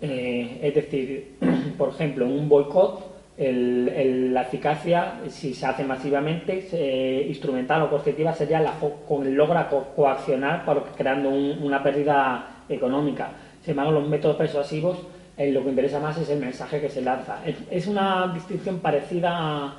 Eh, 0.01 0.59
es 0.61 0.75
decir, 0.75 1.35
por 1.77 1.89
ejemplo, 1.89 2.25
un 2.25 2.47
boicot, 2.47 3.11
la 3.35 4.43
eficacia, 4.43 5.21
si 5.29 5.55
se 5.55 5.65
hace 5.65 5.83
masivamente, 5.83 7.25
instrumental 7.27 7.81
o 7.81 7.89
coercitiva, 7.89 8.31
sería 8.33 8.59
la 8.59 8.73
con, 9.07 9.35
logra 9.35 9.69
coaccionar 9.69 10.63
creando 10.95 11.29
una 11.29 11.81
pérdida 11.81 12.63
económica. 12.69 13.31
Sin 13.63 13.71
embargo, 13.71 13.93
los 13.93 14.07
métodos 14.07 14.35
persuasivos 14.35 14.99
lo 15.37 15.63
que 15.63 15.69
interesa 15.69 15.99
más 15.99 16.17
es 16.17 16.29
el 16.29 16.39
mensaje 16.39 16.79
que 16.79 16.89
se 16.89 17.01
lanza. 17.01 17.39
Es, 17.71 17.87
una 17.87 18.31
distinción 18.33 18.79
parecida 18.79 19.73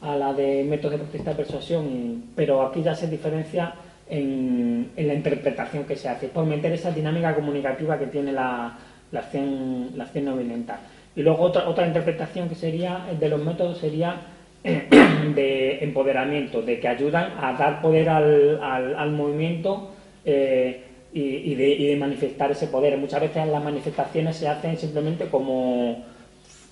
a, 0.00 0.16
la 0.16 0.32
de 0.32 0.64
métodos 0.64 0.92
de 0.92 0.98
protesta 0.98 1.30
de 1.30 1.36
persuasión, 1.36 2.24
pero 2.36 2.62
aquí 2.62 2.82
ya 2.82 2.94
se 2.94 3.08
diferencia 3.08 3.74
en, 4.08 4.90
la 4.96 5.14
interpretación 5.14 5.84
que 5.84 5.96
se 5.96 6.08
hace, 6.08 6.28
por 6.28 6.44
meter 6.44 6.72
esa 6.72 6.90
dinámica 6.90 7.34
comunicativa 7.34 7.98
que 7.98 8.06
tiene 8.06 8.32
la, 8.32 8.78
acción, 9.12 9.90
la 9.96 10.04
acción 10.04 10.26
no 10.26 10.36
violenta. 10.36 10.80
Y 11.16 11.22
luego 11.22 11.42
otra, 11.42 11.68
otra 11.68 11.86
interpretación 11.86 12.48
que 12.48 12.54
sería 12.54 13.06
de 13.18 13.28
los 13.28 13.42
métodos 13.42 13.78
sería 13.78 14.16
de 14.62 15.82
empoderamiento, 15.82 16.62
de 16.62 16.80
que 16.80 16.88
ayudan 16.88 17.32
a 17.40 17.54
dar 17.54 17.80
poder 17.80 18.08
al, 18.08 18.60
al, 18.62 19.10
movimiento 19.12 19.92
eh, 20.24 20.87
y, 21.12 21.54
de, 21.54 21.96
manifestar 21.96 22.50
ese 22.50 22.66
poder. 22.66 22.96
Muchas 22.98 23.20
veces 23.20 23.46
las 23.46 23.62
manifestaciones 23.62 24.36
se 24.36 24.48
hacen 24.48 24.76
simplemente 24.76 25.26
como 25.26 26.04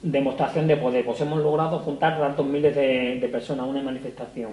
demostración 0.02 0.66
de 0.66 0.76
poder. 0.76 1.04
Pues 1.04 1.20
hemos 1.20 1.40
logrado 1.40 1.78
juntar 1.80 2.18
tantos 2.18 2.46
miles 2.46 2.74
de, 2.74 3.28
personas 3.30 3.66
a 3.66 3.68
una 3.68 3.82
manifestación. 3.82 4.52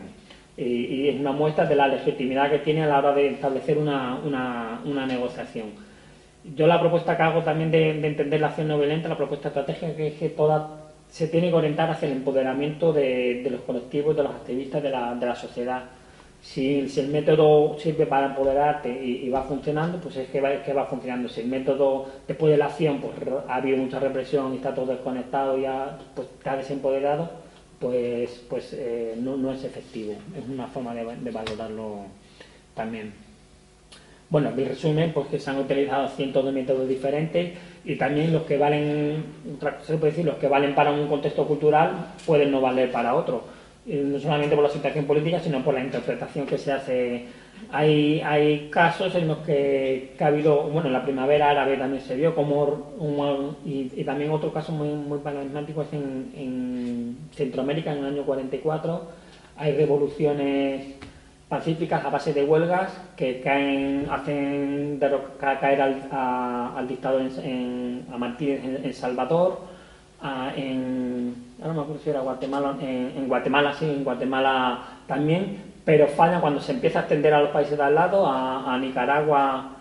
Y, 0.58 1.10
es 1.10 1.20
una 1.20 1.32
muestra 1.32 1.66
de 1.66 1.76
la 1.76 1.88
legitimidad 1.88 2.50
que 2.50 2.60
tiene 2.60 2.84
a 2.84 2.88
la 2.88 3.00
hora 3.00 3.14
de 3.14 3.28
establecer 3.30 3.78
una, 3.78 4.82
negociación. 5.08 5.72
Yo 6.56 6.68
la 6.68 6.80
propuesta 6.80 7.16
que 7.16 7.24
hago 7.24 7.42
también 7.42 7.72
de, 7.72 7.92
entender 8.06 8.40
la 8.40 8.48
acción 8.48 8.68
no 8.68 8.78
violenta, 8.78 9.08
la 9.08 9.18
propuesta 9.18 9.50
estratégica, 9.50 9.96
que 9.96 10.08
es 10.08 10.14
que 10.16 10.30
toda 10.30 10.80
se 11.10 11.28
tiene 11.28 11.50
que 11.50 11.56
orientar 11.56 11.92
hacia 11.92 12.08
el 12.08 12.14
empoderamiento 12.14 12.92
de, 12.92 13.48
los 13.50 13.62
colectivos, 13.62 14.16
de 14.16 14.24
los 14.24 14.32
activistas 14.32 14.82
de 14.82 14.90
la, 14.90 15.14
de 15.14 15.26
la 15.26 15.36
sociedad 15.36 15.84
si, 16.44 16.86
el 16.98 17.08
método 17.08 17.80
sirve 17.80 18.06
para 18.06 18.28
empoderarte 18.28 18.89
y, 18.89 19.30
va 19.30 19.44
funcionando, 19.44 19.98
pues 20.00 20.18
es 20.18 20.30
que 20.30 20.41
va, 20.41 20.62
que 20.62 20.74
va 20.74 20.86
funcionando. 20.86 21.30
Si 21.30 21.39
el 21.41 21.48
método 21.48 22.06
después 22.28 22.52
de 22.52 22.58
la 22.58 22.66
acción 22.66 23.00
pues, 23.00 23.14
ha 23.48 23.56
habido 23.56 23.78
mucha 23.78 24.00
represión 24.00 24.54
y 24.54 24.58
está 24.58 24.76
todo 24.76 24.88
desconectado 24.88 25.58
y 25.58 25.62
ya 25.62 25.98
pues, 26.14 26.28
está 26.38 26.58
desempoderado, 26.58 27.32
pues, 27.80 28.44
pues 28.50 28.74
eh, 28.74 29.16
no, 29.18 29.52
es 29.54 29.64
efectivo. 29.64 30.16
Es 30.38 30.48
una 30.48 30.68
forma 30.68 30.94
de, 30.94 31.32
valorarlo 31.32 32.02
también. 32.76 33.14
Bueno, 34.30 34.50
en 34.50 34.68
resumen, 34.68 35.14
pues 35.14 35.28
que 35.28 35.39
se 35.39 35.50
han 35.50 35.60
utilizado 35.60 36.10
cientos 36.10 36.44
de 36.44 36.52
métodos 36.52 36.89
diferentes 36.89 37.54
y 37.86 37.96
también 37.96 38.34
los 38.34 38.44
que 38.44 38.58
valen, 38.58 39.24
se 39.84 39.98
puede 39.98 40.12
decir, 40.12 40.26
los 40.26 40.36
que 40.36 40.48
valen 40.48 40.76
para 40.76 40.91
un 40.91 41.08
contexto 41.08 41.48
cultural 41.48 42.14
pueden 42.26 42.52
no 42.52 42.60
valer 42.60 42.91
para 42.91 43.16
otro 43.16 43.53
no 43.86 44.20
solamente 44.20 44.56
por 44.56 44.64
la 44.64 44.70
situación 44.70 45.06
política, 45.06 45.40
sino 45.40 45.64
por 45.64 45.74
la 45.74 45.84
interpretación 45.84 46.46
que 46.46 46.58
se 46.58 46.72
hace. 46.72 47.26
Hay, 47.72 48.22
hay 48.22 48.70
casos 48.70 49.14
en 49.16 49.28
los 49.28 49.40
que, 49.40 50.16
ha 50.20 50.26
habido, 50.26 50.64
bueno, 50.64 50.88
en 50.88 50.94
la 50.94 51.04
primavera 51.04 51.50
árabe 51.50 51.78
también 51.78 52.02
se 52.02 52.16
vio 52.16 52.36
como, 52.36 53.56
y, 53.66 54.04
también 54.04 54.32
otro 54.32 54.52
caso 54.52 54.72
muy, 54.72 54.90
muy 54.90 55.20
paradigmático 55.20 55.82
es 55.82 55.94
en, 55.94 57.18
Centroamérica 57.34 57.92
en 57.92 58.00
el 58.00 58.06
año 58.06 58.24
44, 58.24 59.02
hay 59.58 59.76
revoluciones 59.76 60.96
pacíficas 61.50 62.04
a 62.06 62.10
base 62.10 62.34
de 62.34 62.44
huelgas 62.44 62.92
que 63.16 63.42
caen, 63.42 64.08
hacen 64.10 65.00
caer 65.40 65.82
al, 65.82 66.88
dictador 66.88 67.22
en, 67.44 68.06
a 68.12 68.18
Martínez 68.18 68.62
en 68.84 68.94
Salvador, 68.94 69.62
en, 70.56 71.36
ahora 71.62 71.74
me 71.74 71.82
acuerdo 71.82 72.01
si 72.04 72.10
era 72.10 72.22
Guatemala, 72.22 72.76
en, 72.82 73.28
Guatemala 73.28 73.74
sí, 73.74 73.86
en 73.86 74.04
Guatemala 74.04 74.80
también, 75.08 75.74
pero 75.86 76.08
falla 76.08 76.41
cuando 76.41 76.62
se 76.62 76.74
empieza 76.74 76.99
a 76.99 77.01
extender 77.04 77.34
a 77.34 77.41
los 77.41 77.51
países 77.51 77.78
de 77.78 77.84
al 77.84 77.95
lado, 77.95 78.26
a, 78.28 78.78
Nicaragua, 78.80 79.72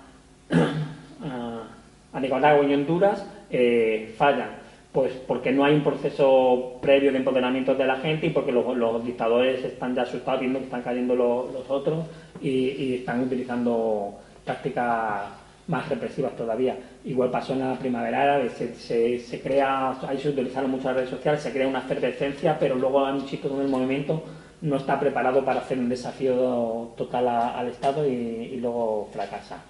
a, 2.13 2.21
Nicaragua 2.21 2.65
y 2.65 2.75
Honduras, 2.75 3.27
eh, 3.51 4.15
fallan. 4.17 4.63
Pues 4.93 5.13
porque 5.27 5.53
no 5.53 5.65
hay 5.65 5.75
un 5.75 5.83
proceso 5.83 6.79
previo 6.83 7.13
de 7.13 7.19
empoderamiento 7.19 7.75
de 7.75 7.87
la 7.87 7.97
gente 7.97 8.27
y 8.27 8.31
porque 8.31 8.53
los, 8.53 9.05
dictadores 9.05 9.65
están 9.65 9.95
ya 9.95 10.03
asustados 10.03 10.41
viendo 10.41 10.59
que 10.59 10.67
están 10.67 10.83
cayendo 10.83 11.15
los, 11.15 11.71
otros 11.71 12.05
y, 12.43 12.51
y 12.51 12.95
están 12.97 13.23
utilizando 13.23 14.19
tácticas 14.45 15.42
más 15.67 15.89
represivas 15.89 16.37
todavía. 16.37 16.77
Igual 17.05 17.31
pasó 17.31 17.53
en 17.53 17.61
la 17.61 17.79
primavera 17.79 18.43
se, 18.49 19.41
crea, 19.43 19.97
ahí 20.07 20.19
se 20.19 20.31
utilizaron 20.31 20.71
muchas 20.71 20.95
redes 20.95 21.11
sociales, 21.11 21.41
se 21.41 21.53
crea 21.53 21.69
una 21.69 21.81
efervescencia, 21.81 22.59
pero 22.59 22.75
luego 22.75 23.07
hay 23.07 23.15
un 23.15 23.29
sitio 23.29 23.49
donde 23.49 23.65
el 23.67 23.71
movimiento 23.71 24.23
no 24.61 24.77
está 24.77 24.99
preparado 24.99 25.45
para 25.45 25.61
hacer 25.61 25.79
un 25.79 25.89
desafío 25.89 26.93
total 26.97 27.29
al 27.29 27.69
Estado 27.69 28.07
y, 28.07 28.57
luego 28.61 29.09
fracasa. 29.13 29.63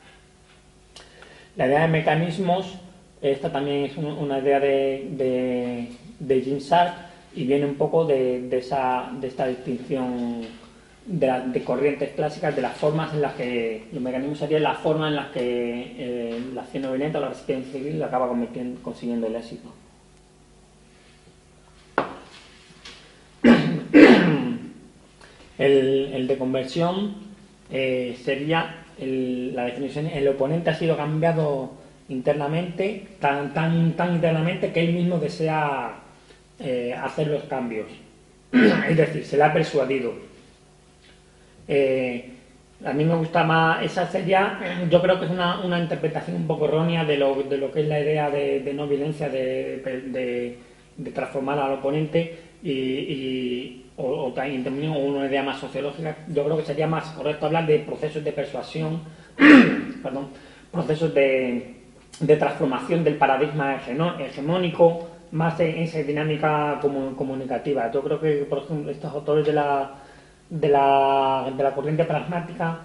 La 1.57 1.66
idea 1.66 1.82
de 1.82 1.88
mecanismos, 1.88 2.74
esta 3.20 3.51
también 3.51 3.84
es 3.84 3.97
una 3.97 4.38
idea 4.38 4.61
de, 4.61 5.09
de, 5.12 5.88
de 6.18 6.40
Jim 6.40 6.59
y 7.34 7.45
viene 7.45 7.64
un 7.64 7.76
poco 7.76 8.05
de, 8.05 8.43
de, 8.49 8.59
esa, 8.59 9.11
de 9.18 9.28
esta 9.28 9.47
distinción 9.47 10.43
de, 11.07 11.64
corrientes 11.64 12.11
clásicas, 12.11 12.55
de 12.55 12.62
las 12.62 12.76
formas 12.76 13.12
en 13.12 13.22
las 13.22 13.34
que, 13.34 13.84
los 13.92 14.03
mecanismos 14.03 14.38
serían 14.38 14.62
las 14.62 14.78
formas 14.78 15.11
en 15.11 15.16
las 15.16 15.28
que 15.28 15.94
eh, 15.98 16.40
la 16.55 16.62
acción 16.62 16.82
no 16.82 16.90
o 16.92 17.20
la 17.20 17.28
resistencia 17.28 17.72
civil 17.72 18.03
acaba 18.03 18.30
consiguiendo 18.82 19.26
el 19.26 19.36
éxito. 19.36 19.72
El, 25.59 26.26
de 26.26 26.38
conversión 26.38 27.14
eh, 27.70 28.16
sería 28.24 28.84
la 28.98 29.64
definición, 29.64 30.07
el 30.07 30.28
oponente 30.28 30.70
ha 30.70 30.74
sido 30.74 30.96
cambiado 30.96 31.72
internamente, 32.09 33.07
tan, 33.20 33.55
tan, 33.55 33.92
tan 33.92 34.14
internamente 34.14 34.72
que 34.72 34.80
él 34.80 34.92
mismo 34.92 35.18
desea 35.18 35.94
eh, 36.59 36.94
hacer 37.00 37.28
los 37.28 37.44
cambios. 37.44 37.86
es 38.53 38.96
decir, 38.96 39.24
se 39.24 39.36
le 39.36 39.44
ha 39.44 39.53
persuadido 39.53 40.12
eh, 41.75 42.29
a 42.85 42.93
mí 42.93 43.03
me 43.05 43.14
gusta 43.14 43.45
más, 43.45 43.83
esa 43.83 44.07
sería, 44.07 44.59
yo 44.91 45.01
creo 45.01 45.18
que 45.18 45.25
es 45.25 45.31
una, 45.31 45.79
interpretación 45.79 46.37
un 46.37 46.47
poco 46.47 46.66
errónea 46.66 47.03
de 47.05 47.16
lo, 47.16 47.35
de 47.45 47.57
lo 47.57 47.73
que 47.73 47.81
es 47.81 47.89
la 47.89 47.99
idea 47.99 48.29
de, 48.29 48.73
no 48.75 48.87
violencia, 48.87 49.31
de, 49.31 50.59
transformar 51.14 51.59
al 51.59 51.75
oponente 51.75 52.39
y, 52.62 53.87
o, 53.97 54.33
también 54.35 54.91
una 54.91 55.27
idea 55.27 55.43
más 55.43 55.61
sociológica. 55.61 56.14
Yo 56.29 56.45
creo 56.45 56.59
que 56.59 56.64
sería 56.64 56.87
más 56.87 57.05
correcto 57.11 57.47
hablar 57.47 57.66
de 57.66 57.79
procesos 57.79 58.23
de 58.23 58.33
persuasión, 58.33 59.01
perdón, 60.03 60.29
procesos 60.70 61.14
de, 61.14 61.77
transformación 62.39 63.03
del 63.03 63.14
paradigma 63.14 63.81
hegemónico, 64.18 65.09
más 65.31 65.59
en 65.61 65.79
esa 65.79 66.03
dinámica 66.03 66.79
comunicativa. 66.83 67.91
Yo 67.91 68.03
creo 68.03 68.20
que, 68.20 68.33
por 68.45 68.59
ejemplo, 68.59 68.91
estos 68.91 69.11
autores 69.14 69.47
de 69.47 69.55
la 69.55 70.01
de 70.53 70.68
la, 70.68 71.50
de 71.57 71.62
la 71.62 71.74
corriente 71.74 72.05
pragmática 72.05 72.80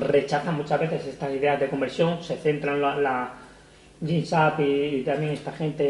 rechaza 0.00 0.50
muchas 0.52 0.80
veces 0.80 1.06
estas 1.06 1.34
ideas 1.34 1.60
de 1.60 1.68
conversión, 1.68 2.22
se 2.22 2.36
centran 2.36 2.76
en 2.76 2.82
la, 2.82 2.96
la 2.96 3.32
y, 4.00 5.02
también 5.02 5.32
esta 5.32 5.52
gente 5.52 5.84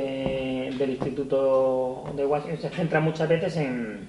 del 0.76 0.90
Instituto 0.90 2.04
de 2.16 2.26
Washington 2.26 2.58
se 2.58 2.70
centra 2.70 3.00
muchas 3.00 3.28
veces 3.28 3.56
en, 3.58 4.08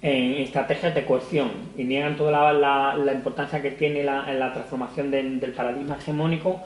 en 0.00 0.34
estrategias 0.42 0.94
de 0.94 1.04
coerción 1.04 1.50
y 1.76 1.82
niegan 1.82 2.16
toda 2.16 2.52
la, 2.52 2.94
la, 2.96 3.12
importancia 3.12 3.60
que 3.60 3.72
tiene 3.72 4.04
la, 4.04 4.32
la 4.32 4.52
transformación 4.52 5.10
del, 5.10 5.40
paradigma 5.56 5.96
hegemónico 5.96 6.60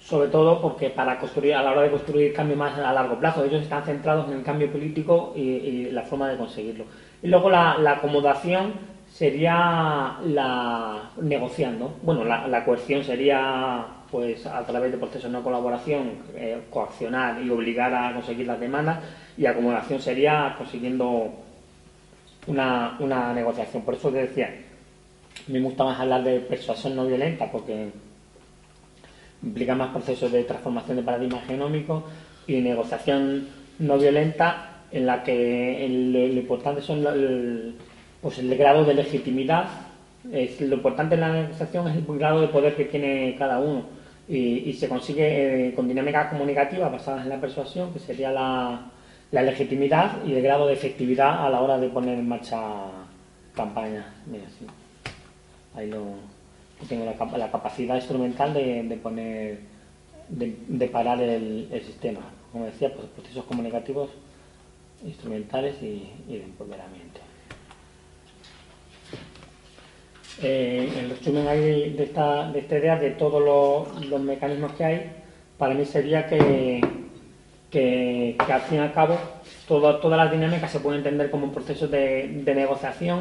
sobre 0.00 0.28
todo 0.28 0.60
porque 0.60 0.90
para 0.90 1.20
construir, 1.20 1.54
a 1.54 1.62
la 1.62 1.72
hora 1.72 1.82
de 1.82 1.90
construir 1.90 2.32
cambio 2.32 2.56
más 2.56 2.76
a 2.78 2.92
largo 2.92 3.18
plazo, 3.18 3.44
ellos 3.44 3.62
están 3.62 3.84
centrados 3.84 4.28
en 4.28 4.38
el 4.38 4.42
cambio 4.42 4.72
político 4.72 5.34
y, 5.36 5.90
la 5.90 6.02
forma 6.02 6.28
de 6.30 6.38
conseguirlo. 6.38 6.86
Y 7.22 7.28
luego 7.28 7.50
la, 7.50 7.72
acomodación 7.90 8.72
sería 9.12 10.16
la 10.24 11.10
negociando. 11.20 11.94
Bueno, 12.02 12.24
la, 12.24 12.64
coerción 12.64 13.04
sería 13.04 13.86
pues 14.10 14.44
a 14.46 14.64
través 14.66 14.90
de 14.90 14.98
procesos 14.98 15.30
de 15.30 15.40
colaboración, 15.40 16.14
eh, 16.34 16.62
coaccionar 16.70 17.40
y 17.42 17.50
obligar 17.50 17.94
a 17.94 18.12
conseguir 18.14 18.46
las 18.46 18.58
demandas, 18.58 18.98
y 19.38 19.46
acomodación 19.46 20.00
sería 20.00 20.54
consiguiendo 20.58 21.32
una, 22.46 22.96
una 22.98 23.32
negociación. 23.32 23.84
Por 23.84 23.94
eso 23.94 24.10
te 24.10 24.26
decía, 24.26 24.52
me 25.46 25.60
gusta 25.60 25.84
más 25.84 26.00
hablar 26.00 26.24
de 26.24 26.40
persuasión 26.40 26.96
no 26.96 27.06
violenta, 27.06 27.50
porque 27.52 27.90
implica 29.42 29.74
más 29.74 29.90
procesos 29.90 30.32
de 30.32 30.44
transformación 30.44 30.96
de 30.96 31.02
paradigma 31.02 31.40
genómico 31.46 32.04
y 32.46 32.60
negociación 32.60 33.48
no 33.78 33.96
violenta 33.96 34.69
en 34.92 35.06
la 35.06 35.22
que 35.22 35.86
lo 36.12 36.40
importante 36.40 36.82
son 36.82 37.06
el, 37.06 37.74
pues 38.20 38.38
el 38.38 38.56
grado 38.56 38.84
de 38.84 38.94
legitimidad 38.94 39.66
es, 40.32 40.60
lo 40.60 40.76
importante 40.76 41.14
en 41.14 41.20
la 41.20 41.32
negociación 41.32 41.88
es 41.88 41.96
el 41.96 42.18
grado 42.18 42.40
de 42.40 42.48
poder 42.48 42.76
que 42.76 42.84
tiene 42.84 43.36
cada 43.38 43.58
uno 43.58 43.84
y, 44.28 44.72
se 44.74 44.88
consigue 44.88 45.68
eh, 45.68 45.74
con 45.74 45.88
dinámicas 45.88 46.28
comunicativas 46.28 46.92
basadas 46.92 47.24
en 47.24 47.30
la 47.30 47.40
persuasión 47.40 47.92
que 47.92 47.98
sería 47.98 48.30
la, 48.30 48.90
la 49.32 49.42
legitimidad 49.42 50.24
y 50.24 50.34
el 50.34 50.42
grado 50.42 50.68
de 50.68 50.74
efectividad 50.74 51.44
a 51.44 51.50
la 51.50 51.60
hora 51.60 51.78
de 51.78 51.88
poner 51.88 52.18
en 52.18 52.28
marcha 52.28 52.60
campañas. 53.54 54.06
Mira, 54.26 54.44
sí. 54.58 54.66
Ahí 55.74 55.88
lo, 55.88 56.14
tengo 56.88 57.04
la, 57.04 57.50
capacidad 57.50 57.96
instrumental 57.96 58.54
de, 58.54 58.98
poner, 59.02 59.60
de, 60.28 60.88
parar 60.88 61.20
el, 61.20 61.68
sistema. 61.84 62.20
Como 62.52 62.66
decía, 62.66 62.92
pues 62.94 63.06
procesos 63.08 63.44
comunicativos 63.44 64.10
instrumentales 65.04 65.74
y, 65.82 66.10
de 66.28 66.42
empoderamiento. 66.42 67.20
Eh, 70.42 70.90
el 70.98 71.10
resumen 71.10 71.46
ahí 71.48 71.90
de 71.90 72.04
esta, 72.04 72.50
de 72.50 72.60
esta 72.60 72.78
idea, 72.78 72.96
de 72.96 73.10
todos 73.10 73.42
los, 73.42 74.20
mecanismos 74.20 74.72
que 74.72 74.84
hay, 74.84 75.12
para 75.58 75.74
mí 75.74 75.84
sería 75.84 76.26
que 76.26 76.80
que, 77.70 78.36
al 78.38 78.60
fin 78.62 78.78
y 78.78 78.80
al 78.80 78.92
cabo 78.92 79.16
todas 79.68 80.16
las 80.16 80.32
dinámicas 80.32 80.72
se 80.72 80.80
pueden 80.80 80.98
entender 80.98 81.30
como 81.30 81.46
un 81.46 81.52
proceso 81.52 81.86
de, 81.86 82.42
negociación 82.44 83.20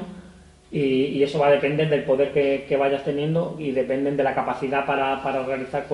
y, 0.71 1.21
eso 1.21 1.39
va 1.39 1.47
a 1.47 1.51
depender 1.51 1.89
del 1.89 2.03
poder 2.03 2.31
que, 2.31 2.77
vayas 2.77 3.03
teniendo 3.03 3.55
y 3.59 3.71
dependen 3.71 4.17
de 4.17 4.23
la 4.23 4.33
capacidad 4.33 4.85
para, 4.85 5.21
realizar, 5.43 5.85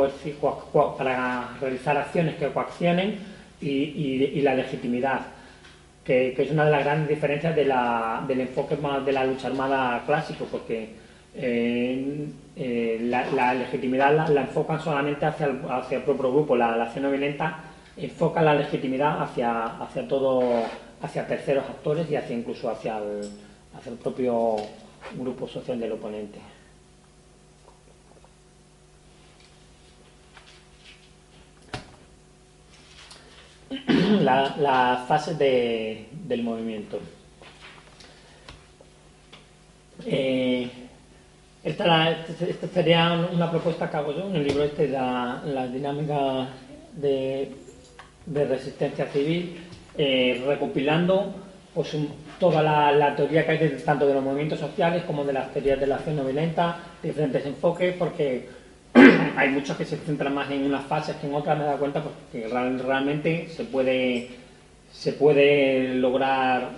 para 0.97 1.49
realizar 1.59 1.97
acciones 1.97 2.35
que 2.35 2.47
coaccionen 2.47 3.19
y, 3.61 4.41
la 4.41 4.55
legitimidad, 4.55 5.27
que, 6.05 6.35
es 6.37 6.51
una 6.51 6.65
de 6.65 6.71
las 6.71 6.83
grandes 6.83 7.09
diferencias 7.09 7.55
del 7.55 8.39
enfoque 8.39 8.77
más 8.77 9.05
de 9.05 9.11
la 9.11 9.25
lucha 9.25 9.47
armada 9.47 10.03
clásico, 10.05 10.45
porque 10.51 10.89
eh, 11.33 12.27
eh, 12.55 12.97
la, 13.01 13.53
legitimidad 13.53 14.29
la, 14.29 14.41
enfocan 14.41 14.79
solamente 14.79 15.25
hacia 15.25 15.47
el, 15.47 15.59
hacia 15.69 15.97
el 15.97 16.03
propio 16.03 16.31
grupo, 16.31 16.55
la, 16.55 16.83
acción 16.83 17.03
no 17.03 17.11
violenta 17.11 17.59
enfoca 17.97 18.41
la 18.41 18.53
legitimidad 18.53 19.21
hacia, 19.21 19.63
hacia 19.63 20.07
todo, 20.07 20.63
hacia 21.01 21.27
terceros 21.27 21.65
actores 21.65 22.09
y 22.11 22.15
hacia 22.15 22.35
incluso 22.35 22.69
hacia 22.69 22.99
hacia 23.77 23.91
el 23.91 23.97
propio 23.97 24.57
grupo 25.17 25.47
social 25.47 25.79
del 25.79 25.93
oponente. 25.93 26.39
Las 34.23 34.57
la 34.57 35.05
fases 35.07 35.37
de, 35.37 36.07
del 36.11 36.43
movimiento. 36.43 36.99
Eh, 40.05 40.69
esta, 41.63 42.11
esta, 42.11 42.67
sería 42.67 43.27
una 43.31 43.49
propuesta 43.49 43.89
que 43.89 43.97
hago 43.97 44.13
yo 44.13 44.27
en 44.27 44.35
el 44.35 44.47
libro 44.47 44.63
este, 44.63 44.87
la, 44.87 45.41
la 45.45 45.67
dinámica 45.67 46.47
de 46.93 47.65
de 48.25 48.45
resistencia 48.45 49.05
civil, 49.07 49.57
eh, 49.97 50.43
recopilando 50.45 51.33
pues, 51.73 51.95
toda 52.39 52.61
la, 52.61 53.15
teoría 53.15 53.45
que 53.45 53.51
hay 53.51 53.77
tanto 53.85 54.07
de 54.07 54.13
los 54.13 54.23
movimientos 54.23 54.59
sociales 54.59 55.03
como 55.03 55.23
de 55.23 55.33
las 55.33 55.51
teorías 55.53 55.79
de 55.79 55.87
la 55.87 55.95
acción 55.95 56.15
no 56.15 56.23
violenta, 56.25 56.79
diferentes 57.01 57.45
enfoques, 57.45 57.95
porque 57.97 58.49
hay 59.37 59.49
muchos 59.49 59.75
que 59.77 59.85
se 59.85 59.97
centran 59.97 60.33
más 60.33 60.49
en 60.49 60.63
unas 60.63 60.85
fases 60.85 61.17
que 61.17 61.27
en 61.27 61.35
otras, 61.35 61.57
me 61.57 61.65
dado 61.65 61.79
cuenta 61.79 62.01
porque 62.01 62.47
realmente 62.47 63.49
se 63.49 63.65
puede, 63.65 64.29
se 64.91 65.13
puede 65.13 65.95
lograr 65.95 66.71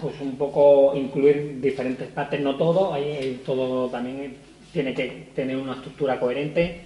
pues 0.00 0.18
un 0.20 0.36
poco 0.36 0.96
incluir 0.96 1.60
diferentes 1.60 2.08
partes, 2.08 2.40
no 2.40 2.56
todo, 2.56 2.94
hay, 2.94 3.42
todo 3.44 3.88
también 3.90 4.34
tiene 4.72 4.94
que 4.94 5.28
tener 5.34 5.56
una 5.56 5.74
estructura 5.74 6.18
coherente. 6.18 6.80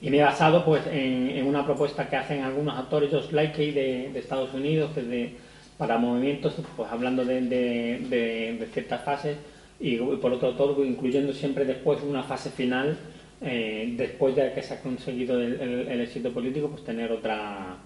Y 0.00 0.10
me 0.10 0.18
he 0.18 0.22
basado 0.22 0.64
pues, 0.64 0.82
en, 0.92 1.44
una 1.46 1.64
propuesta 1.64 2.08
que 2.08 2.16
hacen 2.16 2.42
algunos 2.42 2.78
actores, 2.78 3.10
Josh 3.10 3.32
Likey 3.32 3.72
de, 3.72 4.18
Estados 4.18 4.52
Unidos, 4.52 4.90
que 4.94 5.34
para 5.78 5.98
movimientos, 5.98 6.54
pues 6.76 6.92
hablando 6.92 7.24
de, 7.24 8.68
ciertas 8.72 9.02
fases, 9.02 9.38
y, 9.80 9.96
por 9.96 10.32
otro 10.32 10.52
todo 10.52 10.84
incluyendo 10.84 11.32
siempre 11.32 11.64
después 11.64 12.00
una 12.02 12.22
fase 12.22 12.50
final, 12.50 12.96
eh, 13.44 13.94
después 13.96 14.34
de 14.36 14.52
que 14.52 14.62
se 14.62 14.74
ha 14.74 14.80
conseguido 14.80 15.40
el, 15.40 16.00
éxito 16.00 16.32
político, 16.32 16.68
pues 16.68 16.84
tener 16.84 17.12
otra, 17.12 17.76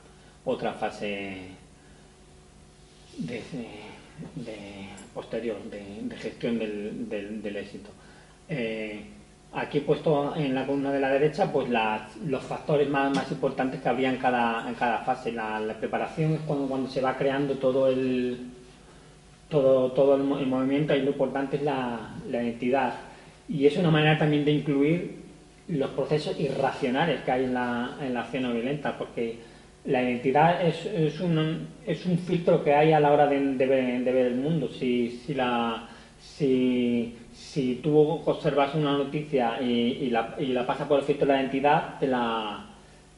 otra 0.45 0.73
fase 0.75 1.39
posterior, 5.15 5.57
de, 5.65 6.17
gestión 6.17 6.59
del, 6.59 7.57
éxito. 7.57 7.91
Eh, 8.49 9.03
Aquí 9.51 9.81
puesto 9.81 10.37
en 10.37 10.55
la 10.55 10.67
columna 10.67 10.93
de 10.93 11.01
la 11.01 11.09
derecha 11.09 11.51
pues 11.51 11.71
los 11.71 12.43
factores 12.45 12.87
más, 12.89 13.15
más, 13.15 13.31
importantes 13.33 13.81
que 13.81 13.89
habría 13.89 14.11
en 14.11 14.19
cada, 14.19 14.69
en 14.69 14.75
cada 14.75 14.99
fase. 14.99 15.33
La, 15.33 15.75
preparación 15.79 16.35
es 16.35 16.41
cuando, 16.41 16.67
cuando 16.67 16.91
se 16.91 17.01
va 17.01 17.17
creando 17.17 17.55
todo 17.55 17.89
el, 17.89 18.39
todo, 19.49 19.93
todo 19.93 20.17
el, 20.17 20.23
movimiento 20.23 20.95
y 20.95 21.01
lo 21.01 21.13
importante 21.13 21.57
es 21.57 21.63
la, 21.63 22.15
la, 22.31 22.43
identidad. 22.43 22.95
Y 23.49 23.65
es 23.65 23.77
una 23.79 23.91
manera 23.91 24.19
también 24.19 24.45
de 24.45 24.53
incluir 24.53 25.18
los 25.69 25.91
procesos 25.91 26.39
irracionales 26.39 27.23
que 27.23 27.31
hay 27.31 27.45
en 27.45 27.55
la, 27.55 27.97
en 28.01 28.15
la 28.15 28.23
acción 28.23 28.45
no 28.45 28.53
violenta, 28.53 28.97
porque 28.97 29.37
la 29.85 30.03
identidad 30.03 30.67
es, 30.67 30.87
es, 30.87 31.21
un, 31.21 31.69
es 31.87 32.05
un 32.07 32.19
filtro 32.19 32.65
que 32.65 32.75
hay 32.75 32.93
a 32.93 33.01
la 33.01 33.13
hora 33.13 33.27
de, 33.27 33.39
ver, 33.39 34.05
de 34.05 34.13
ver, 34.13 34.27
el 34.27 34.37
mundo. 34.37 34.69
Si, 34.69 35.21
si, 35.25 35.35
la, 35.35 35.89
si 36.21 37.15
si 37.39 37.77
tú 37.77 37.97
observas 38.27 38.75
una 38.75 38.93
noticia 38.99 39.61
y, 39.63 40.11
la, 40.11 40.35
y 40.39 40.47
la 40.47 40.67
pasas 40.67 40.89
por 40.89 40.99
el 40.99 41.05
filtro 41.05 41.27
de 41.27 41.33
la 41.33 41.41
identidad, 41.41 41.99
te 41.99 42.07
la, 42.09 42.67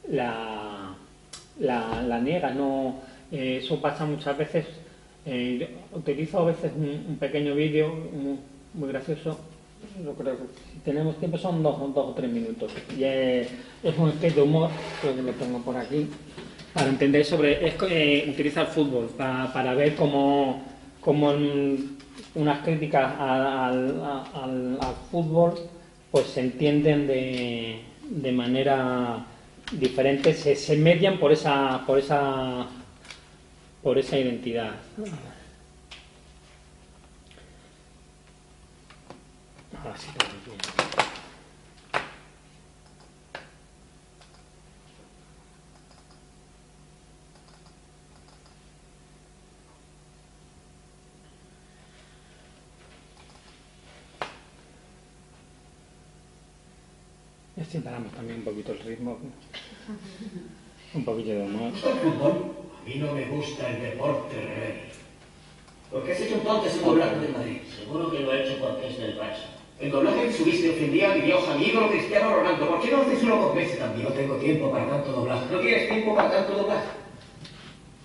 la, 0.09 0.95
la, 1.59 2.19
niegas. 2.19 2.55
No, 2.55 3.01
eso 3.31 3.81
pasa 3.81 4.05
muchas 4.05 4.37
veces. 4.37 4.65
Eh, 5.25 5.75
utilizo 5.93 6.39
a 6.39 6.45
veces 6.45 6.71
un, 6.75 7.17
pequeño 7.19 7.55
vídeo 7.55 7.93
muy, 8.73 8.89
gracioso. 8.89 9.39
Creo 10.17 10.37
que 10.37 10.43
si 10.71 10.79
tenemos 10.79 11.17
tiempo 11.17 11.37
son 11.37 11.61
dos, 11.63 11.79
dos 11.93 12.09
o 12.09 12.13
tres 12.13 12.31
minutos. 12.31 12.71
Y 12.97 13.03
es, 13.03 13.47
un 13.97 14.11
sketch 14.13 14.35
de 14.35 14.41
humor, 14.41 14.69
creo 15.01 15.15
que 15.15 15.21
lo 15.23 15.31
pongo 15.33 15.59
por 15.59 15.77
aquí, 15.77 16.07
para 16.73 16.89
entender 16.89 17.25
sobre. 17.25 17.67
Es 17.67 17.75
eh, 17.89 18.27
utilizar 18.29 18.67
fútbol 18.67 19.09
para, 19.17 19.73
ver 19.73 19.95
cómo, 19.95 20.63
cómo 20.99 21.33
unas 22.35 22.59
críticas 22.63 23.13
al, 23.19 24.77
fútbol 25.09 25.55
pues 26.11 26.27
se 26.27 26.41
entienden 26.41 27.07
de, 27.07 27.79
de 28.09 28.31
manera 28.31 29.25
diferente, 29.71 30.33
se, 30.33 30.55
se, 30.55 30.75
median 30.75 31.17
por 31.17 31.31
esa, 31.31 31.85
por 31.85 31.99
esa, 31.99 32.67
por 33.81 33.97
esa 33.97 34.17
identidad. 34.17 34.71
Si 57.71 57.79
paramos 57.79 58.11
también 58.11 58.39
un 58.39 58.43
poquito 58.43 58.73
el 58.73 58.79
ritmo. 58.79 59.17
Un 60.93 61.05
poquito 61.05 61.29
de 61.29 61.43
humor. 61.43 61.71
A 61.71 62.85
mí 62.85 62.95
no 62.95 63.13
me 63.13 63.25
gusta 63.27 63.69
el 63.69 63.81
deporte, 63.81 64.35
rey. 64.35 64.91
¿Por 65.89 66.03
qué 66.03 66.11
has 66.11 66.19
hecho 66.19 66.35
entonces 66.35 66.81
un 66.83 66.95
blanco 66.95 67.21
de 67.21 67.29
Madrid? 67.29 67.61
Seguro 67.79 68.11
que 68.11 68.19
lo 68.19 68.31
ha 68.31 68.41
hecho 68.41 68.59
porque 68.59 68.89
es 68.89 68.97
del 68.97 69.17
Barça. 69.17 69.60
El 69.81 69.89
doblaje 69.89 70.27
que 70.27 70.33
subiste 70.33 70.69
ofendía 70.69 71.11
a 71.11 71.15
mi 71.15 71.21
Dios, 71.21 71.41
amigo 71.49 71.89
Cristiano 71.89 72.35
Ronaldo. 72.35 72.69
¿Por 72.69 72.81
qué 72.81 72.91
no 72.91 73.01
haces 73.01 73.23
uno 73.23 73.41
con 73.41 73.57
Messi 73.57 73.77
también? 73.79 74.07
No 74.07 74.13
tengo 74.13 74.35
tiempo 74.35 74.69
para 74.69 74.87
tanto 74.87 75.11
doblaje. 75.11 75.41
¿No 75.51 75.59
tienes 75.59 75.89
tiempo 75.89 76.15
para 76.15 76.29
tanto 76.29 76.53
doblaje? 76.53 76.87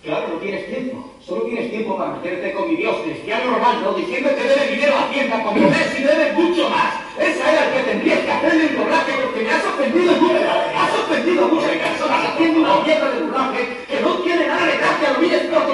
Claro, 0.03 0.29
no 0.33 0.37
tienes 0.37 0.67
tiempo. 0.73 1.13
Solo 1.21 1.43
tienes 1.43 1.71
tiempo 1.71 1.99
para 1.99 2.17
meterte 2.17 2.53
con 2.55 2.71
mi 2.71 2.77
Dios, 2.77 2.97
Cristiano 3.05 3.59
Ronaldo, 3.59 3.93
diciendo 3.93 4.31
que 4.31 4.43
debe 4.43 4.75
dinero 4.75 4.97
a 4.97 5.03
Hacienda 5.03 5.43
cuando 5.43 5.69
Messi 5.69 6.03
debe 6.03 6.33
mucho 6.33 6.71
más. 6.71 6.95
Esa 7.21 7.53
era 7.53 7.69
el 7.69 7.73
que 7.75 7.91
tendrías 7.91 8.21
que 8.21 8.33
hacer 8.33 8.53
el 8.53 8.77
doblaje 8.77 9.13
porque 9.23 9.43
me 9.43 9.51
has 9.51 9.65
ofendido 9.67 10.13
mucho. 10.17 10.49
Has 10.81 10.95
ofendido 10.99 11.49
muchas 11.49 11.71
personas 11.77 12.25
haciendo 12.25 12.61
una 12.61 12.81
mierda 12.81 13.11
de 13.11 13.21
doblaje 13.21 13.69
que 13.87 14.01
no 14.01 14.15
tiene 14.25 14.47
nada 14.47 14.65
de 14.65 14.77
gracia. 14.79 15.13
Lo 15.13 15.21
mires. 15.21 15.51
No 15.51 15.67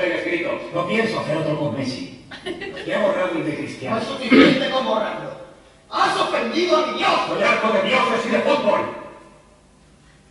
pegues 0.00 0.16
escrito. 0.16 0.50
No 0.72 0.88
pienso 0.88 1.20
hacer 1.20 1.36
otro 1.36 1.58
con 1.58 1.76
Messi. 1.76 2.16
He 2.46 2.96
borrado 2.96 3.38
el 3.38 3.44
de 3.44 3.52
No 3.52 3.58
Cristiano. 3.58 3.98
es 3.98 4.04
suficiente 4.04 4.70
con 4.70 4.86
borrarlo. 4.86 5.30
¡Has 5.90 6.16
ofendido 6.16 6.76
a 6.76 6.86
mi 6.86 6.98
Dios! 6.98 7.10
Soy 7.28 7.42
harto 7.42 7.72
de 7.72 7.82
dioses 7.82 8.26
y 8.26 8.28
de 8.30 8.38
fútbol. 8.40 8.80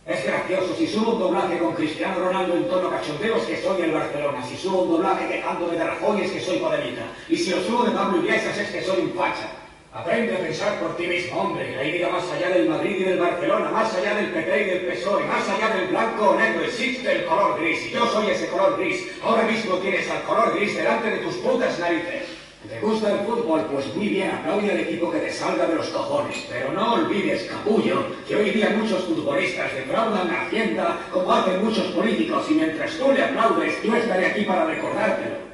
Es 0.06 0.24
gracioso 0.24 0.74
si 0.78 0.86
subo 0.86 1.12
un 1.12 1.18
doblaje 1.18 1.58
con 1.58 1.74
Cristiano 1.74 2.20
Ronaldo 2.20 2.54
en 2.54 2.68
tono 2.68 2.90
cachondeo 2.90 3.36
es 3.36 3.42
que 3.44 3.62
soy 3.62 3.82
el 3.82 3.92
Barcelona. 3.92 4.42
Si 4.46 4.56
subo 4.56 4.82
un 4.82 4.92
doblaje 4.92 5.28
quejándome 5.28 5.76
de 5.76 5.84
Rajoy 5.84 6.22
es 6.22 6.30
que 6.30 6.40
soy 6.40 6.58
Podemita. 6.58 7.02
Y 7.28 7.36
si 7.36 7.50
lo 7.50 7.60
subo 7.62 7.84
de 7.84 7.90
Pablo 7.90 8.18
Iglesias 8.18 8.56
es 8.56 8.70
que 8.70 8.82
soy 8.82 9.00
un 9.00 9.12
facha. 9.12 9.50
Aprende 9.96 10.36
a 10.36 10.40
pensar 10.40 10.78
por 10.78 10.94
ti 10.98 11.06
mismo, 11.06 11.40
hombre. 11.40 11.74
La 11.74 11.82
idea 11.82 12.10
más 12.10 12.30
allá 12.30 12.50
del 12.50 12.68
Madrid 12.68 12.96
y 12.98 13.04
del 13.04 13.18
Barcelona, 13.18 13.70
más 13.70 13.94
allá 13.94 14.14
del 14.14 14.30
PP 14.30 14.60
y 14.60 14.64
del 14.64 14.86
PSOE, 14.88 15.24
más 15.24 15.48
allá 15.48 15.74
del 15.74 15.88
blanco 15.88 16.30
o 16.30 16.38
negro, 16.38 16.64
existe 16.64 17.10
el 17.10 17.24
color 17.24 17.58
gris. 17.58 17.86
Y 17.86 17.90
yo 17.92 18.06
soy 18.08 18.26
ese 18.28 18.46
color 18.48 18.76
gris. 18.76 19.08
Ahora 19.24 19.44
mismo 19.44 19.76
tienes 19.76 20.10
al 20.10 20.22
color 20.24 20.54
gris 20.54 20.76
delante 20.76 21.10
de 21.10 21.16
tus 21.18 21.36
putas 21.36 21.78
narices. 21.78 22.24
¿Te 22.68 22.78
gusta 22.80 23.10
el 23.10 23.20
fútbol? 23.20 23.68
Pues 23.72 23.96
muy 23.96 24.08
bien, 24.08 24.32
aplaude 24.32 24.70
al 24.70 24.80
equipo 24.80 25.10
que 25.10 25.18
te 25.18 25.32
salga 25.32 25.66
de 25.66 25.76
los 25.76 25.88
cojones. 25.88 26.46
Pero 26.50 26.72
no 26.72 26.92
olvides, 26.92 27.44
capullo, 27.44 28.04
que 28.28 28.36
hoy 28.36 28.50
día 28.50 28.76
muchos 28.78 29.02
futbolistas 29.04 29.74
defraudan 29.74 30.28
a 30.30 30.42
Hacienda 30.42 30.98
como 31.10 31.32
hacen 31.32 31.64
muchos 31.64 31.86
políticos 31.86 32.44
y 32.50 32.54
mientras 32.54 32.92
tú 32.98 33.12
le 33.12 33.24
aplaudes, 33.24 33.82
yo 33.82 33.96
estaré 33.96 34.26
aquí 34.26 34.44
para 34.44 34.66
recordártelo. 34.66 35.45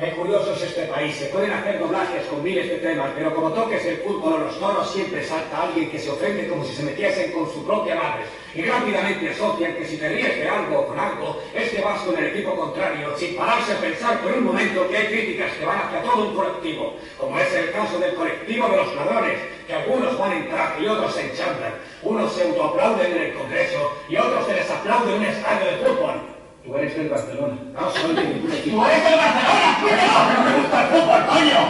Qué 0.00 0.10
curioso 0.12 0.54
es 0.54 0.62
este 0.62 0.86
país. 0.86 1.14
Se 1.14 1.26
pueden 1.26 1.52
hacer 1.52 1.78
doblajes 1.78 2.24
con 2.24 2.42
miles 2.42 2.66
de 2.66 2.78
temas, 2.78 3.10
pero 3.14 3.34
como 3.34 3.52
toques 3.52 3.84
el 3.84 3.98
fútbol 3.98 4.32
o 4.32 4.38
los 4.38 4.58
toros, 4.58 4.90
siempre 4.90 5.22
salta 5.22 5.64
alguien 5.64 5.90
que 5.90 5.98
se 5.98 6.10
ofende 6.10 6.48
como 6.48 6.64
si 6.64 6.74
se 6.74 6.82
metiesen 6.82 7.30
con 7.32 7.46
su 7.52 7.62
propia 7.66 7.96
madre. 7.96 8.24
Y 8.54 8.62
rápidamente 8.62 9.28
asocian 9.28 9.76
que 9.76 9.84
si 9.84 9.98
te 9.98 10.08
ríes 10.08 10.36
de 10.36 10.48
algo 10.48 10.80
o 10.80 10.86
con 10.86 10.98
algo, 10.98 11.42
es 11.54 11.68
que 11.68 11.82
vas 11.82 12.00
con 12.00 12.16
el 12.16 12.24
equipo 12.24 12.56
contrario, 12.56 13.14
sin 13.18 13.36
pararse 13.36 13.74
a 13.74 13.80
pensar 13.80 14.18
por 14.20 14.32
un 14.32 14.44
momento 14.44 14.88
que 14.88 14.96
hay 14.96 15.06
críticas 15.08 15.52
que 15.58 15.66
van 15.66 15.80
hacia 15.80 16.00
todo 16.00 16.28
un 16.28 16.34
colectivo, 16.34 16.96
como 17.18 17.38
es 17.38 17.52
el 17.52 17.70
caso 17.72 17.98
del 17.98 18.14
colectivo 18.14 18.68
de 18.68 18.76
los 18.78 18.96
ladrones, 18.96 19.38
que 19.66 19.74
algunos 19.74 20.18
van 20.18 20.32
en 20.32 20.48
traje 20.48 20.82
y 20.82 20.88
otros 20.88 21.14
se 21.14 21.30
enchambran. 21.30 21.74
Unos 22.02 22.32
se 22.32 22.44
autoaplauden 22.44 23.12
en 23.12 23.22
el 23.24 23.34
Congreso 23.34 23.92
y 24.08 24.16
otros 24.16 24.46
se 24.46 24.54
les 24.54 24.70
aplaude 24.70 25.12
en 25.12 25.18
un 25.18 25.26
estadio 25.26 25.70
de 25.70 25.76
fútbol. 25.84 26.31
Tú 26.64 26.76
eres 26.76 26.96
del 26.96 27.08
Barcelona. 27.08 27.56
No 27.74 27.90
soy 27.90 28.14
de 28.14 28.24
ningún 28.24 28.52
equipo. 28.52 28.76
¡Tú 28.76 28.84
eres 28.84 29.04
del 29.04 29.16
Barcelona! 29.16 30.34
¡No 30.38 30.44
me 30.44 30.56
gusta 30.62 30.82
el 30.82 30.88
fútbol, 30.88 31.26
coño! 31.26 31.60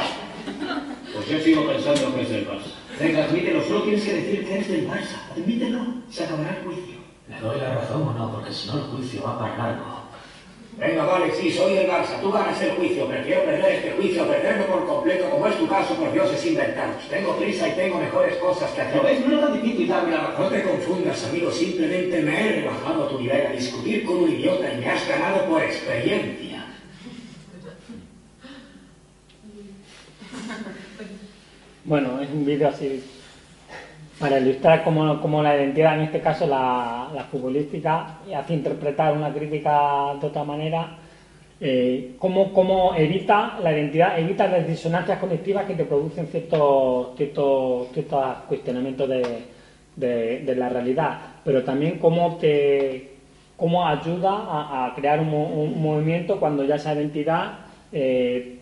Pues 1.15 1.29
yo 1.29 1.41
sigo 1.41 1.67
pensando 1.67 2.15
que 2.15 2.23
es 2.23 2.31
del 2.31 2.49
Barça. 2.49 2.73
Venga, 3.01 3.25
admítelo, 3.25 3.63
solo 3.65 3.83
tienes 3.85 4.05
que 4.05 4.13
decir 4.13 4.47
que 4.47 4.55
eres 4.55 4.69
del 4.69 4.89
Barça. 4.89 5.17
Admítelo, 5.35 5.87
se 6.11 6.25
acabará 6.25 6.51
el 6.51 6.65
juicio. 6.65 6.97
¿Le 7.29 7.41
doy 7.41 7.61
la 7.61 7.75
razón 7.75 8.03
o 8.03 8.13
no? 8.13 8.33
Porque 8.33 8.53
si 8.53 8.69
no 8.69 8.75
el 8.75 8.83
juicio 8.83 9.23
va 9.23 9.39
para 9.39 9.57
largo. 9.57 10.02
Venga, 10.79 11.05
vale, 11.05 11.33
sí, 11.35 11.51
soy 11.51 11.75
del 11.75 11.89
Barça. 11.89 12.21
Tú 12.21 12.33
ganas 12.33 12.61
el 12.63 12.71
juicio. 12.73 13.07
Prefiero 13.07 13.45
perder 13.45 13.73
este 13.73 13.91
juicio, 13.93 14.27
perderlo 14.27 14.67
por 14.67 14.87
completo, 14.87 15.31
como 15.31 15.47
es 15.47 15.57
tu 15.59 15.69
caso, 15.69 15.95
por 15.95 16.13
dioses 16.13 16.47
inventados. 16.47 17.09
Tengo 17.09 17.37
prisa 17.37 17.69
y 17.69 17.73
tengo 17.73 17.99
mejores 17.99 18.37
cosas 18.37 18.71
que 18.73 18.81
hacer. 18.81 18.97
¿Lo 18.97 19.03
ves? 19.03 19.21
No 19.21 19.39
era 19.39 19.47
tan 19.49 19.63
difícil 19.63 19.89
darme 19.89 20.13
la 20.13 20.29
razón. 20.29 20.45
No 20.45 20.51
te 20.51 20.63
confundas, 20.63 21.25
amigo. 21.25 21.51
Simplemente 21.51 22.23
me 22.23 22.41
he 22.41 22.53
rebajado 22.63 23.05
a 23.05 23.09
tu 23.09 23.21
nivel 23.21 23.47
a 23.47 23.53
discutir 23.53 24.05
con 24.05 24.17
un 24.17 24.31
idiota 24.31 24.73
y 24.73 24.79
me 24.79 24.89
has 24.89 25.07
ganado 25.09 25.47
por 25.47 25.63
experiencia. 25.63 26.67
Bueno, 31.85 32.21
es 32.23 32.31
un 32.31 32.47
vídeo 32.47 32.69
así 32.69 33.03
para 34.23 34.39
ilustrar 34.39 34.85
cómo, 34.85 35.21
cómo 35.21 35.43
la 35.43 35.57
identidad, 35.57 35.97
en 35.97 36.03
este 36.03 36.21
caso 36.21 36.47
la, 36.47 37.09
futbolística, 37.29 38.19
hace 38.37 38.55
interpretar 38.55 39.17
una 39.17 39.33
crítica 39.33 40.15
de 40.21 40.25
otra 40.29 40.45
manera, 40.45 40.97
eh, 41.61 42.15
cómo, 42.21 42.53
cómo 42.53 42.95
evita 42.95 43.59
la 43.61 43.73
identidad, 43.73 44.17
evita 44.21 44.47
las 44.47 44.65
disonancias 44.65 45.19
conectivas 45.19 45.65
que 45.65 45.75
te 45.75 45.85
producen 45.85 46.29
ciertos, 46.29 47.17
ciertos, 47.17 47.89
ciertos 47.93 48.25
cuestionamientos 48.49 49.09
de, 49.09 49.43
de- 49.97 50.55
la 50.55 50.69
realidad, 50.69 51.19
pero 51.45 51.65
también 51.65 51.99
cómo 51.99 52.37
te 52.37 53.11
cómo 53.57 53.85
ayuda 53.87 54.87
a, 54.87 54.93
crear 54.95 55.19
un 55.21 55.83
movimiento 55.83 56.39
cuando 56.39 56.65
ya 56.65 56.77
esa 56.77 56.95
identidad 56.95 57.59
eh, 57.93 58.59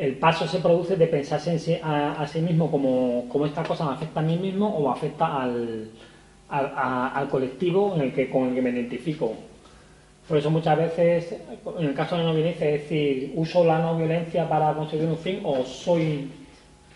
el 0.00 0.14
paso 0.14 0.46
se 0.48 0.60
produce 0.60 0.96
de 0.96 1.06
pensarse 1.06 1.52
en 1.52 1.58
sí- 1.60 1.78
a, 1.82 2.26
sí 2.26 2.40
mismo 2.40 2.70
como, 2.70 3.26
como 3.28 3.44
esta 3.44 3.62
cosa 3.62 3.84
me 3.84 3.92
afecta 3.92 4.20
a 4.20 4.22
mí 4.22 4.36
mismo 4.36 4.66
o 4.66 4.90
afecta 4.90 5.42
al, 5.42 5.90
al, 6.48 7.28
colectivo 7.28 7.94
en 7.94 8.00
el 8.02 8.12
que, 8.12 8.30
con 8.30 8.48
el 8.48 8.54
que 8.54 8.62
me 8.62 8.70
identifico. 8.70 9.34
Por 10.26 10.38
eso 10.38 10.50
muchas 10.50 10.78
veces, 10.78 11.34
en 11.78 11.84
el 11.86 11.94
caso 11.94 12.16
de 12.16 12.22
la 12.22 12.28
no 12.30 12.34
violencia, 12.34 12.66
es 12.70 12.82
decir, 12.82 13.32
uso 13.34 13.62
la 13.64 13.78
no 13.78 13.96
violencia 13.98 14.48
para 14.48 14.72
conseguir 14.72 15.06
un 15.06 15.18
fin 15.18 15.40
o 15.44 15.64
soy 15.64 16.30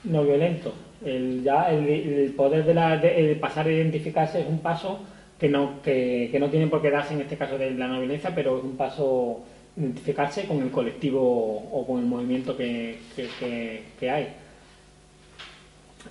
no 0.05 0.23
violento. 0.25 0.73
El, 1.05 1.43
ya 1.45 1.71
el, 1.71 2.33
poder 2.35 2.65
de, 2.65 2.73
la, 2.73 2.97
de- 2.97 3.33
el 3.33 3.37
pasar 3.39 3.67
a 3.67 3.73
identificarse 3.73 4.41
es 4.41 4.47
un 4.49 4.61
paso 4.61 5.01
que 5.39 5.49
no, 5.51 5.83
que, 5.83 6.29
que 6.33 6.39
no 6.41 6.49
tiene 6.49 6.69
por 6.69 6.81
qué 6.81 6.91
darse 6.91 7.13
en 7.13 7.21
este 7.21 7.37
caso 7.37 7.59
de 7.59 7.73
la 7.73 7.87
no 7.89 7.99
violencia, 7.99 8.33
pero 8.35 8.57
es 8.57 8.65
un 8.65 8.77
paso 8.77 9.41
identificarse 9.77 10.47
con 10.47 10.63
el 10.63 10.71
colectivo 10.71 11.21
o 11.73 11.87
con 11.87 11.99
el 11.99 12.07
movimiento 12.07 12.57
que, 12.57 12.99
que- 13.17 14.11
hay. 14.11 14.29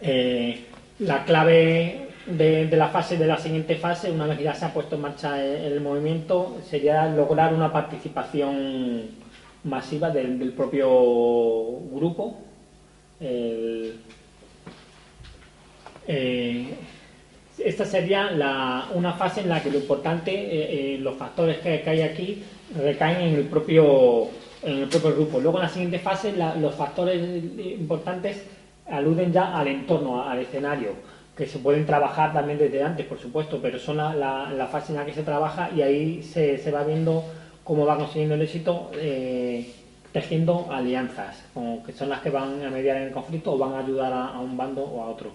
Eh, 0.02 0.66
la 1.00 1.24
clave 1.24 2.08
de, 2.26 2.68
la 2.76 2.90
fase 2.90 3.18
de 3.18 3.28
la 3.28 3.38
siguiente 3.38 3.76
fase, 3.76 4.12
una 4.12 4.26
vez 4.26 4.40
ya 4.40 4.54
se 4.56 4.66
ha 4.66 4.74
puesto 4.74 4.96
en 4.96 5.02
marcha 5.02 5.44
el, 5.44 5.80
movimiento, 5.82 6.58
sería 6.70 7.08
lograr 7.08 7.54
una 7.54 7.72
participación 7.72 9.02
masiva 9.64 10.10
del, 10.10 10.52
propio 10.52 10.88
grupo. 11.92 12.38
Eh, 13.22 13.94
esta 17.58 17.86
sería 17.86 18.32
la- 18.32 18.90
una 18.94 19.14
fase 19.14 19.42
en 19.42 19.50
la 19.50 19.62
que 19.64 19.70
lo 19.72 19.78
importante, 19.78 20.32
eh, 20.34 20.98
los 20.98 21.16
factores 21.16 21.60
que, 21.60 21.82
que 21.82 21.90
hay 21.90 22.02
aquí 22.02 22.44
recaen 22.78 23.22
en 23.30 23.36
el 23.36 23.44
propio 23.46 24.28
en 24.64 24.80
el 24.80 24.88
propio 24.88 25.14
grupo. 25.14 25.40
Luego 25.40 25.58
en 25.58 25.64
la 25.64 25.70
siguiente 25.70 26.00
fase 26.00 26.32
la- 26.34 26.56
los 26.56 26.74
factores 26.76 27.22
importantes 27.58 28.44
aluden 28.90 29.32
ya 29.32 29.58
al 29.58 29.68
entorno, 29.68 30.24
al 30.24 30.40
escenario, 30.40 30.92
que 31.36 31.46
se 31.48 31.60
pueden 31.60 31.86
trabajar 31.86 32.34
también 32.34 32.58
desde 32.60 32.84
antes, 32.84 33.06
por 33.06 33.20
supuesto, 33.20 33.60
pero 33.62 33.80
son 33.80 33.98
la, 33.98 34.68
fase 34.72 34.94
en 34.94 35.00
la 35.00 35.06
que 35.06 35.14
se 35.14 35.24
trabaja 35.24 35.70
y 35.76 35.82
ahí 35.82 36.24
se, 36.24 36.72
va 36.72 36.84
viendo 36.84 37.24
cómo 37.64 37.86
va 37.86 37.98
consiguiendo 37.98 38.36
el 38.36 38.42
éxito 38.42 38.92
eh, 38.96 39.70
tejiendo 40.12 40.68
alianzas, 40.72 41.44
como 41.54 41.84
que 41.84 41.92
son 41.92 42.10
las 42.10 42.22
que 42.22 42.30
van 42.30 42.64
a 42.64 42.70
mediar 42.70 42.98
en 42.98 43.04
el 43.04 43.12
conflicto 43.12 43.54
o 43.54 43.58
van 43.58 43.74
a 43.74 43.80
ayudar 43.80 44.14
a 44.14 44.40
un 44.40 44.56
bando 44.56 44.84
o 44.84 45.02
a 45.02 45.08
otro. 45.08 45.32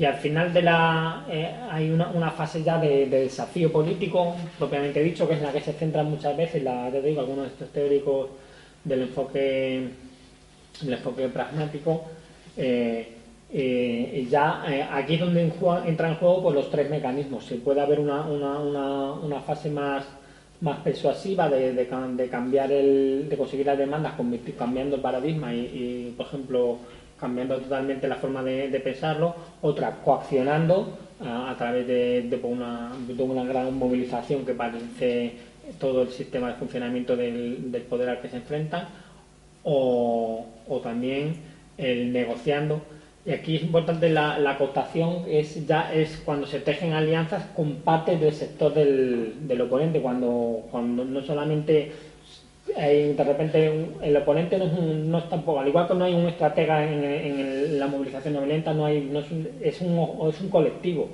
Y 0.00 0.04
al 0.06 0.14
final 0.14 0.50
de 0.54 0.62
la 0.62 1.26
eh, 1.30 1.50
hay 1.70 1.90
una, 1.90 2.08
una 2.08 2.30
fase 2.30 2.62
ya 2.62 2.78
de, 2.80 3.04
de 3.06 3.20
desafío 3.24 3.70
político, 3.70 4.34
propiamente 4.58 5.02
dicho, 5.02 5.28
que 5.28 5.34
es 5.34 5.42
la 5.42 5.52
que 5.52 5.60
se 5.60 5.74
centra 5.74 6.02
muchas 6.02 6.34
veces, 6.34 6.62
la, 6.62 6.88
te 6.90 7.02
digo, 7.02 7.20
algunos 7.20 7.44
de 7.44 7.50
estos 7.52 7.68
teóricos 7.68 8.28
del 8.82 9.02
enfoque, 9.02 9.88
del 10.80 10.92
enfoque 10.94 11.28
pragmático. 11.28 12.04
eh, 12.56 13.08
eh, 13.52 14.26
ya 14.30 14.64
eh, 14.68 14.86
aquí 14.90 15.14
es 15.14 15.20
donde 15.20 15.42
entran 15.42 16.12
en 16.12 16.16
juego 16.16 16.44
pues, 16.44 16.54
los 16.54 16.70
tres 16.70 16.88
mecanismos. 16.88 17.44
Se 17.44 17.56
puede 17.56 17.80
haber 17.82 18.00
una, 18.00 18.22
una, 18.22 18.58
una, 18.58 19.12
una 19.12 19.40
fase 19.40 19.68
más, 19.68 20.04
más 20.62 20.78
persuasiva 20.78 21.48
de, 21.50 21.74
de 21.74 21.90
cam- 21.90 22.16
de 22.16 22.28
cambiar 22.28 22.72
el, 22.72 23.26
de 23.28 23.36
conseguir 23.36 23.66
las 23.66 23.76
demandas, 23.76 24.14
cambiando 24.56 24.96
el 24.96 25.02
paradigma 25.02 25.52
y, 25.52 26.14
por 26.16 26.26
ejemplo, 26.26 26.78
cambiando 27.20 27.56
totalmente 27.58 28.08
la 28.08 28.16
forma 28.16 28.42
de, 28.42 28.68
de 28.68 28.80
pensarlo. 28.80 29.34
Otra, 29.62 29.96
coaccionando 30.02 30.98
a, 31.20 31.54
través 31.58 31.86
de, 31.86 32.22
de 32.22 32.36
una, 32.42 32.92
de 33.06 33.22
una 33.22 33.44
gran 33.44 33.76
movilización 33.76 34.46
que 34.46 34.54
parece 34.54 35.34
todo 35.78 36.02
el 36.02 36.08
sistema 36.08 36.48
de 36.48 36.54
funcionamiento 36.54 37.14
del, 37.16 37.70
del 37.70 37.82
poder 37.82 38.08
al 38.08 38.20
que 38.20 38.28
se 38.28 38.36
enfrentan. 38.36 38.88
O, 39.62 40.46
o 40.68 40.78
también 40.78 41.36
el 41.76 42.12
negociando. 42.12 42.80
Y 43.26 43.32
aquí 43.32 43.56
es 43.56 43.62
importante 43.62 44.08
la, 44.08 44.38
la 44.38 44.52
acotación, 44.52 45.24
es 45.28 45.66
ya 45.66 45.92
es 45.92 46.22
cuando 46.24 46.46
se 46.46 46.60
tejen 46.60 46.94
alianzas 46.94 47.44
con 47.54 47.74
parte 47.82 48.16
del 48.16 48.32
sector 48.32 48.72
del, 48.72 49.46
del 49.46 49.60
oponente, 49.60 50.00
cuando, 50.00 50.62
cuando 50.70 51.04
no 51.04 51.20
solamente 51.20 51.92
de 52.76 53.24
repente 53.24 53.88
el 54.02 54.16
oponente 54.16 54.58
no 54.58 54.64
es, 54.64 54.72
no 54.72 55.18
es, 55.18 55.28
tampoco, 55.28 55.60
al 55.60 55.68
igual 55.68 55.88
que 55.88 55.94
no 55.94 56.04
hay 56.04 56.14
un 56.14 56.26
estratega 56.26 56.84
en, 56.84 57.78
la 57.78 57.86
movilización 57.86 58.34
no 58.34 58.40
violenta, 58.40 58.72
no 58.72 58.86
hay, 58.86 59.00
no 59.00 59.20
es, 59.20 59.30
un, 59.30 59.48
es, 59.60 59.80
un, 59.80 60.28
es 60.28 60.40
un 60.40 60.48
colectivo. 60.50 61.08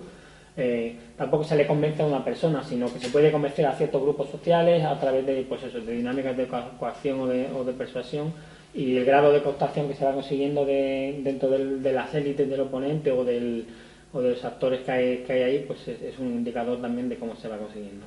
Eh, 0.59 0.97
tampoco 1.17 1.45
se 1.45 1.55
le 1.57 1.67
convence 1.67 2.03
a 2.03 2.07
una 2.07 2.25
persona, 2.25 2.63
sino 2.63 2.91
que 2.91 2.99
se 2.99 3.11
puede 3.11 3.31
convencer 3.31 3.67
a 3.67 3.73
ciertos 3.73 4.03
grupos 4.03 4.31
sociales 4.31 4.83
a 4.85 4.99
través 4.99 5.27
de, 5.27 5.43
pues 5.49 5.63
eso, 5.63 5.81
de 5.81 5.93
dinámicas 5.93 6.37
de 6.37 6.47
coacción 6.47 7.21
o 7.21 7.27
de, 7.27 7.47
o 7.55 7.65
de 7.65 7.73
persuasión 7.73 8.33
y 8.77 8.97
el 8.97 9.05
grado 9.05 9.33
de 9.33 9.43
cooptación 9.43 9.89
que 9.89 9.95
se 9.95 10.05
va 10.05 10.13
consiguiendo 10.13 10.65
de, 10.67 11.21
dentro 11.23 11.49
de 11.49 11.93
las 11.93 12.15
élites 12.15 12.49
del 12.49 12.61
oponente 12.61 13.11
o, 13.11 13.25
del, 13.25 13.67
o 14.13 14.21
de 14.21 14.31
los 14.31 14.45
actores 14.45 14.81
que 14.81 14.93
hay, 14.93 15.17
que 15.19 15.33
hay 15.33 15.43
ahí, 15.43 15.65
pues 15.67 15.89
es, 15.89 16.19
un 16.19 16.29
indicador 16.29 16.81
también 16.81 17.09
de 17.09 17.17
cómo 17.17 17.35
se 17.37 17.49
va 17.49 17.57
consiguiendo 17.57 18.05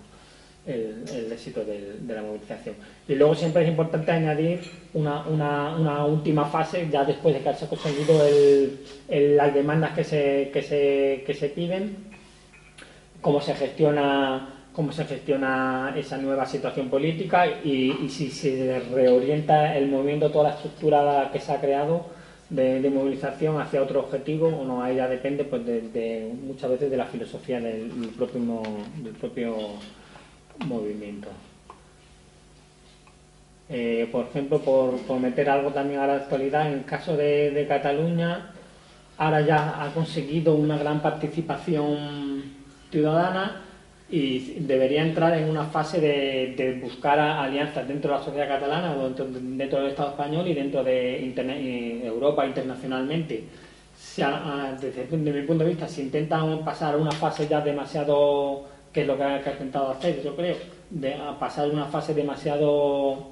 el, 0.69 1.31
éxito 1.31 1.63
de, 1.65 1.97
la 2.07 2.21
movilización. 2.21 2.75
Y 3.07 3.15
luego 3.15 3.35
siempre 3.35 3.63
es 3.63 3.69
importante 3.69 4.11
añadir 4.11 4.61
una, 4.93 5.27
una, 5.27 5.75
una 5.75 6.05
última 6.05 6.45
fase, 6.45 6.87
ya 6.91 7.03
después 7.03 7.35
de 7.35 7.41
que 7.41 7.53
se 7.53 7.65
ha 7.65 7.69
conseguido 7.69 8.25
el, 8.25 9.37
las 9.37 9.53
demandas 9.53 9.93
que 9.93 10.03
se, 10.03 10.49
que 10.53 10.61
se, 10.61 11.23
que 11.25 11.33
se 11.33 11.49
piden, 11.49 11.97
cómo 13.21 13.41
se 13.41 13.53
gestiona 13.55 14.55
cómo 14.71 14.93
se 14.93 15.03
gestiona 15.03 15.93
esa 15.97 16.17
nueva 16.17 16.45
situación 16.45 16.89
política 16.89 17.45
y, 17.47 18.07
si 18.07 18.29
se 18.29 18.79
reorienta 18.93 19.75
el 19.75 19.89
movimiento, 19.89 20.31
toda 20.31 20.51
la 20.51 20.55
estructura 20.55 21.29
que 21.33 21.39
se 21.39 21.51
ha 21.51 21.59
creado 21.59 22.05
de, 22.49 22.89
movilización 22.89 23.59
hacia 23.59 23.81
otro 23.81 23.99
objetivo 23.99 24.47
o 24.47 24.63
no, 24.63 24.81
ahí 24.81 24.95
ya 24.95 25.09
depende 25.09 25.43
pues, 25.43 25.65
de, 25.65 26.31
muchas 26.45 26.69
veces 26.69 26.89
de 26.89 26.95
la 26.95 27.05
filosofía 27.07 27.59
del, 27.59 27.89
propio, 28.15 28.61
del 29.03 29.13
propio 29.15 29.53
movimiento. 30.65 31.29
Eh, 33.69 34.09
por 34.11 34.25
ejemplo, 34.25 34.59
por, 34.59 35.19
meter 35.19 35.49
algo 35.49 35.71
también 35.71 35.99
a 35.99 36.07
la 36.07 36.15
actualidad, 36.15 36.67
en 36.67 36.79
el 36.79 36.85
caso 36.85 37.15
de 37.15 37.65
Cataluña, 37.67 38.51
ahora 39.19 39.41
ya 39.41 39.83
ha 39.83 39.93
conseguido 39.93 40.55
una 40.55 40.77
gran 40.77 41.01
participación 41.01 42.43
ciudadana 42.89 43.61
y 44.09 44.61
debería 44.61 45.03
entrar 45.03 45.37
en 45.37 45.49
una 45.49 45.65
fase 45.65 46.01
de, 46.01 46.79
buscar 46.81 47.19
alianzas 47.19 47.87
dentro 47.87 48.11
de 48.11 48.17
la 48.17 48.23
sociedad 48.23 48.47
catalana 48.47 48.93
o 48.93 49.09
dentro, 49.09 49.25
del 49.79 49.89
Estado 49.89 50.09
español 50.09 50.47
y 50.47 50.53
dentro 50.55 50.83
de 50.83 52.03
Europa 52.05 52.45
internacionalmente. 52.45 53.43
desde, 54.81 55.17
mi 55.17 55.41
punto 55.43 55.63
de 55.63 55.69
vista, 55.69 55.87
si 55.87 56.01
intentan 56.01 56.63
pasar 56.63 56.95
una 56.95 57.11
fase 57.11 57.47
ya 57.47 57.61
demasiado, 57.61 58.65
que 58.91 59.01
es 59.01 59.07
lo 59.07 59.17
que 59.17 59.23
ha, 59.23 59.37
intentado 59.37 59.91
hacer, 59.91 60.21
yo 60.23 60.35
creo, 60.35 60.55
de 60.89 61.15
pasar 61.39 61.69
una 61.69 61.85
fase 61.85 62.13
demasiado 62.13 63.29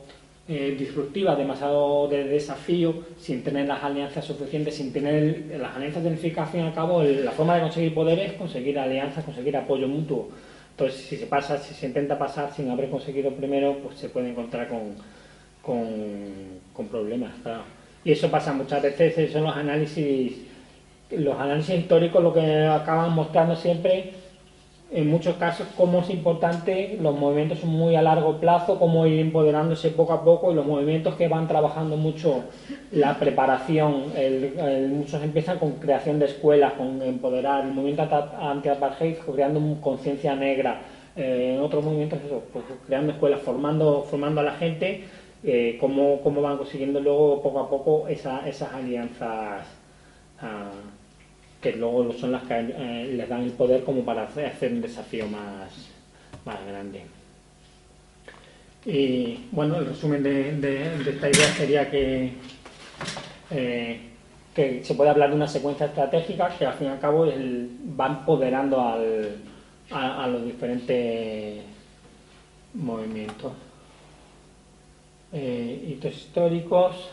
eh, 0.47 0.75
disruptiva, 0.77 1.35
demasiado 1.35 2.07
de 2.07 2.23
desafío, 2.25 2.93
sin 3.19 3.43
tener 3.43 3.67
las 3.67 3.83
alianzas 3.83 4.23
suficientes, 4.25 4.75
sin 4.75 4.93
tener 4.93 5.57
las 5.59 5.75
alianzas 5.75 6.03
significa 6.03 6.43
al 6.43 6.49
fin 6.49 6.61
y 6.61 6.63
al 6.63 6.73
cabo 6.73 7.03
la 7.03 7.31
forma 7.31 7.55
de 7.55 7.61
conseguir 7.61 7.93
poder 7.93 8.19
es 8.19 8.33
conseguir 8.33 8.77
alianzas, 8.79 9.25
conseguir 9.25 9.57
apoyo 9.57 9.87
mutuo. 9.87 10.29
Entonces, 10.71 11.01
si 11.01 11.17
se 11.17 11.25
pasa, 11.25 11.57
si 11.57 11.73
se 11.73 11.87
intenta 11.87 12.19
pasar 12.19 12.53
sin 12.53 12.69
haber 12.69 12.89
conseguido 12.89 13.31
primero, 13.31 13.79
pues 13.79 13.97
se 13.97 14.09
puede 14.09 14.29
encontrar 14.29 14.67
con, 14.67 14.93
con, 15.63 16.87
problemas. 16.87 17.33
Y 18.05 18.11
eso 18.11 18.29
pasa 18.29 18.53
muchas 18.53 18.83
veces, 18.83 19.31
son 19.33 19.43
los 19.43 19.57
análisis, 19.57 20.37
los 21.09 21.37
análisis 21.39 21.79
históricos 21.79 22.23
lo 22.23 22.31
que 22.31 22.65
acaban 22.65 23.11
mostrando 23.11 23.55
siempre 23.55 24.13
en 24.89 25.09
muchos 25.09 25.35
casos 25.35 25.67
cómo 25.75 25.99
es 25.99 26.09
importante, 26.09 26.97
los 27.01 27.17
movimientos 27.17 27.63
muy 27.63 27.95
a 27.95 28.01
largo 28.01 28.39
plazo, 28.39 28.79
cómo 28.79 29.05
ir 29.05 29.19
empoderándose 29.19 29.89
poco 29.89 30.13
a 30.13 30.23
poco 30.23 30.51
y 30.51 30.55
los 30.55 30.65
movimientos 30.65 31.15
que 31.15 31.27
van 31.27 31.47
trabajando 31.47 31.97
mucho 31.97 32.45
la 32.91 33.19
preparación, 33.19 34.05
muchos 34.89 35.21
empiezan 35.21 35.59
con 35.59 35.73
creación 35.73 36.19
de 36.19 36.25
escuelas, 36.25 36.73
con 36.73 37.01
empoderar, 37.01 37.65
el 37.65 37.73
movimiento 37.73 38.03
anti-apartheid 38.39 39.17
creando 39.17 39.81
conciencia 39.81 40.35
negra, 40.35 40.81
eh, 41.17 41.55
en 41.55 41.61
otros 41.61 41.83
movimientos 41.83 42.19
eso, 42.25 42.43
pues, 42.53 42.63
creando 42.85 43.11
escuelas, 43.11 43.41
formando, 43.41 44.03
formando 44.09 44.39
a 44.39 44.43
la 44.45 44.53
gente, 44.53 45.03
eh, 45.43 45.77
cómo, 45.81 46.21
cómo, 46.21 46.41
van 46.41 46.57
consiguiendo 46.57 46.99
luego 46.99 47.41
poco 47.41 47.59
a 47.59 47.69
poco 47.69 48.07
esas 48.07 48.73
alianzas. 48.73 49.65
Ah, 50.39 50.71
que 51.71 51.77
luego 51.77 52.13
son 52.13 52.31
las 52.31 52.43
que 52.43 52.53
eh, 52.59 53.11
les 53.13 53.27
dan 53.27 53.43
el 53.43 53.51
poder 53.51 53.83
como 53.83 54.01
para 54.03 54.23
hacer 54.23 54.71
un 54.71 54.81
desafío 54.81 55.27
más, 55.27 55.69
más 56.45 56.65
grande. 56.65 57.01
Y 58.85 59.47
bueno, 59.51 59.75
el 59.77 59.87
resumen 59.87 60.23
de, 60.23 60.51
esta 61.09 61.29
idea 61.29 61.47
sería 61.47 61.91
que, 61.91 62.31
eh, 63.51 63.99
que 64.55 64.81
se 64.81 64.95
puede 64.95 65.09
hablar 65.09 65.29
de 65.29 65.35
una 65.35 65.47
secuencia 65.47 65.87
estratégica 65.87 66.55
que 66.57 66.65
al 66.65 66.73
fin 66.75 66.87
y 66.87 66.91
al 66.91 66.99
cabo 66.99 67.25
va 67.99 68.07
empoderando 68.07 68.79
a, 68.79 70.27
los 70.27 70.45
diferentes 70.45 71.63
movimientos. 72.75 73.51
Eh, 75.33 75.85
hitos 75.89 76.15
históricos, 76.15 77.09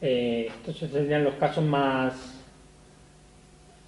estos 0.00 0.78
serían 0.78 1.22
los 1.22 1.34
casos 1.34 1.62
más 1.62 2.35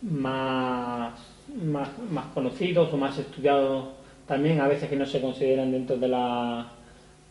más, 0.03 1.13
más, 1.57 2.27
conocidos 2.35 2.93
o 2.93 2.97
más 2.97 3.19
estudiados 3.19 3.89
también, 4.27 4.61
a 4.61 4.69
veces 4.69 4.89
que 4.89 4.97
no 4.97 5.07
se 5.07 5.21
consideran 5.21 5.73
dentro 5.73 5.97
de 5.97 6.09
la, 6.09 6.69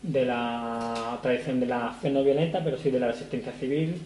de 0.02 0.26
la 0.26 1.20
tradición 1.22 1.60
de 1.60 1.68
la 1.68 1.88
acción 1.88 2.14
no 2.14 2.24
violenta, 2.24 2.64
pero 2.64 2.78
sí 2.78 2.90
de 2.90 3.00
la 3.00 3.08
resistencia 3.08 3.52
civil. 3.54 4.02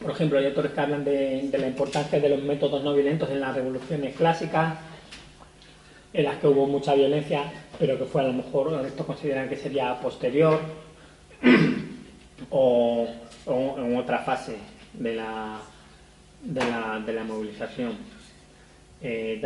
Por 0.00 0.12
ejemplo, 0.12 0.38
hay 0.38 0.46
autores 0.46 0.72
que 0.72 0.80
hablan 0.80 1.04
de, 1.04 1.48
de 1.50 1.58
la 1.58 1.66
importancia 1.66 2.20
de 2.20 2.28
los 2.28 2.42
métodos 2.42 2.82
no 2.82 2.94
violentos 2.94 3.28
en 3.30 3.40
las 3.40 3.54
revoluciones 3.54 4.14
clásicas, 4.14 4.78
en 6.12 6.24
las 6.24 6.36
que 6.36 6.46
hubo 6.46 6.66
mucha 6.66 6.94
violencia, 6.94 7.44
pero 7.78 7.98
que 7.98 8.04
fue 8.04 8.22
a 8.22 8.28
lo 8.28 8.32
mejor, 8.32 8.84
estos 8.86 9.04
consideran 9.04 9.48
que 9.48 9.56
sería 9.56 10.00
posterior, 10.00 10.60
o 12.50 13.08
o 13.48 13.78
en 13.78 13.96
otra 13.96 14.18
fase 14.20 14.56
de 14.92 15.14
la, 15.14 15.58
de 16.42 16.60
la, 16.60 17.02
de 17.04 17.12
la 17.12 17.24
movilización. 17.24 17.92
Eh, 19.00 19.40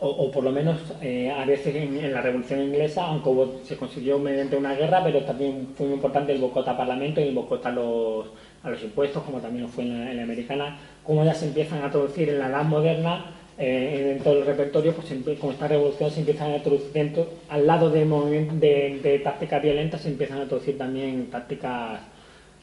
o, 0.00 0.30
por 0.30 0.44
lo 0.44 0.50
menos 0.50 0.80
eh, 1.00 1.30
a 1.30 1.44
veces 1.46 1.74
en, 1.76 2.12
la 2.12 2.20
Revolución 2.20 2.60
Inglesa, 2.60 3.04
aunque 3.04 3.30
se 3.64 3.76
consiguió 3.76 4.18
mediante 4.18 4.56
una 4.56 4.74
guerra, 4.74 5.02
pero 5.02 5.22
también 5.22 5.68
fue 5.76 5.86
muy 5.86 5.94
importante 5.94 6.32
el 6.32 6.40
boicot 6.40 6.66
al 6.66 6.76
Parlamento 6.76 7.20
y 7.20 7.28
el 7.28 7.34
boicot 7.34 7.64
a 7.64 7.70
los, 7.70 8.26
a 8.62 8.70
los 8.70 8.82
impuestos, 8.82 9.22
como 9.22 9.38
también 9.38 9.62
lo 9.62 9.68
fue 9.68 9.84
en 9.84 10.16
la, 10.16 10.22
americana, 10.22 10.78
como 11.02 11.24
ya 11.24 11.32
se 11.32 11.46
empiezan 11.46 11.82
a 11.82 11.86
introducir 11.86 12.28
en 12.28 12.38
la 12.38 12.48
edad 12.48 12.64
moderna, 12.64 13.26
eh, 13.56 14.02
dentro 14.14 14.34
del 14.34 14.44
repertorio, 14.44 14.94
pues 14.94 15.38
con 15.38 15.52
esta 15.52 15.68
revolución 15.68 16.10
se 16.10 16.20
empiezan 16.20 16.50
a 16.50 16.56
introducir 16.56 16.92
dentro, 16.92 17.28
al 17.48 17.66
lado 17.66 17.88
de, 17.88 18.04
de, 18.04 19.00
de 19.00 19.18
tácticas 19.20 19.62
violentas, 19.62 20.00
se 20.00 20.08
empiezan 20.08 20.40
a 20.40 20.42
introducir 20.42 20.76
también 20.76 21.30
tácticas 21.30 22.00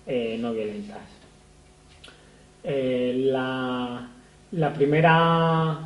eh, 0.07 0.37
no 0.39 0.53
violentas. 0.53 0.99
Eh, 2.63 3.13
la, 3.31 4.07
Primera 4.75 5.79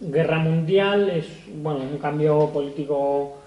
Guerra 0.00 0.38
Mundial 0.38 1.10
es 1.10 1.26
bueno, 1.54 1.80
un 1.80 1.98
cambio 1.98 2.50
político 2.52 3.38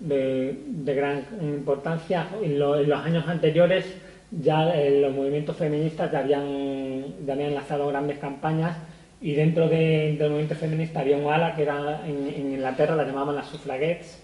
de, 0.00 0.58
gran 0.84 1.24
importancia. 1.40 2.28
En, 2.42 2.58
los 2.58 3.04
años 3.04 3.26
anteriores 3.28 3.86
ya 4.30 4.74
eh, 4.74 5.00
los 5.00 5.14
movimientos 5.14 5.56
feministas 5.56 6.10
ya 6.10 6.18
habían, 6.18 7.24
ya 7.24 7.34
habían 7.34 7.54
lanzado 7.54 7.86
grandes 7.88 8.18
campañas 8.18 8.76
y 9.20 9.32
dentro 9.32 9.68
del 9.68 10.18
movimiento 10.18 10.56
feminista 10.56 11.00
había 11.00 11.16
un 11.16 11.32
ala 11.32 11.54
que 11.54 11.62
era 11.62 12.02
en, 12.06 12.28
en 12.28 12.52
Inglaterra, 12.52 12.96
la 12.96 13.04
llamaban 13.04 13.36
las 13.36 13.46
suffragettes, 13.46 14.20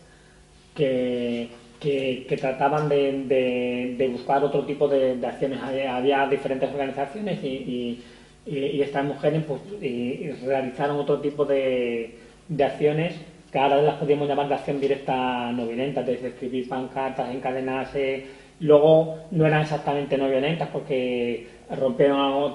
que 0.74 1.48
que, 1.82 2.36
trataban 2.40 2.88
de, 2.88 4.08
buscar 4.12 4.44
otro 4.44 4.64
tipo 4.64 4.86
de, 4.88 5.18
acciones. 5.26 5.60
Había, 5.62 6.26
diferentes 6.28 6.70
organizaciones 6.70 7.42
y, 7.42 8.00
estas 8.46 9.04
mujeres 9.04 9.44
pues, 9.46 9.60
realizaron 10.44 10.98
otro 10.98 11.20
tipo 11.20 11.44
de, 11.44 12.16
acciones 12.62 13.14
que 13.50 13.58
ahora 13.58 13.82
las 13.82 13.96
podríamos 13.96 14.28
llamar 14.28 14.48
de 14.48 14.54
acción 14.54 14.80
directa 14.80 15.52
no 15.52 15.66
violenta, 15.66 16.02
desde 16.02 16.28
escribir 16.28 16.68
pancartas, 16.68 17.34
encadenarse. 17.34 18.24
Luego 18.60 19.18
no 19.30 19.46
eran 19.46 19.62
exactamente 19.62 20.16
no 20.16 20.28
violentas 20.28 20.68
porque 20.72 21.48
rompieron, 21.76 22.54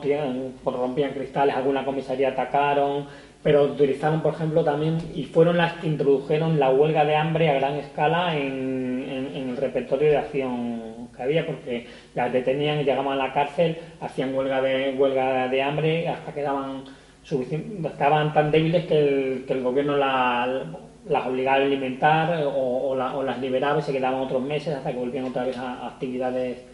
rompían 0.66 1.12
cristales, 1.12 1.56
alguna 1.56 1.86
comisaría 1.86 2.30
atacaron, 2.30 3.06
pero 3.48 3.64
utilizaron, 3.64 4.20
por 4.22 4.34
ejemplo, 4.34 4.62
también, 4.62 4.98
y 5.16 5.24
fueron 5.24 5.56
las 5.56 5.76
que 5.76 5.88
introdujeron 5.88 6.60
la 6.60 6.70
huelga 6.70 7.06
de 7.06 7.16
hambre 7.16 7.50
a 7.50 7.54
gran 7.54 7.76
escala 7.76 8.36
en, 8.36 9.32
el 9.34 9.56
repertorio 9.56 10.10
de 10.10 10.18
acción 10.18 11.08
que 11.16 11.24
había, 11.24 11.46
porque 11.46 11.88
las 12.14 12.34
detenían 12.34 12.82
y 12.82 12.84
llegaban 12.84 13.14
a 13.14 13.16
la 13.16 13.32
cárcel, 13.32 13.78
hacían 14.02 14.36
huelga 14.36 14.62
de, 14.62 14.96
huelga 14.98 15.48
de 15.48 15.64
hambre 15.64 16.10
hasta 16.10 16.34
que 16.34 16.42
estaban 16.42 18.34
tan 18.34 18.52
débiles 18.52 18.86
que 18.86 19.46
el, 19.48 19.64
gobierno 19.64 19.96
la, 19.96 20.66
las 21.08 21.26
obligaba 21.26 21.56
a 21.56 21.62
alimentar 21.62 22.44
o, 22.54 22.96
las 23.24 23.40
liberaba 23.40 23.80
y 23.80 23.82
se 23.82 23.94
quedaban 23.94 24.20
otros 24.20 24.42
meses 24.42 24.76
hasta 24.76 24.92
que 24.92 24.98
volvían 24.98 25.24
otra 25.24 25.46
vez 25.46 25.58
a, 25.58 25.88
actividades 25.88 26.66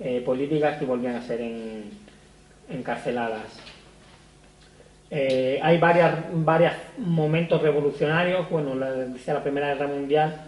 eh, 0.00 0.22
políticas 0.24 0.78
que 0.78 0.86
volvían 0.86 1.16
a 1.16 1.20
ser 1.20 1.42
encarceladas. 2.70 3.73
Eh, 5.10 5.60
hay 5.62 5.78
varios 5.78 6.10
varias 6.32 6.74
momentos 6.98 7.60
revolucionarios. 7.62 8.48
Bueno, 8.50 8.74
la, 8.74 8.90
la 8.90 9.42
Primera 9.42 9.74
Guerra 9.74 9.86
Mundial 9.86 10.40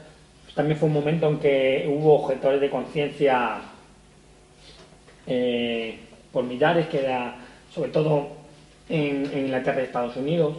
también 0.54 0.78
fue 0.78 0.88
un 0.88 0.94
momento 0.94 1.28
en 1.28 1.38
que 1.38 1.86
hubo 1.86 2.24
objetores 2.24 2.60
de 2.60 2.70
conciencia 2.70 3.58
eh, 5.26 5.98
por 6.32 6.44
millares, 6.44 6.86
que 6.86 7.00
era 7.00 7.36
sobre 7.74 7.90
todo 7.90 8.28
en, 8.88 9.26
en 9.32 9.38
Inglaterra 9.46 9.80
y 9.80 9.84
Estados 9.84 10.16
Unidos, 10.16 10.56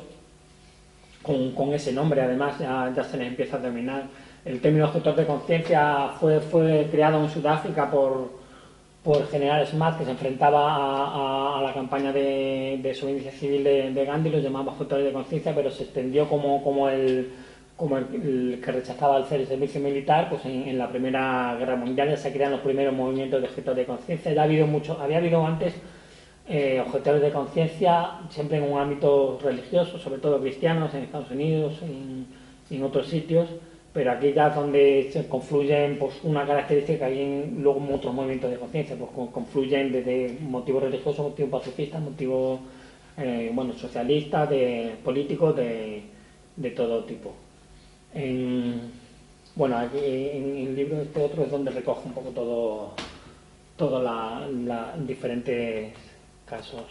con, 1.24 1.74
ese 1.74 1.92
nombre 1.92 2.22
además 2.22 2.60
ya, 2.60 3.04
se 3.04 3.18
les 3.18 3.28
empieza 3.28 3.58
a 3.58 3.62
terminar. 3.62 4.04
El 4.46 4.62
término 4.62 4.86
objetor 4.86 5.16
de 5.16 5.26
conciencia 5.26 6.10
fue, 6.20 6.40
fue 6.40 6.88
creado 6.92 7.22
en 7.22 7.30
Sudáfrica 7.30 7.90
por, 7.90 8.30
por 9.08 9.22
el 9.22 9.28
general 9.28 9.66
Smart, 9.66 9.98
que 9.98 10.04
se 10.04 10.12
enfrentaba 10.12 11.58
a, 11.58 11.62
la 11.62 11.74
campaña 11.74 12.12
de, 12.12 12.78
de 12.84 12.94
civil 12.94 13.64
de, 13.64 14.06
Gandhi, 14.06 14.30
lo 14.30 14.40
llamaba 14.40 14.74
objetores 14.74 15.06
de 15.06 15.14
conciencia, 15.14 15.56
pero 15.56 15.72
se 15.72 15.84
extendió 15.84 16.28
como, 16.28 16.62
como 16.62 16.90
el 16.90 17.32
como 17.78 17.98
el, 17.98 18.60
que 18.62 18.70
rechazaba 18.70 19.20
hacer 19.20 19.40
el 19.40 19.48
servicio 19.48 19.80
militar, 19.80 20.28
pues 20.30 20.44
en, 20.44 20.78
la 20.78 20.90
Primera 20.90 21.56
Guerra 21.58 21.78
Mundial 21.78 22.10
ya 22.10 22.18
se 22.18 22.34
crean 22.34 22.52
los 22.52 22.60
primeros 22.60 22.94
movimientos 22.94 23.40
de 23.40 23.48
objetores 23.48 23.78
de 23.78 23.86
conciencia. 23.86 24.34
Ya 24.34 24.42
ha 24.42 24.44
habido 24.44 24.68
mucho, 24.68 25.00
había 25.00 25.20
habido 25.20 25.46
antes 25.46 25.74
eh, 26.50 26.84
objetores 26.86 27.22
de 27.22 27.32
conciencia, 27.32 28.10
siempre 28.30 28.58
en 28.58 28.70
un 28.70 28.78
ámbito 28.78 29.40
religioso, 29.42 30.00
sobre 30.00 30.20
todo 30.20 30.42
cristianos 30.42 30.94
en 30.94 31.04
Estados 31.04 31.32
Unidos 31.32 31.80
y 32.70 32.76
en, 32.76 32.84
otros 32.84 33.08
sitios, 33.08 33.48
pero 33.98 34.12
aquí 34.12 34.32
ya 34.32 34.50
es 34.50 34.56
donde 34.56 35.10
se 35.12 35.28
confluyen 35.28 35.98
pues, 35.98 36.20
una 36.22 36.46
característica 36.46 37.08
hay 37.08 37.20
en, 37.20 37.64
luego 37.64 37.84
otros 37.96 38.14
movimientos 38.14 38.52
de 38.52 38.58
conciencia, 38.58 38.96
pues 38.96 39.10
confluyen 39.34 39.92
desde 39.92 40.38
motivos 40.40 40.84
religiosos, 40.84 41.30
motivos 41.30 41.60
pacifistas, 41.60 42.00
motivos 42.00 42.60
eh, 43.18 43.50
bueno, 43.52 43.74
socialistas, 43.74 44.52
de, 44.52 44.94
políticos, 45.04 45.56
de, 45.56 46.04
de 46.58 46.70
todo 46.70 47.06
tipo. 47.06 47.34
bueno, 49.56 49.78
aquí 49.80 49.98
en 49.98 50.68
el 50.68 50.76
libro 50.76 51.02
este 51.02 51.24
otro 51.24 51.46
es 51.46 51.50
donde 51.50 51.72
recoge 51.72 52.08
un 52.08 52.14
poco 52.14 52.30
todo, 52.30 52.92
todos 53.78 54.04
los 54.04 55.08
diferentes 55.08 55.92
casos. 56.46 56.86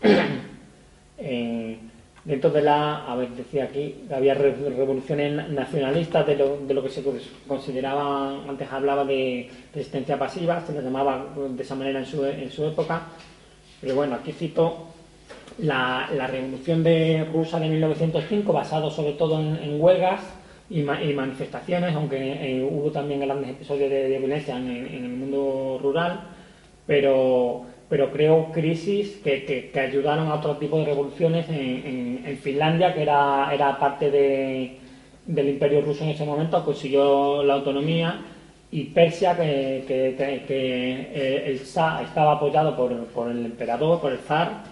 dentro 2.26 2.50
de 2.50 2.60
la, 2.60 3.06
a 3.06 3.14
ver, 3.14 3.30
decía 3.30 3.64
aquí, 3.64 4.02
había 4.12 4.34
revoluciones 4.34 5.48
nacionalistas 5.48 6.26
de 6.26 6.34
lo, 6.34 6.58
de 6.58 6.74
lo 6.74 6.82
que 6.82 6.88
se 6.88 7.02
consideraba, 7.46 8.42
antes 8.48 8.70
hablaba 8.70 9.04
de 9.04 9.48
resistencia 9.72 10.18
pasiva, 10.18 10.60
se 10.66 10.72
le 10.72 10.82
llamaba 10.82 11.24
de 11.36 11.62
esa 11.62 11.76
manera 11.76 12.00
en 12.00 12.06
su, 12.06 12.24
en 12.26 12.50
su 12.50 12.66
época, 12.66 13.02
pero 13.80 13.94
bueno, 13.94 14.16
aquí 14.16 14.32
cito 14.32 14.88
la, 15.58 16.10
la 16.16 16.26
revolución 16.26 16.82
de 16.82 17.24
rusa 17.32 17.60
de 17.60 17.68
1905, 17.68 18.52
basado 18.52 18.90
sobre 18.90 19.12
todo 19.12 19.38
en, 19.38 19.80
huelgas 19.80 20.20
y, 20.68 20.82
manifestaciones, 20.82 21.94
aunque 21.94 22.16
eh, 22.18 22.68
hubo 22.68 22.90
también 22.90 23.20
grandes 23.20 23.50
episodios 23.50 23.88
de, 23.88 24.18
violencia 24.18 24.56
en, 24.56 24.68
en 24.68 25.04
el 25.04 25.12
mundo 25.12 25.78
rural, 25.80 26.22
pero 26.88 27.66
pero 27.88 28.10
creo 28.10 28.50
crisis 28.52 29.20
que, 29.22 29.70
que, 29.72 29.80
ayudaron 29.80 30.28
a 30.28 30.34
otro 30.34 30.56
tipo 30.56 30.78
de 30.78 30.86
revoluciones 30.86 31.46
en, 31.48 32.38
Finlandia, 32.42 32.92
que 32.94 33.02
era, 33.02 33.50
era 33.52 33.78
parte 33.78 34.10
de, 34.10 34.78
del 35.26 35.48
imperio 35.48 35.80
ruso 35.80 36.04
en 36.04 36.10
ese 36.10 36.24
momento, 36.24 36.64
consiguió 36.64 37.42
la 37.42 37.54
autonomía, 37.54 38.20
y 38.70 38.84
Persia, 38.84 39.36
que, 39.36 39.84
que 39.86 40.16
eh, 40.18 41.44
el 41.46 41.54
estaba 41.54 42.32
apoyado 42.32 42.76
por, 42.76 42.92
por, 43.06 43.30
el 43.30 43.46
emperador, 43.46 44.00
por 44.00 44.12
el 44.12 44.18
zar, 44.18 44.64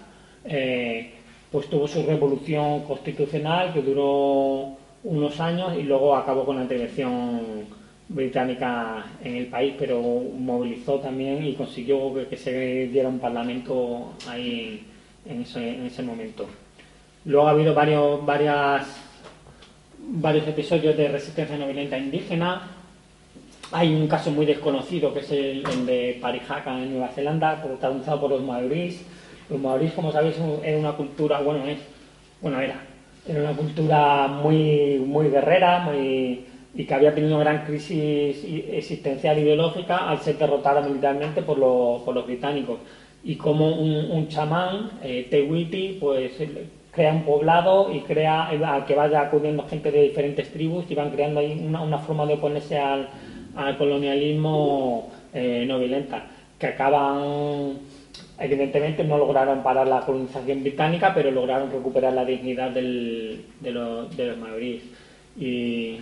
eh, 0.43 1.11
pues 1.51 1.67
tuvo 1.69 1.87
su 1.87 2.03
revolución 2.03 2.81
constitucional 2.83 3.73
que 3.73 3.81
duró 3.81 4.77
unos 5.03 5.39
años 5.39 5.77
y 5.77 5.83
luego 5.83 6.15
acabó 6.15 6.45
con 6.45 6.57
la 6.57 6.63
intervención 6.63 7.65
británica 8.07 9.03
en 9.23 9.35
el 9.35 9.47
país, 9.47 9.73
pero 9.77 10.01
movilizó 10.01 10.99
también 10.99 11.45
y 11.45 11.53
consiguió 11.53 12.13
que, 12.29 12.37
se 12.37 12.87
diera 12.87 13.09
un 13.09 13.19
parlamento 13.19 14.13
ahí 14.27 14.85
en 15.25 15.41
ese, 15.41 16.03
momento. 16.03 16.45
Luego 17.25 17.47
ha 17.47 17.51
habido 17.51 17.73
varios, 17.73 18.23
varias, 18.25 18.87
varios 19.99 20.47
episodios 20.47 20.95
de 20.95 21.07
resistencia 21.07 21.57
no 21.57 21.65
violenta 21.65 21.97
indígena. 21.97 22.61
Hay 23.71 23.93
un 23.95 24.07
caso 24.07 24.29
muy 24.29 24.45
desconocido 24.45 25.11
que 25.11 25.21
es 25.21 25.31
el, 25.31 25.63
de 25.87 26.19
Parihaka 26.21 26.77
en 26.77 26.91
Nueva 26.91 27.07
Zelanda, 27.09 27.61
protagonizado 27.63 28.21
por 28.21 28.29
los 28.29 28.43
maorís. 28.43 29.03
Los 29.49 29.59
maorís, 29.59 29.91
como 29.93 30.11
sabéis, 30.11 30.35
era 30.63 30.77
una 30.77 30.91
cultura, 30.91 31.39
bueno, 31.41 31.65
es, 31.65 31.79
bueno, 32.41 32.59
era, 32.59 32.79
era 33.27 33.41
una 33.41 33.53
cultura 33.53 34.27
muy, 34.27 34.99
muy 34.99 35.29
guerrera, 35.29 35.79
muy 35.79 36.45
y 36.75 36.85
que 36.85 36.93
había 36.93 37.15
tenido 37.15 37.35
una 37.35 37.43
gran 37.45 37.65
crisis 37.65 38.43
existencial 38.69 39.39
ideológica 39.39 40.09
al 40.09 40.19
ser 40.19 40.37
derrotada 40.37 40.81
militarmente 40.81 41.41
por, 41.41 41.57
los 41.57 42.25
británicos. 42.25 42.79
Y 43.23 43.35
como 43.35 43.69
un, 43.69 44.27
chamán, 44.27 44.91
eh, 45.01 45.27
Tewiti, 45.29 45.97
pues 45.99 46.33
crea 46.91 47.13
un 47.13 47.23
poblado 47.23 47.93
y 47.93 48.01
crea 48.01 48.47
al 48.47 48.85
que 48.85 48.95
vaya 48.95 49.21
acudiendo 49.21 49.67
gente 49.67 49.91
de 49.91 50.03
diferentes 50.03 50.51
tribus 50.51 50.85
y 50.89 50.95
van 50.95 51.11
creando 51.11 51.39
ahí 51.39 51.65
una, 51.65 51.97
forma 51.97 52.25
de 52.25 52.33
oponerse 52.35 52.77
al, 52.77 53.07
colonialismo 53.77 55.09
eh, 55.33 55.63
no 55.65 55.79
violenta, 55.79 56.25
que 56.59 56.67
acaban, 56.67 57.79
evidentemente 58.37 59.03
no 59.05 59.17
lograron 59.17 59.63
parar 59.63 59.87
la 59.87 60.01
colonización 60.01 60.61
británica, 60.61 61.13
pero 61.13 61.31
lograron 61.31 61.71
recuperar 61.71 62.13
la 62.13 62.25
dignidad 62.25 62.71
de, 62.71 63.39
los, 63.61 64.15
de 64.15 64.27
los 64.27 64.37
maoríes. 64.37 64.83
Y, 65.37 65.99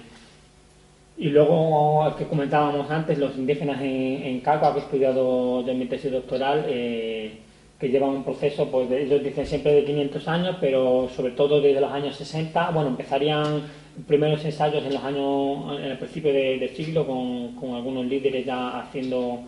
y 1.17 1.29
luego, 1.29 2.13
que 2.17 2.25
comentábamos 2.25 2.89
antes, 2.89 3.17
los 3.17 3.37
indígenas 3.37 3.81
en, 3.81 4.23
en 4.23 4.39
Cacua, 4.39 4.73
que 4.73 4.79
he 4.79 4.83
estudiado 4.83 5.61
de 5.63 5.73
mi 5.75 5.85
tesis 5.85 6.11
doctoral, 6.11 6.65
eh, 6.67 7.37
que 7.79 7.89
llevan 7.89 8.09
un 8.11 8.23
proceso, 8.23 8.69
pues 8.71 8.89
ellos 8.91 9.23
dicen 9.23 9.45
siempre 9.45 9.73
de 9.73 9.85
500 9.85 10.27
años, 10.27 10.57
pero 10.59 11.09
sobre 11.15 11.33
todo 11.33 11.61
desde 11.61 11.81
los 11.81 11.91
años 11.91 12.15
60, 12.15 12.71
bueno, 12.71 12.89
empezarían 12.89 13.61
primeros 14.07 14.43
ensayos 14.43 14.83
en 14.85 14.93
los 14.93 15.03
años, 15.03 15.79
en 15.79 15.91
el 15.91 15.97
principio 15.97 16.33
del 16.33 16.69
siglo, 16.69 17.05
con, 17.05 17.75
algunos 17.75 18.05
líderes 18.05 18.45
ya 18.45 18.79
haciendo 18.79 19.41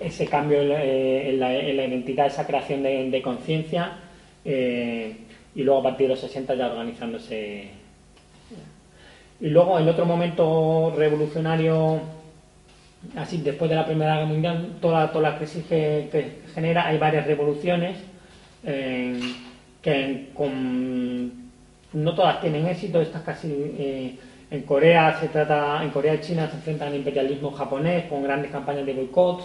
ese 0.00 0.26
cambio 0.26 0.62
en 0.62 1.38
la, 1.38 1.54
identidad, 1.54 2.26
esa 2.26 2.46
creación 2.46 2.82
de, 2.82 3.22
conciencia, 3.22 3.98
eh, 4.44 5.14
y 5.54 5.62
luego 5.62 5.80
a 5.80 5.82
partir 5.84 6.08
de 6.08 6.14
los 6.14 6.20
60 6.20 6.54
ya 6.54 6.66
organizándose 6.72 7.81
y 9.42 9.48
luego 9.48 9.76
el 9.76 9.88
otro 9.88 10.06
momento 10.06 10.94
revolucionario, 10.96 12.00
así 13.16 13.38
después 13.38 13.68
de 13.68 13.74
la 13.74 13.84
Primera 13.84 14.14
Guerra 14.14 14.26
Mundial, 14.26 14.76
toda, 14.80 15.10
toda 15.10 15.30
la 15.30 15.36
crisis 15.36 15.64
que, 15.64 16.42
genera, 16.54 16.86
hay 16.86 16.96
varias 16.96 17.26
revoluciones 17.26 17.98
eh, 18.64 19.18
que 19.82 20.28
no 21.92 22.14
todas 22.14 22.40
tienen 22.40 22.68
éxito, 22.68 23.00
estas 23.00 23.22
casi 23.22 23.48
eh, 23.52 24.16
en 24.48 24.62
Corea 24.62 25.18
se 25.18 25.26
trata, 25.26 25.82
en 25.82 25.90
Corea 25.90 26.14
y 26.14 26.20
China 26.20 26.46
se 26.48 26.58
enfrentan 26.58 26.88
al 26.88 26.94
imperialismo 26.94 27.50
japonés 27.50 28.04
con 28.04 28.22
grandes 28.22 28.52
campañas 28.52 28.86
de 28.86 28.94
boicots. 28.94 29.44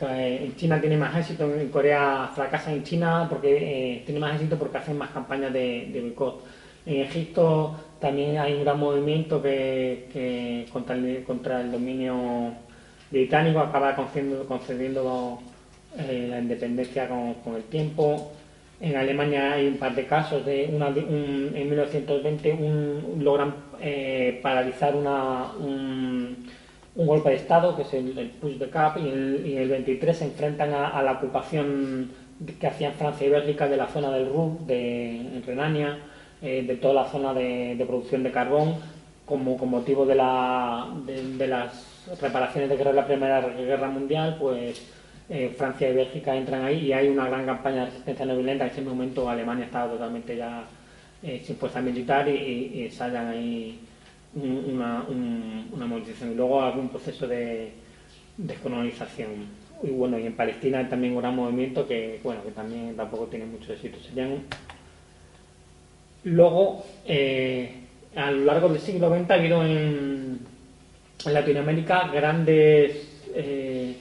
En 0.00 0.56
China 0.56 0.80
tiene 0.80 0.96
más 0.96 1.16
éxito, 1.16 1.44
en 1.44 1.68
Corea 1.68 2.30
fracasa 2.34 2.72
en 2.72 2.82
China 2.82 3.26
porque 3.30 3.56
eh, 3.96 4.02
tiene 4.04 4.20
más 4.20 4.34
éxito 4.34 4.58
porque 4.58 4.78
hacen 4.78 4.98
más 4.98 5.10
campañas 5.10 5.52
de, 5.52 5.88
de 5.92 6.00
boicot. 6.00 6.42
En 6.84 7.00
Egipto 7.02 7.74
también 8.00 8.38
hay 8.38 8.54
un 8.54 8.64
gran 8.64 8.78
movimiento 8.78 9.42
que, 9.42 10.66
contra, 10.72 10.94
el, 10.94 11.24
contra, 11.24 11.60
el, 11.60 11.72
dominio 11.72 12.52
británico 13.10 13.60
acaba 13.60 13.94
concediendo, 13.94 14.44
concediendo 14.46 15.38
eh, 15.98 16.26
la 16.28 16.38
independencia 16.38 17.08
con, 17.08 17.56
el 17.56 17.64
tiempo. 17.64 18.32
En 18.80 18.96
Alemania 18.96 19.54
hay 19.54 19.66
un 19.66 19.78
par 19.78 19.94
de 19.94 20.06
casos 20.06 20.44
de 20.44 20.68
una, 20.70 20.88
en 20.88 21.68
1920 21.68 22.52
un, 22.52 23.24
logran 23.24 23.54
eh, 23.80 24.38
paralizar 24.42 24.94
una, 24.94 25.52
un, 25.58 26.46
golpe 26.94 27.30
de 27.30 27.36
Estado, 27.36 27.76
que 27.76 27.82
es 27.82 27.94
el, 27.94 28.30
push 28.40 28.58
the 28.58 28.68
cap, 28.68 28.98
y 28.98 29.08
en 29.08 29.58
el, 29.58 29.68
23 29.68 30.16
se 30.16 30.24
enfrentan 30.24 30.74
a, 30.74 31.02
la 31.02 31.12
ocupación 31.12 32.10
que 32.60 32.66
hacían 32.66 32.92
Francia 32.92 33.26
y 33.26 33.30
Bélgica 33.30 33.68
de 33.68 33.76
la 33.76 33.86
zona 33.86 34.10
del 34.10 34.28
Ruhr, 34.28 34.58
de, 34.66 35.16
en 35.16 35.42
Renania 35.46 35.98
eh, 36.42 36.64
de 36.66 36.76
toda 36.76 36.94
la 36.94 37.04
zona 37.06 37.32
de, 37.32 37.82
producción 37.86 38.22
de 38.22 38.30
carbón 38.30 38.74
como 39.24 39.56
con 39.56 39.70
motivo 39.70 40.06
de, 40.06 40.14
la, 40.14 40.86
de, 41.04 41.48
las 41.48 42.06
reparaciones 42.20 42.68
de 42.68 42.76
guerra 42.76 42.90
de 42.90 42.96
la 42.96 43.06
Primera 43.06 43.40
Guerra 43.40 43.88
Mundial, 43.88 44.36
pues 44.38 44.86
eh, 45.28 45.52
Francia 45.56 45.88
y 45.90 45.94
Bélgica 45.94 46.36
entran 46.36 46.64
ahí 46.64 46.86
y 46.86 46.92
hay 46.92 47.08
una 47.08 47.26
gran 47.26 47.44
campaña 47.44 47.80
de 47.80 47.86
resistencia 47.86 48.26
no 48.26 48.36
violenta. 48.36 48.64
En 48.64 48.70
ese 48.70 48.82
momento 48.82 49.28
Alemania 49.28 49.64
estaba 49.64 49.92
totalmente 49.92 50.36
ya 50.36 50.64
eh, 51.22 51.42
sin 51.44 51.56
fuerza 51.56 51.80
militar 51.80 52.28
y, 52.28 52.32
y, 52.32 52.90
ahí 53.00 53.80
una, 54.34 55.04
una 55.72 55.86
movilización. 55.86 56.32
Y 56.32 56.34
luego 56.34 56.62
algún 56.62 56.88
proceso 56.88 57.26
de 57.26 57.72
descolonización. 58.36 59.30
Y 59.82 59.90
bueno, 59.90 60.18
y 60.18 60.26
en 60.26 60.34
Palestina 60.34 60.88
también 60.88 61.14
un 61.14 61.20
gran 61.20 61.34
movimiento 61.34 61.86
que, 61.86 62.20
bueno, 62.22 62.42
que 62.44 62.50
también 62.50 62.94
tampoco 62.96 63.26
tiene 63.26 63.46
mucho 63.46 63.72
éxito. 63.72 63.98
Luego, 66.26 66.84
eh, 67.04 67.70
a 68.16 68.32
lo 68.32 68.46
largo 68.46 68.68
del 68.68 68.80
siglo 68.80 69.08
XX 69.16 69.30
ha 69.30 69.34
habido 69.34 69.64
en, 69.64 70.40
Latinoamérica 71.24 72.08
grandes 72.08 73.24
eh, 73.34 73.96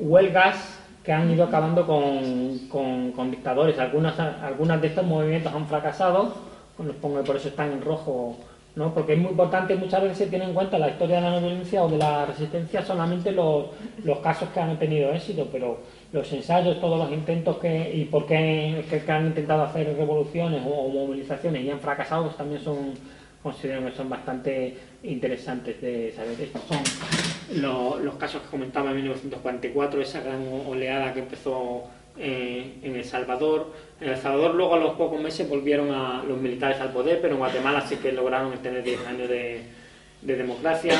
huelgas 0.00 0.80
que 1.04 1.12
han 1.12 1.30
ido 1.30 1.44
acabando 1.44 1.86
con, 1.86 3.30
dictadores. 3.30 3.78
Algunas, 3.78 4.18
algunas 4.18 4.80
de 4.80 4.88
estos 4.88 5.04
movimientos 5.04 5.52
han 5.54 5.66
fracasado, 5.66 6.34
por 6.76 7.36
eso 7.36 7.48
están 7.48 7.72
en 7.72 7.82
rojo 7.82 8.38
¿no? 8.76 8.92
porque 8.92 9.12
es 9.12 9.18
muy 9.18 9.30
importante, 9.30 9.76
muchas 9.76 10.02
veces 10.02 10.18
se 10.18 10.26
tiene 10.26 10.46
en 10.46 10.54
cuenta 10.54 10.78
la 10.78 10.88
historia 10.88 11.16
de 11.16 11.22
la 11.22 11.30
no 11.32 11.40
violencia 11.40 11.82
o 11.84 11.88
de 11.88 11.98
la 11.98 12.26
resistencia 12.26 12.82
solamente 12.82 13.30
los, 13.30 13.66
los 14.02 14.18
casos 14.18 14.48
que 14.50 14.60
han 14.60 14.78
tenido 14.78 15.12
éxito, 15.12 15.48
pero 15.52 15.78
los 16.14 16.32
ensayos, 16.32 16.80
todos 16.80 16.96
los 16.96 17.10
intentos 17.12 17.58
que, 17.58 17.90
y 17.92 18.04
por 18.04 18.24
qué 18.24 18.84
que, 18.88 19.10
han 19.10 19.26
intentado 19.26 19.64
hacer 19.64 19.96
revoluciones 19.96 20.62
o, 20.64 20.88
movilizaciones 20.88 21.64
y 21.64 21.70
han 21.70 21.80
fracasado, 21.80 22.26
pues 22.26 22.36
también 22.36 22.62
son, 22.62 22.94
considero 23.42 23.84
que 23.84 23.90
son 23.90 24.08
bastante 24.08 24.76
interesantes 25.02 25.80
de 25.80 26.12
saber. 26.12 26.40
Estos 26.40 26.62
son 26.68 27.60
los, 27.60 28.14
casos 28.14 28.42
que 28.42 28.48
comentaba 28.48 28.90
en 28.90 28.96
1944, 28.98 30.00
esa 30.00 30.20
gran 30.20 30.46
oleada 30.68 31.12
que 31.12 31.18
empezó 31.18 31.82
eh, 32.16 32.74
en 32.84 32.94
El 32.94 33.04
Salvador. 33.04 33.72
En 34.00 34.10
El 34.10 34.16
Salvador 34.16 34.54
luego 34.54 34.76
a 34.76 34.78
los 34.78 34.92
pocos 34.92 35.20
meses 35.20 35.48
volvieron 35.48 35.90
a 35.90 36.22
los 36.22 36.38
militares 36.40 36.80
al 36.80 36.92
poder, 36.92 37.20
pero 37.20 37.34
en 37.34 37.40
Guatemala 37.40 37.80
sí 37.88 37.96
que 37.96 38.12
lograron 38.12 38.56
tener 38.58 38.84
10 38.84 39.04
años 39.08 39.28
de, 39.28 39.62
de 40.22 40.36
democracia. 40.36 40.94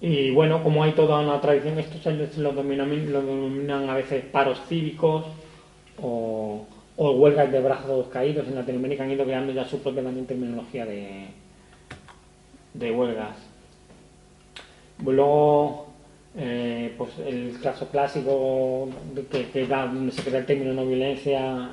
Y 0.00 0.30
bueno, 0.30 0.62
como 0.62 0.84
hay 0.84 0.92
toda 0.92 1.20
una 1.20 1.40
tradición, 1.40 1.78
estos 1.78 2.02
se 2.02 2.40
lo 2.40 2.52
denominan, 2.52 3.90
a 3.90 3.94
veces 3.94 4.24
paros 4.26 4.60
cívicos 4.68 5.24
o, 6.00 6.66
huelgas 6.96 7.50
de 7.50 7.60
brazos 7.60 8.06
caídos. 8.08 8.46
En 8.46 8.54
Latinoamérica 8.54 9.04
han 9.04 9.10
ido 9.10 9.24
creando 9.24 9.52
ya 9.52 9.64
su 9.64 9.80
propia 9.80 10.02
también 10.02 10.26
terminología 10.26 10.86
de, 10.86 11.26
de 12.74 12.90
huelgas. 12.92 13.36
Luego, 15.04 15.88
eh, 16.36 16.94
pues 16.96 17.10
el 17.26 17.58
caso 17.60 17.88
clásico 17.88 18.88
que, 19.30 19.66
da, 19.66 19.86
donde 19.86 20.12
se 20.12 20.22
crea 20.22 20.40
el 20.40 20.46
término 20.46 20.72
no 20.74 20.86
violencia 20.86 21.70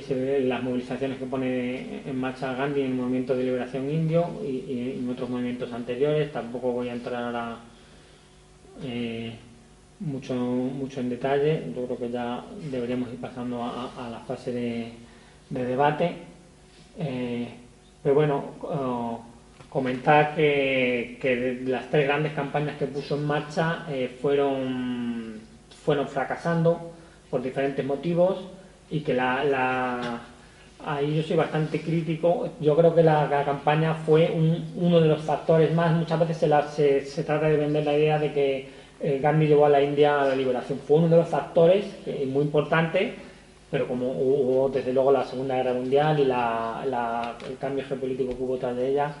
las 0.00 0.62
movilizaciones 0.62 1.18
que 1.18 1.26
pone 1.26 2.00
en 2.04 2.18
marcha 2.18 2.52
Gandhi 2.54 2.80
en 2.80 2.86
el 2.88 2.94
movimiento 2.94 3.36
de 3.36 3.44
liberación 3.44 3.88
indio 3.88 4.26
y, 4.42 4.96
en 4.98 5.08
otros 5.08 5.30
movimientos 5.30 5.72
anteriores. 5.72 6.32
Tampoco 6.32 6.72
voy 6.72 6.88
a 6.88 6.94
entrar 6.94 7.22
ahora 7.22 7.58
eh, 8.82 9.32
mucho, 10.00 10.34
mucho 10.34 11.00
en 11.00 11.10
detalle. 11.10 11.62
Yo 11.76 11.84
creo 11.84 11.98
que 11.98 12.10
ya 12.10 12.44
deberíamos 12.70 13.08
ir 13.12 13.20
pasando 13.20 13.62
a, 13.62 14.08
la 14.10 14.18
fase 14.20 14.50
de, 14.52 14.92
debate. 15.48 16.12
Eh, 16.98 17.48
pero 18.02 18.16
bueno, 18.16 19.24
comentar 19.68 20.34
que, 20.34 21.62
las 21.66 21.88
tres 21.88 22.08
grandes 22.08 22.32
campañas 22.32 22.76
que 22.78 22.86
puso 22.86 23.14
en 23.14 23.26
marcha 23.26 23.86
eh, 23.88 24.18
fueron, 24.20 25.40
fueron 25.84 26.08
fracasando 26.08 26.90
por 27.30 27.42
diferentes 27.42 27.84
motivos 27.84 28.40
y 28.94 29.00
que 29.00 29.12
la, 29.12 30.20
ahí 30.86 31.16
yo 31.16 31.22
soy 31.24 31.36
bastante 31.36 31.80
crítico. 31.80 32.50
Yo 32.60 32.76
creo 32.76 32.94
que 32.94 33.02
la, 33.02 33.42
campaña 33.44 33.94
fue 33.94 34.32
uno 34.76 35.00
de 35.00 35.08
los 35.08 35.20
factores 35.22 35.74
más. 35.74 35.96
Muchas 35.96 36.20
veces 36.20 36.36
se, 36.72 37.00
se, 37.04 37.24
trata 37.24 37.48
de 37.48 37.56
vender 37.56 37.84
la 37.84 37.98
idea 37.98 38.20
de 38.20 38.32
que 38.32 38.68
eh, 39.00 39.18
Gandhi 39.20 39.48
llevó 39.48 39.66
a 39.66 39.70
la 39.70 39.82
India 39.82 40.22
a 40.22 40.28
la 40.28 40.36
liberación. 40.36 40.78
Fue 40.78 40.98
uno 40.98 41.08
de 41.08 41.16
los 41.16 41.28
factores 41.28 41.84
muy 42.28 42.44
importante, 42.44 43.14
pero 43.68 43.88
como 43.88 44.12
hubo 44.12 44.68
desde 44.68 44.92
luego 44.92 45.10
la 45.10 45.24
Segunda 45.24 45.56
Guerra 45.56 45.72
Mundial 45.72 46.20
y 46.20 46.24
la, 46.26 47.34
el 47.48 47.58
cambio 47.58 47.84
geopolítico 47.84 48.36
que 48.36 48.42
hubo 48.44 48.58
tras 48.58 48.76
de 48.76 48.92
ella, 48.92 49.12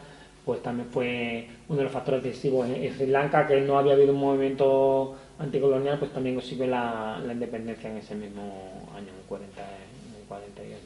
pues 0.44 0.62
también 0.62 0.88
fue 0.88 1.48
uno 1.68 1.78
de 1.78 1.84
los 1.84 1.92
factores 1.92 2.22
decisivos. 2.22 2.68
En 2.68 2.94
Sri 2.94 3.08
Lanka, 3.08 3.48
que 3.48 3.60
no 3.60 3.76
había 3.76 3.94
habido 3.94 4.12
un 4.12 4.20
movimiento 4.20 5.16
anticolonial, 5.40 5.98
pues 5.98 6.12
también 6.12 6.36
consiguió 6.36 6.68
la, 6.68 7.20
la 7.26 7.32
independencia 7.32 7.90
en 7.90 7.96
ese 7.96 8.14
mismo 8.14 8.83
año, 8.94 9.08
en, 9.08 9.26
40, 9.28 9.60
en 9.60 10.26
48. 10.28 10.78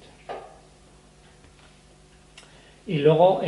Y 2.87 2.99
luego, 2.99 3.43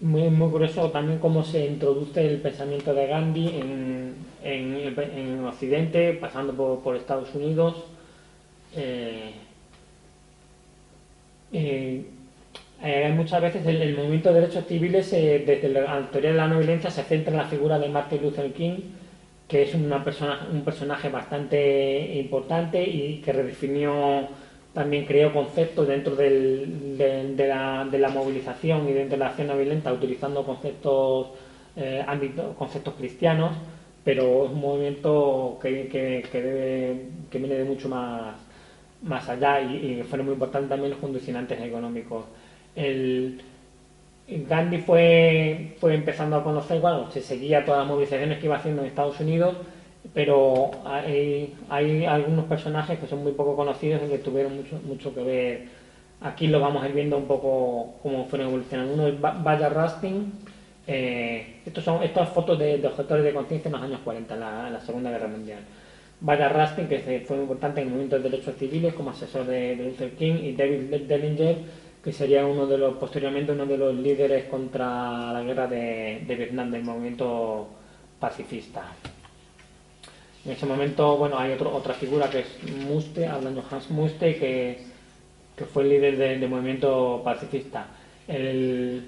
muy, 0.00 0.30
muy 0.30 0.50
curioso 0.50 0.90
también 0.90 1.18
cómo 1.18 1.44
se 1.44 1.66
introduce 1.66 2.26
el 2.26 2.40
pensamiento 2.40 2.94
de 2.94 3.06
Gandhi 3.06 3.48
en, 3.48 4.14
en, 4.42 4.94
en 4.98 5.44
Occidente, 5.44 6.14
pasando 6.14 6.54
por, 6.54 6.80
por 6.80 6.96
Estados 6.96 7.34
Unidos. 7.34 7.84
Eh, 8.76 9.32
eh, 11.52 12.04
eh, 12.82 13.12
muchas 13.14 13.42
veces 13.42 13.66
el, 13.66 13.96
movimiento 13.96 14.32
de 14.32 14.40
derechos 14.40 14.64
civiles, 14.66 15.10
desde 15.10 15.68
la 15.68 16.08
teoría 16.10 16.30
de 16.30 16.36
la 16.36 16.48
no 16.48 16.58
violencia, 16.58 16.90
se 16.90 17.02
centra 17.02 17.32
en 17.32 17.38
la 17.38 17.46
figura 17.46 17.78
de 17.78 17.88
Martin 17.88 18.22
Luther 18.22 18.52
King, 18.52 18.78
que 19.50 19.62
es 19.64 19.74
una 19.74 20.02
persona, 20.04 20.46
un 20.52 20.62
personaje 20.62 21.08
bastante 21.08 22.14
importante 22.14 22.80
y 22.84 23.20
que 23.20 23.32
redefinió, 23.32 24.28
también 24.72 25.04
creó 25.04 25.32
conceptos 25.32 25.88
dentro 25.88 26.14
de, 26.14 26.68
la, 27.36 27.84
de, 27.84 27.98
la, 27.98 28.08
movilización 28.10 28.88
y 28.88 28.92
dentro 28.92 29.18
de 29.18 29.24
la 29.24 29.30
acción 29.30 29.48
no 29.48 29.56
violenta, 29.56 29.92
utilizando 29.92 30.44
conceptos, 30.44 31.30
eh, 31.74 32.06
conceptos 32.56 32.94
cristianos, 32.94 33.50
pero 34.04 34.44
es 34.44 34.52
un 34.52 34.60
movimiento 34.60 35.58
que, 35.60 35.88
que, 35.88 36.24
que, 36.30 37.38
viene 37.38 37.56
de 37.56 37.64
mucho 37.64 37.88
más, 37.88 38.36
más 39.02 39.28
allá 39.28 39.60
y, 39.60 39.98
y 39.98 40.02
fueron 40.04 40.26
muy 40.26 40.34
importantes 40.34 40.68
también 40.70 40.90
los 40.90 41.00
condicionantes 41.00 41.60
económicos. 41.60 42.24
El, 42.76 43.42
Gandhi 44.48 44.78
fue, 44.78 45.74
fue 45.78 45.94
empezando 45.94 46.36
a 46.36 46.44
conocer, 46.44 46.80
bueno, 46.80 47.10
se 47.10 47.20
seguía 47.20 47.64
todas 47.64 47.80
las 47.80 47.88
movilizaciones 47.88 48.38
que 48.38 48.46
iba 48.46 48.56
haciendo 48.56 48.82
en 48.82 48.88
Estados 48.88 49.18
Unidos, 49.20 49.56
pero 50.14 50.70
hay, 50.84 51.54
hay 51.68 52.04
algunos 52.04 52.46
personajes 52.46 52.98
que 52.98 53.06
son 53.06 53.22
muy 53.22 53.32
poco 53.32 53.56
conocidos 53.56 54.02
y 54.06 54.10
que 54.10 54.18
tuvieron 54.18 54.56
mucho, 54.56 54.80
mucho 54.84 55.14
que 55.14 55.22
ver. 55.22 55.64
Aquí 56.20 56.46
lo 56.48 56.60
vamos 56.60 56.82
a 56.82 56.88
ir 56.88 56.94
viendo 56.94 57.16
un 57.16 57.26
poco 57.26 57.94
cómo 58.02 58.24
fueron 58.26 58.48
evolucionando. 58.48 58.94
Uno 58.94 59.06
es 59.08 59.20
Vaya 59.20 59.68
Rustin. 59.68 60.32
Eh, 60.86 61.60
estos 61.64 61.84
son 61.84 62.02
estas 62.02 62.28
fotos 62.30 62.58
de, 62.58 62.78
de 62.78 62.86
objetores 62.86 63.24
de 63.24 63.32
conciencia 63.32 63.68
en 63.68 63.72
los 63.72 63.82
años 63.82 64.00
40, 64.04 64.34
en 64.34 64.40
la, 64.40 64.80
Segunda 64.80 65.10
Guerra 65.10 65.28
Mundial. 65.28 65.60
Vaya 66.20 66.48
Rustin, 66.48 66.88
que 66.88 67.24
fue 67.26 67.36
importante 67.36 67.80
en 67.80 67.86
el 67.86 67.92
movimiento 67.92 68.16
de 68.16 68.28
derechos 68.28 68.54
civiles 68.56 68.94
como 68.94 69.10
asesor 69.10 69.46
de, 69.46 69.76
de 69.76 69.84
Luther 69.84 70.10
King, 70.12 70.34
y 70.42 70.52
David 70.52 71.06
Dellinger, 71.06 71.56
que 72.02 72.12
sería 72.12 72.46
uno 72.46 72.66
de 72.66 72.78
los, 72.78 72.96
posteriormente 72.96 73.52
uno 73.52 73.66
de 73.66 73.76
los 73.76 73.94
líderes 73.94 74.44
contra 74.46 75.32
la 75.32 75.42
guerra 75.42 75.66
de, 75.66 76.24
Vietnam, 76.26 76.70
del 76.70 76.82
movimiento 76.82 77.68
pacifista. 78.18 78.84
En 80.44 80.52
ese 80.52 80.64
momento, 80.64 81.18
bueno, 81.18 81.38
hay 81.38 81.52
otro, 81.52 81.74
otra 81.74 81.92
figura 81.92 82.30
que 82.30 82.40
es 82.40 82.72
Muste, 82.86 83.26
hablando 83.26 83.62
Hans 83.70 83.90
Muste, 83.90 84.36
que, 84.36 84.78
que 85.54 85.64
fue 85.66 85.82
el 85.82 85.90
líder 85.90 86.16
del 86.16 86.48
movimiento 86.48 87.20
pacifista. 87.22 87.86
El, 88.26 89.04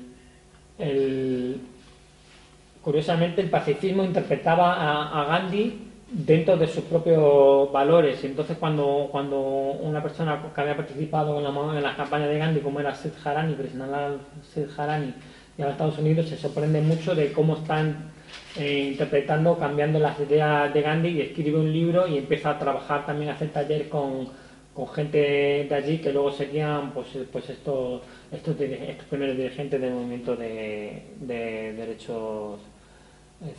curiosamente, 2.83 3.41
el 3.41 3.49
pacifismo 3.49 4.05
interpretaba 4.05 5.23
a 5.23 5.25
Gandhi 5.25 5.92
dentro 6.13 6.57
de 6.57 6.67
sus 6.69 6.85
propios 6.85 7.73
valores. 7.73 8.23
Entonces, 8.25 8.57
cuando, 8.59 9.09
cuando 9.11 9.41
una 9.41 10.03
persona 10.03 10.43
que 10.55 10.61
había 10.61 10.77
participado 10.77 11.39
en 11.39 11.45
la, 11.83 11.91
en 11.91 11.97
campaña 11.97 12.27
de 12.27 12.39
Gandhi, 12.39 12.61
como 12.61 12.81
era 12.81 12.95
Sid 12.95 13.13
Harani, 13.25 13.55
Krishnalal 13.55 14.21
Sid 14.55 14.69
Harani, 14.77 15.15
y 15.57 15.63
a 15.63 15.71
Estados 15.71 15.99
Unidos, 15.99 16.29
se 16.29 16.37
sorprende 16.37 16.81
mucho 16.81 17.15
de 17.15 17.33
cómo 17.33 17.57
están 17.57 18.11
eh, 18.57 18.91
interpretando, 18.93 19.59
cambiando 19.59 19.99
las 19.99 20.19
ideas 20.21 20.73
de 20.73 20.83
Gandhi 20.83 21.09
y 21.09 21.21
escribe 21.21 21.59
un 21.59 21.73
libro 21.73 22.07
y 22.07 22.19
empieza 22.19 22.51
a 22.51 22.59
trabajar 22.59 23.05
también, 23.05 23.31
a 23.31 23.35
hacer 23.35 23.51
taller 23.51 23.89
con, 23.89 24.29
con 24.75 24.89
gente 24.89 25.67
de 25.69 25.75
allí 25.75 25.99
que 25.99 26.13
luego 26.13 26.33
serían 26.33 26.93
pues, 26.93 27.09
pues 27.31 27.51
estos, 27.51 28.03
estos, 28.31 28.59
estos 28.61 29.07
primeros 29.07 29.37
dirigentes 29.37 29.81
del 29.81 29.93
movimiento 29.93 30.37
de, 30.37 31.03
de 31.21 31.73
derechos 31.75 32.61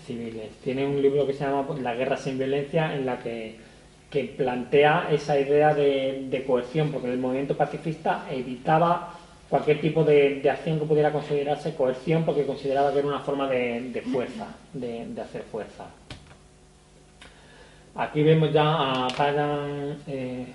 civiles. 0.06 0.52
Tiene 0.64 0.86
un 0.86 1.02
libro 1.02 1.26
que 1.26 1.34
se 1.34 1.44
llama 1.44 1.66
La 1.82 1.94
guerra 1.96 2.18
sin 2.18 2.38
violencia, 2.38 2.94
en 2.96 3.06
la 3.06 3.20
que, 3.20 3.74
plantea 4.38 5.08
esa 5.12 5.40
idea 5.40 5.74
de, 5.74 6.44
coerción, 6.46 6.92
porque 6.92 7.12
el 7.12 7.18
movimiento 7.18 7.58
pacifista 7.58 8.26
evitaba 8.30 9.16
cualquier 9.50 9.82
tipo 9.82 10.04
de, 10.04 10.48
acción 10.50 10.80
que 10.80 10.86
pudiera 10.86 11.12
considerarse 11.12 11.74
coerción, 11.74 12.24
porque 12.24 12.46
consideraba 12.46 12.94
que 12.94 13.00
era 13.00 13.08
una 13.08 13.22
forma 13.22 13.50
de, 13.50 14.04
fuerza, 14.12 14.48
de, 14.74 15.08
hacer 15.20 15.42
fuerza. 15.44 15.86
Aquí 17.96 18.24
vemos 18.24 18.52
ya 18.52 18.64
a 18.64 19.08
Bayan, 19.18 19.98
eh, 20.08 20.48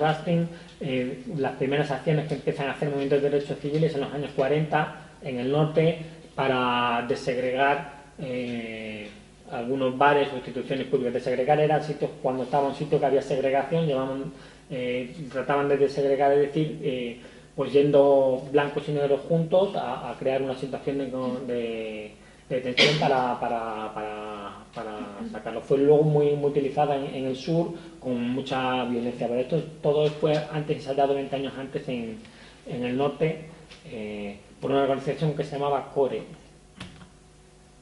Rastin, 0.00 0.48
eh, 0.80 1.24
las 1.36 1.52
primeras 1.52 1.90
acciones 1.90 2.28
que 2.28 2.34
empiezan 2.34 2.68
a 2.68 2.72
hacer 2.72 2.88
movimientos 2.88 3.20
de 3.20 3.30
derechos 3.30 3.58
civiles 3.58 3.94
en 3.94 4.02
los 4.02 4.12
años 4.12 4.30
40 4.36 4.96
en 5.22 5.38
el 5.38 5.50
norte 5.50 5.98
para 6.34 7.04
desegregar 7.08 7.93
eh, 8.18 9.08
algunos 9.50 9.96
bares 9.96 10.28
o 10.32 10.36
instituciones 10.36 10.86
públicas. 10.86 11.14
Desegregar 11.14 11.60
eran 11.60 11.82
sitios 11.82 12.10
cuando 12.22 12.44
estaba 12.44 12.68
un 12.68 12.74
sitio 12.74 12.98
que 12.98 13.06
había 13.06 13.22
segregación, 13.22 13.86
llevaban, 13.86 14.32
eh, 14.70 15.14
trataban 15.30 15.68
de 15.68 15.76
desegregar, 15.76 16.32
es 16.32 16.52
decir, 16.52 17.20
pues 17.54 17.72
yendo 17.72 18.42
blancos 18.50 18.88
y 18.88 18.92
negros 18.92 19.20
juntos 19.28 19.76
a, 19.76 20.14
crear 20.18 20.42
una 20.42 20.56
situación 20.56 20.98
de 21.46 22.12
de 22.48 22.56
detención 22.56 22.98
para, 22.98 23.38
para, 23.40 23.92
para, 23.94 24.64
para, 24.74 25.30
sacarlo. 25.32 25.60
Fue 25.62 25.78
luego 25.78 26.02
muy, 26.02 26.32
muy 26.32 26.50
utilizada 26.50 26.96
en, 26.96 27.24
el 27.24 27.36
sur 27.36 27.72
con 28.00 28.20
mucha 28.30 28.84
violencia, 28.84 29.26
pero 29.28 29.40
esto 29.40 29.62
todo 29.82 30.08
fue 30.08 30.36
antes, 30.52 30.76
ensayado 30.76 31.14
20 31.14 31.36
años 31.36 31.54
antes 31.58 31.88
en, 31.88 32.18
en 32.66 32.84
el 32.84 32.96
norte 32.96 33.46
eh, 33.86 34.38
por 34.60 34.70
una 34.70 34.82
organización 34.82 35.34
que 35.34 35.44
se 35.44 35.52
llamaba 35.56 35.90
CORE. 35.94 36.22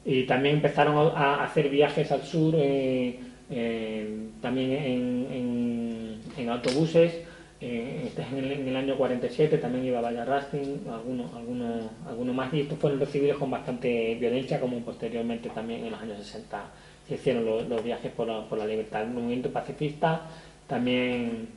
Y 0.05 0.23
también 0.23 0.55
empezaron 0.55 1.13
a 1.15 1.43
hacer 1.43 1.69
viajes 1.69 2.11
al 2.11 2.23
sur, 2.23 2.53
eh, 2.57 3.19
eh, 3.49 4.27
también 4.41 4.71
en, 4.71 5.27
en, 5.31 6.21
en 6.37 6.49
autobuses, 6.49 7.21
eh, 7.61 8.03
este 8.07 8.23
es 8.23 8.27
en 8.33 8.67
el, 8.67 8.75
año 8.75 8.97
47, 8.97 9.57
también 9.59 9.85
iba 9.85 10.01
Vaya 10.01 10.25
Rasting, 10.25 10.81
algunos, 10.91 11.33
algunos, 11.33 11.89
algunos 12.05 12.35
más, 12.35 12.53
y 12.53 12.61
estos 12.61 12.77
fueron 12.77 12.99
recibidos 12.99 13.37
con 13.37 13.49
bastante 13.49 14.15
violencia, 14.15 14.59
como 14.59 14.79
posteriormente 14.79 15.49
también 15.49 15.85
en 15.85 15.91
los 15.91 16.01
años 16.01 16.17
60 16.17 16.61
se 17.07 17.15
hicieron 17.15 17.45
los, 17.45 17.83
viajes 17.83 18.11
por 18.11 18.27
la, 18.27 18.47
por 18.49 18.57
la, 18.57 18.65
libertad. 18.65 19.03
El 19.03 19.11
movimiento 19.11 19.49
pacifista 19.51 20.23
también 20.67 21.47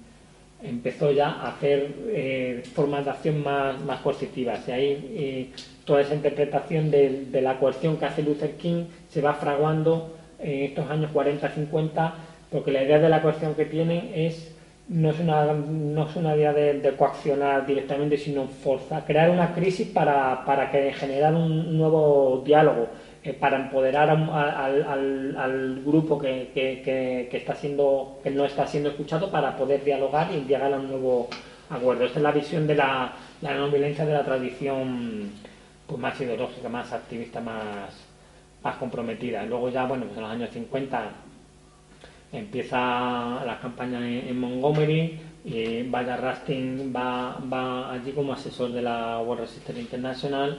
empezó 0.63 1.11
ya 1.11 1.31
a 1.31 1.49
hacer 1.49 2.63
formas 2.75 3.05
de 3.05 3.11
acción 3.11 3.43
más, 3.43 3.81
más 3.81 4.01
coercitivas, 4.01 4.69
y 4.69 4.71
ahí 4.71 5.53
toda 5.87 6.03
esa 6.03 6.15
interpretación 6.15 6.91
de, 6.91 7.41
la 7.41 7.59
coerción 7.59 7.97
que 7.97 8.05
hace 8.05 8.23
Luther 8.23 8.57
King 8.57 8.85
se 9.09 9.23
va 9.23 9.35
fraguando 9.35 10.15
en 10.39 10.65
estos 10.65 10.91
años 10.91 11.11
40-50, 11.15 12.13
porque 12.51 12.73
la 12.73 12.83
idea 12.83 12.99
de 12.99 13.09
la 13.09 13.23
coerción 13.23 13.55
que 13.55 13.65
tiene 13.65 14.27
es 14.27 14.53
no 14.89 15.11
es 15.11 15.19
una, 15.19 15.53
no 15.53 16.09
es 16.09 16.17
una 16.17 16.37
idea 16.37 16.53
de, 16.53 16.95
coaccionar 16.97 17.67
directamente, 17.67 18.17
sino 18.19 18.47
forzar, 18.47 19.05
crear 19.05 19.31
una 19.31 19.53
crisis 19.55 19.89
para, 19.89 20.45
para 20.45 20.71
que 20.71 20.93
generar 20.93 21.35
un 21.35 21.77
nuevo 21.77 22.43
diálogo, 22.45 22.89
eh, 23.25 23.33
para 23.33 23.57
empoderar 23.57 24.11
al, 24.11 25.83
grupo 25.85 26.19
que, 26.19 26.51
que, 26.55 27.29
que, 27.31 27.37
está 27.37 27.55
siendo, 27.55 28.21
que 28.23 28.31
no 28.31 28.45
está 28.45 28.67
siendo 28.67 28.91
escuchado 28.91 29.31
para 29.31 29.57
poder 29.57 29.83
dialogar 29.85 30.29
y 30.33 30.47
llegar 30.47 30.73
a 30.73 30.77
un 30.77 30.89
nuevo 30.89 31.29
acuerdo. 31.71 32.05
Esta 32.05 32.19
es 32.19 32.23
la 32.23 32.33
visión 32.33 32.67
de 32.67 32.77
la, 32.77 33.13
la 33.41 33.55
no 33.55 33.69
violencia 33.69 34.05
de 34.05 34.13
la 34.13 34.25
tradición 34.25 35.33
pues, 35.87 36.01
más 36.01 36.21
ideológica, 36.21 36.69
más 36.69 36.93
activista, 36.93 37.41
más, 37.41 38.07
más 38.63 38.77
comprometida. 38.77 39.45
luego 39.45 39.69
ya, 39.71 39.87
bueno, 39.87 40.05
pues 40.07 40.17
en 40.17 40.23
los 40.23 40.33
años 40.33 40.51
50 40.51 41.11
empieza 42.33 43.45
la 43.45 43.59
campaña 43.61 43.99
en, 44.07 44.39
Montgomery 44.39 45.19
y 45.45 45.83
Vaya 45.85 46.17
Rastin 46.17 46.93
va, 46.95 47.39
va, 47.53 47.93
allí 47.93 48.13
como 48.13 48.33
asesor 48.33 48.73
de 48.73 48.83
la 48.83 49.21
World 49.21 49.43
Resistance 49.43 49.81
International. 49.81 50.59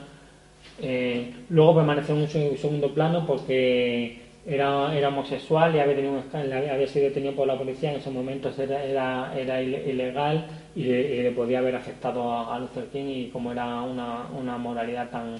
Eh, 0.80 1.32
luego 1.50 1.76
permaneció 1.76 2.14
en 2.14 2.22
un 2.22 2.56
segundo 2.56 2.94
plano 2.94 3.26
porque 3.26 4.22
era, 4.46 4.96
era 4.96 5.08
homosexual 5.08 5.74
y 5.74 5.80
había, 5.80 5.94
tenido 5.94 6.22
había 6.32 6.86
sido 6.86 7.06
detenido 7.06 7.34
por 7.34 7.46
la 7.46 7.58
policía. 7.58 7.90
En 7.90 7.98
esos 7.98 8.12
momentos 8.12 8.58
era, 8.58 8.82
era, 8.82 9.34
era 9.38 9.62
ilegal 9.62 10.46
y 10.78 10.84
le, 10.84 11.32
podía 11.32 11.58
haber 11.58 11.74
afectado 11.74 12.32
a, 12.32 12.56
Luther 12.60 12.86
King 12.86 13.06
y 13.06 13.30
como 13.30 13.50
era 13.50 13.82
una, 13.82 14.28
una 14.38 14.56
moralidad 14.58 15.10
tan, 15.10 15.34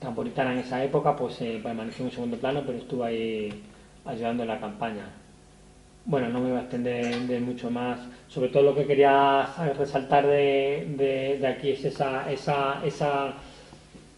tan 0.00 0.12
puritana 0.12 0.52
en 0.52 0.58
esa 0.58 0.82
época, 0.82 1.14
pues 1.14 1.40
eh, 1.40 1.60
permaneció 1.62 2.02
en 2.02 2.06
un 2.06 2.12
segundo 2.12 2.36
plano, 2.36 2.64
pero 2.66 2.78
estuvo 2.78 3.04
ahí 3.04 3.62
ayudando 4.04 4.42
en 4.42 4.48
la 4.48 4.58
campaña. 4.58 5.04
Bueno, 6.04 6.30
no 6.30 6.40
me 6.40 6.50
voy 6.50 6.58
a 6.58 6.62
extender 6.62 7.40
mucho 7.42 7.70
más. 7.70 8.00
Sobre 8.26 8.48
todo 8.48 8.64
lo 8.64 8.74
que 8.74 8.86
quería 8.86 9.46
resaltar 9.78 10.26
de, 10.26 11.38
de, 11.40 11.46
aquí 11.46 11.70
es 11.70 11.84
esa, 11.84 12.28
esa, 12.32 12.84
esa, 12.84 13.34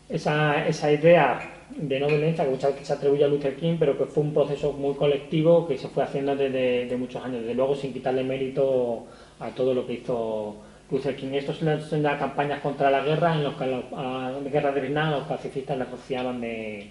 esa, 0.08 0.66
esa 0.66 0.92
idea 0.92 1.40
de 1.76 2.00
no 2.00 2.06
violencia 2.06 2.44
que 2.44 2.50
muchas 2.52 2.70
veces 2.72 2.86
se 2.86 2.94
atribuye 2.94 3.24
a 3.24 3.28
Luther 3.28 3.56
King, 3.56 3.76
pero 3.78 3.98
que 3.98 4.06
fue 4.06 4.22
un 4.22 4.32
proceso 4.32 4.72
muy 4.72 4.94
colectivo 4.94 5.68
que 5.68 5.76
se 5.76 5.88
fue 5.88 6.04
haciendo 6.04 6.34
desde 6.34 6.86
de 6.86 6.96
muchos 6.96 7.22
años, 7.22 7.40
desde 7.40 7.54
luego 7.54 7.74
sin 7.74 7.92
quitarle 7.92 8.24
mérito 8.24 9.04
a 9.40 9.50
todo 9.50 9.74
lo 9.74 9.86
que 9.86 9.94
hizo 9.94 10.56
Luther 10.90 11.16
King. 11.16 11.32
Estos 11.32 11.58
son 11.58 12.02
las 12.02 12.18
campañas 12.18 12.60
contra 12.60 12.90
la 12.90 13.02
guerra, 13.02 13.34
en 13.34 13.44
los 13.44 13.54
que 13.54 13.64
a 13.64 13.66
la 14.30 14.50
guerra 14.50 14.72
de 14.72 14.80
Vietnam 14.80 15.10
los 15.10 15.26
pacifistas 15.26 15.78
le 15.78 15.84
rociaban 15.84 16.40
de, 16.40 16.90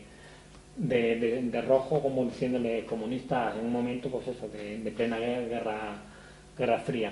de, 0.75 1.61
rojo 1.67 2.01
como 2.01 2.25
diciéndole 2.25 2.85
comunista 2.85 3.53
en 3.57 3.65
un 3.65 3.71
momento 3.71 4.09
pues 4.09 4.27
eso 4.27 4.47
de, 4.49 4.91
plena 4.91 5.17
guerra 5.19 5.95
guerra 6.57 6.79
fría. 6.79 7.11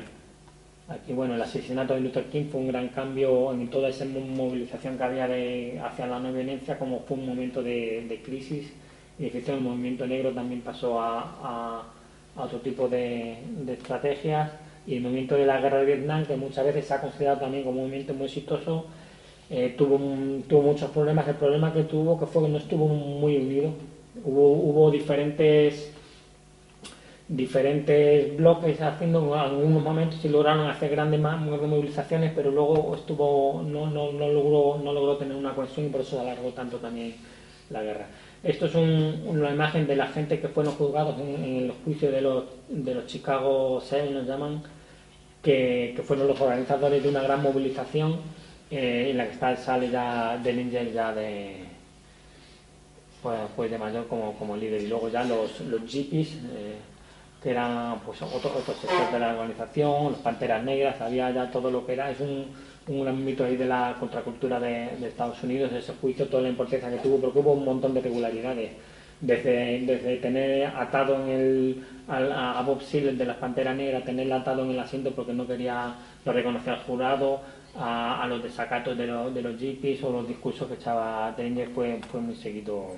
Aquí 0.88 1.13
bueno 1.13 1.36
el 1.36 1.41
asesinato 1.41 1.93
de 1.93 2.01
Luther 2.01 2.25
King 2.25 2.45
fue 2.51 2.61
un 2.61 2.67
gran 2.69 2.88
cambio 2.89 3.51
en 3.53 3.69
toda 3.69 3.89
esa 3.89 4.05
movilización 4.05 4.97
que 4.97 5.03
había 5.03 5.27
de, 5.27 5.80
hacia 5.80 6.07
la 6.07 6.19
no 6.19 6.34
violencia 6.34 6.80
como 6.80 7.01
fue 7.01 7.17
un 7.17 7.27
momento 7.27 7.61
de, 7.61 8.21
crisis. 8.25 8.73
Y 9.19 9.30
de 9.30 9.53
el 9.53 9.61
movimiento 9.61 10.07
negro 10.07 10.32
también 10.32 10.61
pasó 10.61 10.99
a, 11.01 11.84
otro 12.38 12.59
tipo 12.59 12.88
de, 12.88 13.38
estrategias 13.67 14.49
y 14.90 14.96
el 14.96 15.02
movimiento 15.02 15.36
de 15.36 15.46
la 15.46 15.62
guerra 15.62 15.80
de 15.80 15.86
Vietnam 15.86 16.26
que 16.26 16.36
muchas 16.36 16.66
veces 16.66 16.86
se 16.86 16.94
ha 16.96 17.02
considerado 17.02 17.40
también 17.40 17.64
como 17.64 17.78
un 17.78 17.88
movimiento 17.88 18.14
muy 18.14 18.26
exitoso 18.26 18.86
eh, 19.50 19.74
tuvo, 19.78 19.98
muchos 19.98 20.92
problemas. 20.92 21.28
El 21.28 21.36
problema 21.36 21.74
que 21.74 21.84
tuvo 21.84 22.20
que 22.20 22.28
fue 22.28 22.44
que 22.44 22.50
no 22.50 22.58
estuvo 22.58 22.88
muy 22.88 23.38
unido. 23.38 23.72
Hubo, 24.24 24.52
hubo 24.52 24.92
diferentes 24.92 25.94
diferentes 27.28 28.36
bloques 28.38 28.82
haciendo 28.82 29.36
en 29.36 29.40
algunos 29.40 29.84
momentos 29.84 30.26
y 30.26 30.30
lograron 30.30 30.68
hacer 30.68 30.90
grandes 30.90 31.20
movilizaciones, 31.20 32.32
pero 32.36 32.50
luego 32.50 32.96
estuvo 32.96 33.62
no, 33.64 33.86
no, 33.86 34.12
no, 34.12 34.30
logró, 34.30 34.82
no 34.84 34.92
logró 34.92 35.16
tener 35.18 35.38
una 35.38 35.54
cohesión 35.54 35.86
y 35.86 35.90
por 35.90 36.02
eso 36.02 36.20
alargó 36.20 36.50
tanto 36.50 36.78
también 36.78 37.16
la 37.70 37.84
guerra. 37.84 38.08
Esto 38.44 38.66
es 38.66 38.74
una 38.74 39.52
imagen 39.52 39.86
de 39.86 39.96
la 39.96 40.08
gente 40.08 40.40
que 40.40 40.48
fueron 40.48 40.74
juzgados 40.74 41.20
en, 41.20 41.44
en 41.44 41.56
el 41.66 41.72
juicio 41.86 42.12
de 42.12 42.22
los, 42.22 42.46
de 42.68 42.96
los 42.96 43.06
Chicago 43.06 43.80
6, 43.80 44.10
nos 44.12 44.26
llaman, 44.26 44.64
que, 45.42 45.94
que 45.96 46.04
fueron 46.04 46.28
los 46.28 46.40
organizadores 46.40 47.02
de 47.02 47.10
una 47.10 47.22
gran 47.22 47.42
movilización 47.42 48.18
eh, 48.72 49.08
en 49.12 49.18
la 49.18 49.26
que 49.26 49.34
está, 49.34 49.56
sale 49.56 49.90
ya 49.90 50.38
Dellinger 50.38 50.92
ya 50.92 51.14
de 51.14 51.66
pues, 53.22 53.40
pues, 53.56 53.72
de 53.72 53.78
mayor 53.78 54.07
como, 54.07 54.34
como, 54.38 54.56
líder. 54.56 54.82
Y 54.82 54.88
luego 54.88 55.10
ya 55.10 55.24
los, 55.24 55.60
los 55.61 55.82
Jeepies 55.86 56.36
eh, 56.36 56.78
que 57.41 57.52
eran 57.52 57.99
pues 58.06 58.22
otro, 58.22 58.52
otro 58.56 58.74
sector 58.74 59.11
de 59.11 59.20
la 59.20 59.32
organización, 59.34 60.11
los 60.11 60.22
Panteras 60.22 60.64
Negras, 60.64 60.99
había 60.99 61.32
ya 61.32 61.49
todo 61.49 61.72
lo 61.72 61.86
que 61.86 61.94
era, 61.94 62.11
es 62.11 62.20
un, 62.20 62.48
un 62.88 63.02
gran 63.02 63.24
mito 63.24 63.45
ahí 63.45 63.56
de 63.56 63.66
la 63.66 63.95
contracultura 63.98 64.60
de, 64.60 64.90
de, 64.99 65.07
Estados 65.07 65.41
Unidos, 65.44 65.72
ese 65.72 65.94
juicio, 65.94 66.28
toda 66.28 66.44
la 66.44 66.49
importancia 66.49 66.90
que 66.90 66.98
tuvo, 66.98 67.18
porque 67.18 67.40
hubo 67.40 67.53
un 67.53 67.64
montón 67.64 67.94
de 67.94 68.02
irregularidades, 68.02 68.72
desde, 69.22 69.82
desde 69.86 70.18
tener 70.18 70.68
atado 70.68 71.16
en 71.16 71.30
el, 71.30 71.84
a, 72.08 72.62
Bob 72.66 72.82
Seale 72.82 73.14
de 73.14 73.26
las 73.26 73.38
Panteras 73.38 73.76
Negras, 73.76 74.04
tenerle 74.04 74.34
atado 74.34 74.64
en 74.64 74.72
el 74.72 74.80
asiento 74.80 75.12
porque 75.12 75.34
no 75.34 75.46
quería 75.46 75.96
lo 76.26 76.34
reconocer 76.34 76.74
al 76.74 76.80
jurado, 76.82 77.41
a, 77.78 78.26
los 78.28 78.41
desacatos 78.41 78.98
de, 78.98 79.08
de 79.08 79.41
los 79.41 79.60
jeepies 79.60 80.04
o 80.04 80.12
los 80.12 80.28
discursos 80.28 80.68
que 80.68 80.76
echaba 80.76 81.34
Tenger 81.36 81.70
fue, 81.70 82.00
fue 82.10 82.22
muy 82.22 82.36
seguido. 82.36 82.96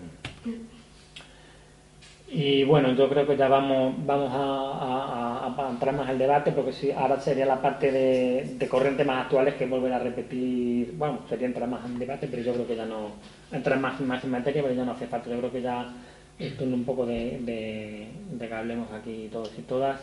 Y 2.33 2.63
bueno, 2.63 2.93
yo 2.93 3.09
creo 3.09 3.27
que 3.27 3.35
ya 3.35 3.49
vamos, 3.49 3.93
vamos 4.05 4.31
a, 4.33 5.69
entrar 5.69 5.93
más 5.93 6.07
al 6.07 6.17
debate, 6.17 6.53
porque 6.53 6.71
si, 6.71 6.89
ahora 6.89 7.19
sería 7.19 7.45
la 7.45 7.61
parte 7.61 7.91
de, 7.91 8.55
de 8.57 8.67
corrientes 8.69 9.05
más 9.05 9.25
actuales 9.25 9.55
que 9.55 9.65
volver 9.65 9.91
a 9.91 9.99
repetir, 9.99 10.93
bueno, 10.97 11.19
sería 11.27 11.47
entrar 11.47 11.67
más 11.67 11.85
en 11.85 11.99
debate, 11.99 12.27
pero 12.31 12.41
yo 12.41 12.53
creo 12.53 12.67
que 12.67 12.77
ya 12.77 12.85
no, 12.85 13.11
entrar 13.51 13.77
más, 13.79 13.99
más 13.99 14.23
en 14.23 14.31
materia, 14.31 14.61
pero 14.61 14.73
ya 14.73 14.85
no 14.85 14.93
hace 14.93 15.07
falta. 15.07 15.29
Yo 15.29 15.39
creo 15.39 15.51
que 15.51 15.61
ya 15.61 15.91
es 16.47 16.59
un 16.59 16.83
poco 16.83 17.05
de, 17.05 17.39
de, 17.41 18.07
de 18.31 18.47
que 18.47 18.53
hablemos 18.53 18.91
aquí 18.91 19.29
todos 19.31 19.51
y 19.57 19.61
todas 19.61 19.99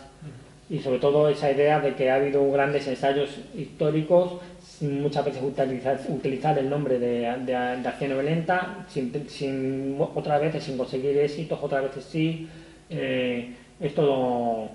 y 0.70 0.78
sobre 0.80 0.98
todo 0.98 1.28
esa 1.28 1.50
idea 1.50 1.80
de 1.80 1.94
que 1.94 2.10
ha 2.10 2.16
habido 2.16 2.50
grandes 2.50 2.86
ensayos 2.86 3.30
históricos 3.56 4.34
muchas 4.80 5.24
veces 5.24 5.42
utilizar, 5.42 6.00
utilizar 6.08 6.58
el 6.58 6.68
nombre 6.68 6.98
de, 6.98 7.20
de, 7.44 7.54
acción 7.54 8.10
violenta, 8.12 8.86
sin, 8.88 9.96
otras 9.98 10.40
veces 10.40 10.62
sin 10.62 10.76
conseguir 10.76 11.16
éxitos, 11.18 11.58
otras 11.60 11.84
veces 11.84 12.04
sí. 12.04 12.48
Eh, 12.90 13.54
esto 13.80 14.68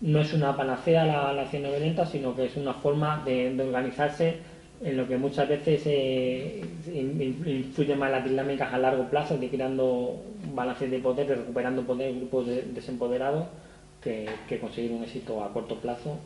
no, 0.00 0.20
es 0.20 0.32
una 0.32 0.56
panacea 0.56 1.04
la, 1.04 1.42
acción 1.42 1.62
violenta, 1.62 2.04
sino 2.06 2.34
que 2.34 2.46
es 2.46 2.56
una 2.56 2.74
forma 2.74 3.22
de, 3.24 3.56
organizarse 3.60 4.38
en 4.82 4.96
lo 4.96 5.08
que 5.08 5.16
muchas 5.16 5.48
veces 5.48 5.82
eh, 5.86 6.64
influye 6.86 7.96
más 7.96 8.10
las 8.10 8.24
dinámicas 8.24 8.72
a 8.72 8.78
largo 8.78 9.08
plazo, 9.08 9.36
de 9.38 9.48
creando 9.48 10.20
balances 10.54 10.90
de 10.90 10.98
poder, 10.98 11.26
de 11.26 11.36
recuperando 11.36 11.82
poder 11.82 12.10
en 12.10 12.18
grupos 12.18 12.46
desempoderados 12.46 13.46
que, 14.02 14.28
que 14.48 14.58
conseguir 14.58 14.92
un 14.92 15.04
éxito 15.04 15.42
a 15.42 15.52
corto 15.52 15.76
plazo 15.76 16.18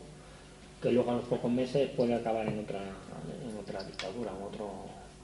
que 0.81 0.91
luego 0.91 1.11
a 1.11 1.15
los 1.15 1.25
pocos 1.25 1.51
meses 1.51 1.89
puede 1.95 2.15
acabar 2.15 2.47
en 2.47 2.59
otra, 2.59 2.79
en 2.79 3.57
otra 3.57 3.83
dictadura, 3.83 4.31
en 4.31 4.43
otro 4.43 4.71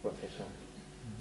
proceso. 0.03 0.43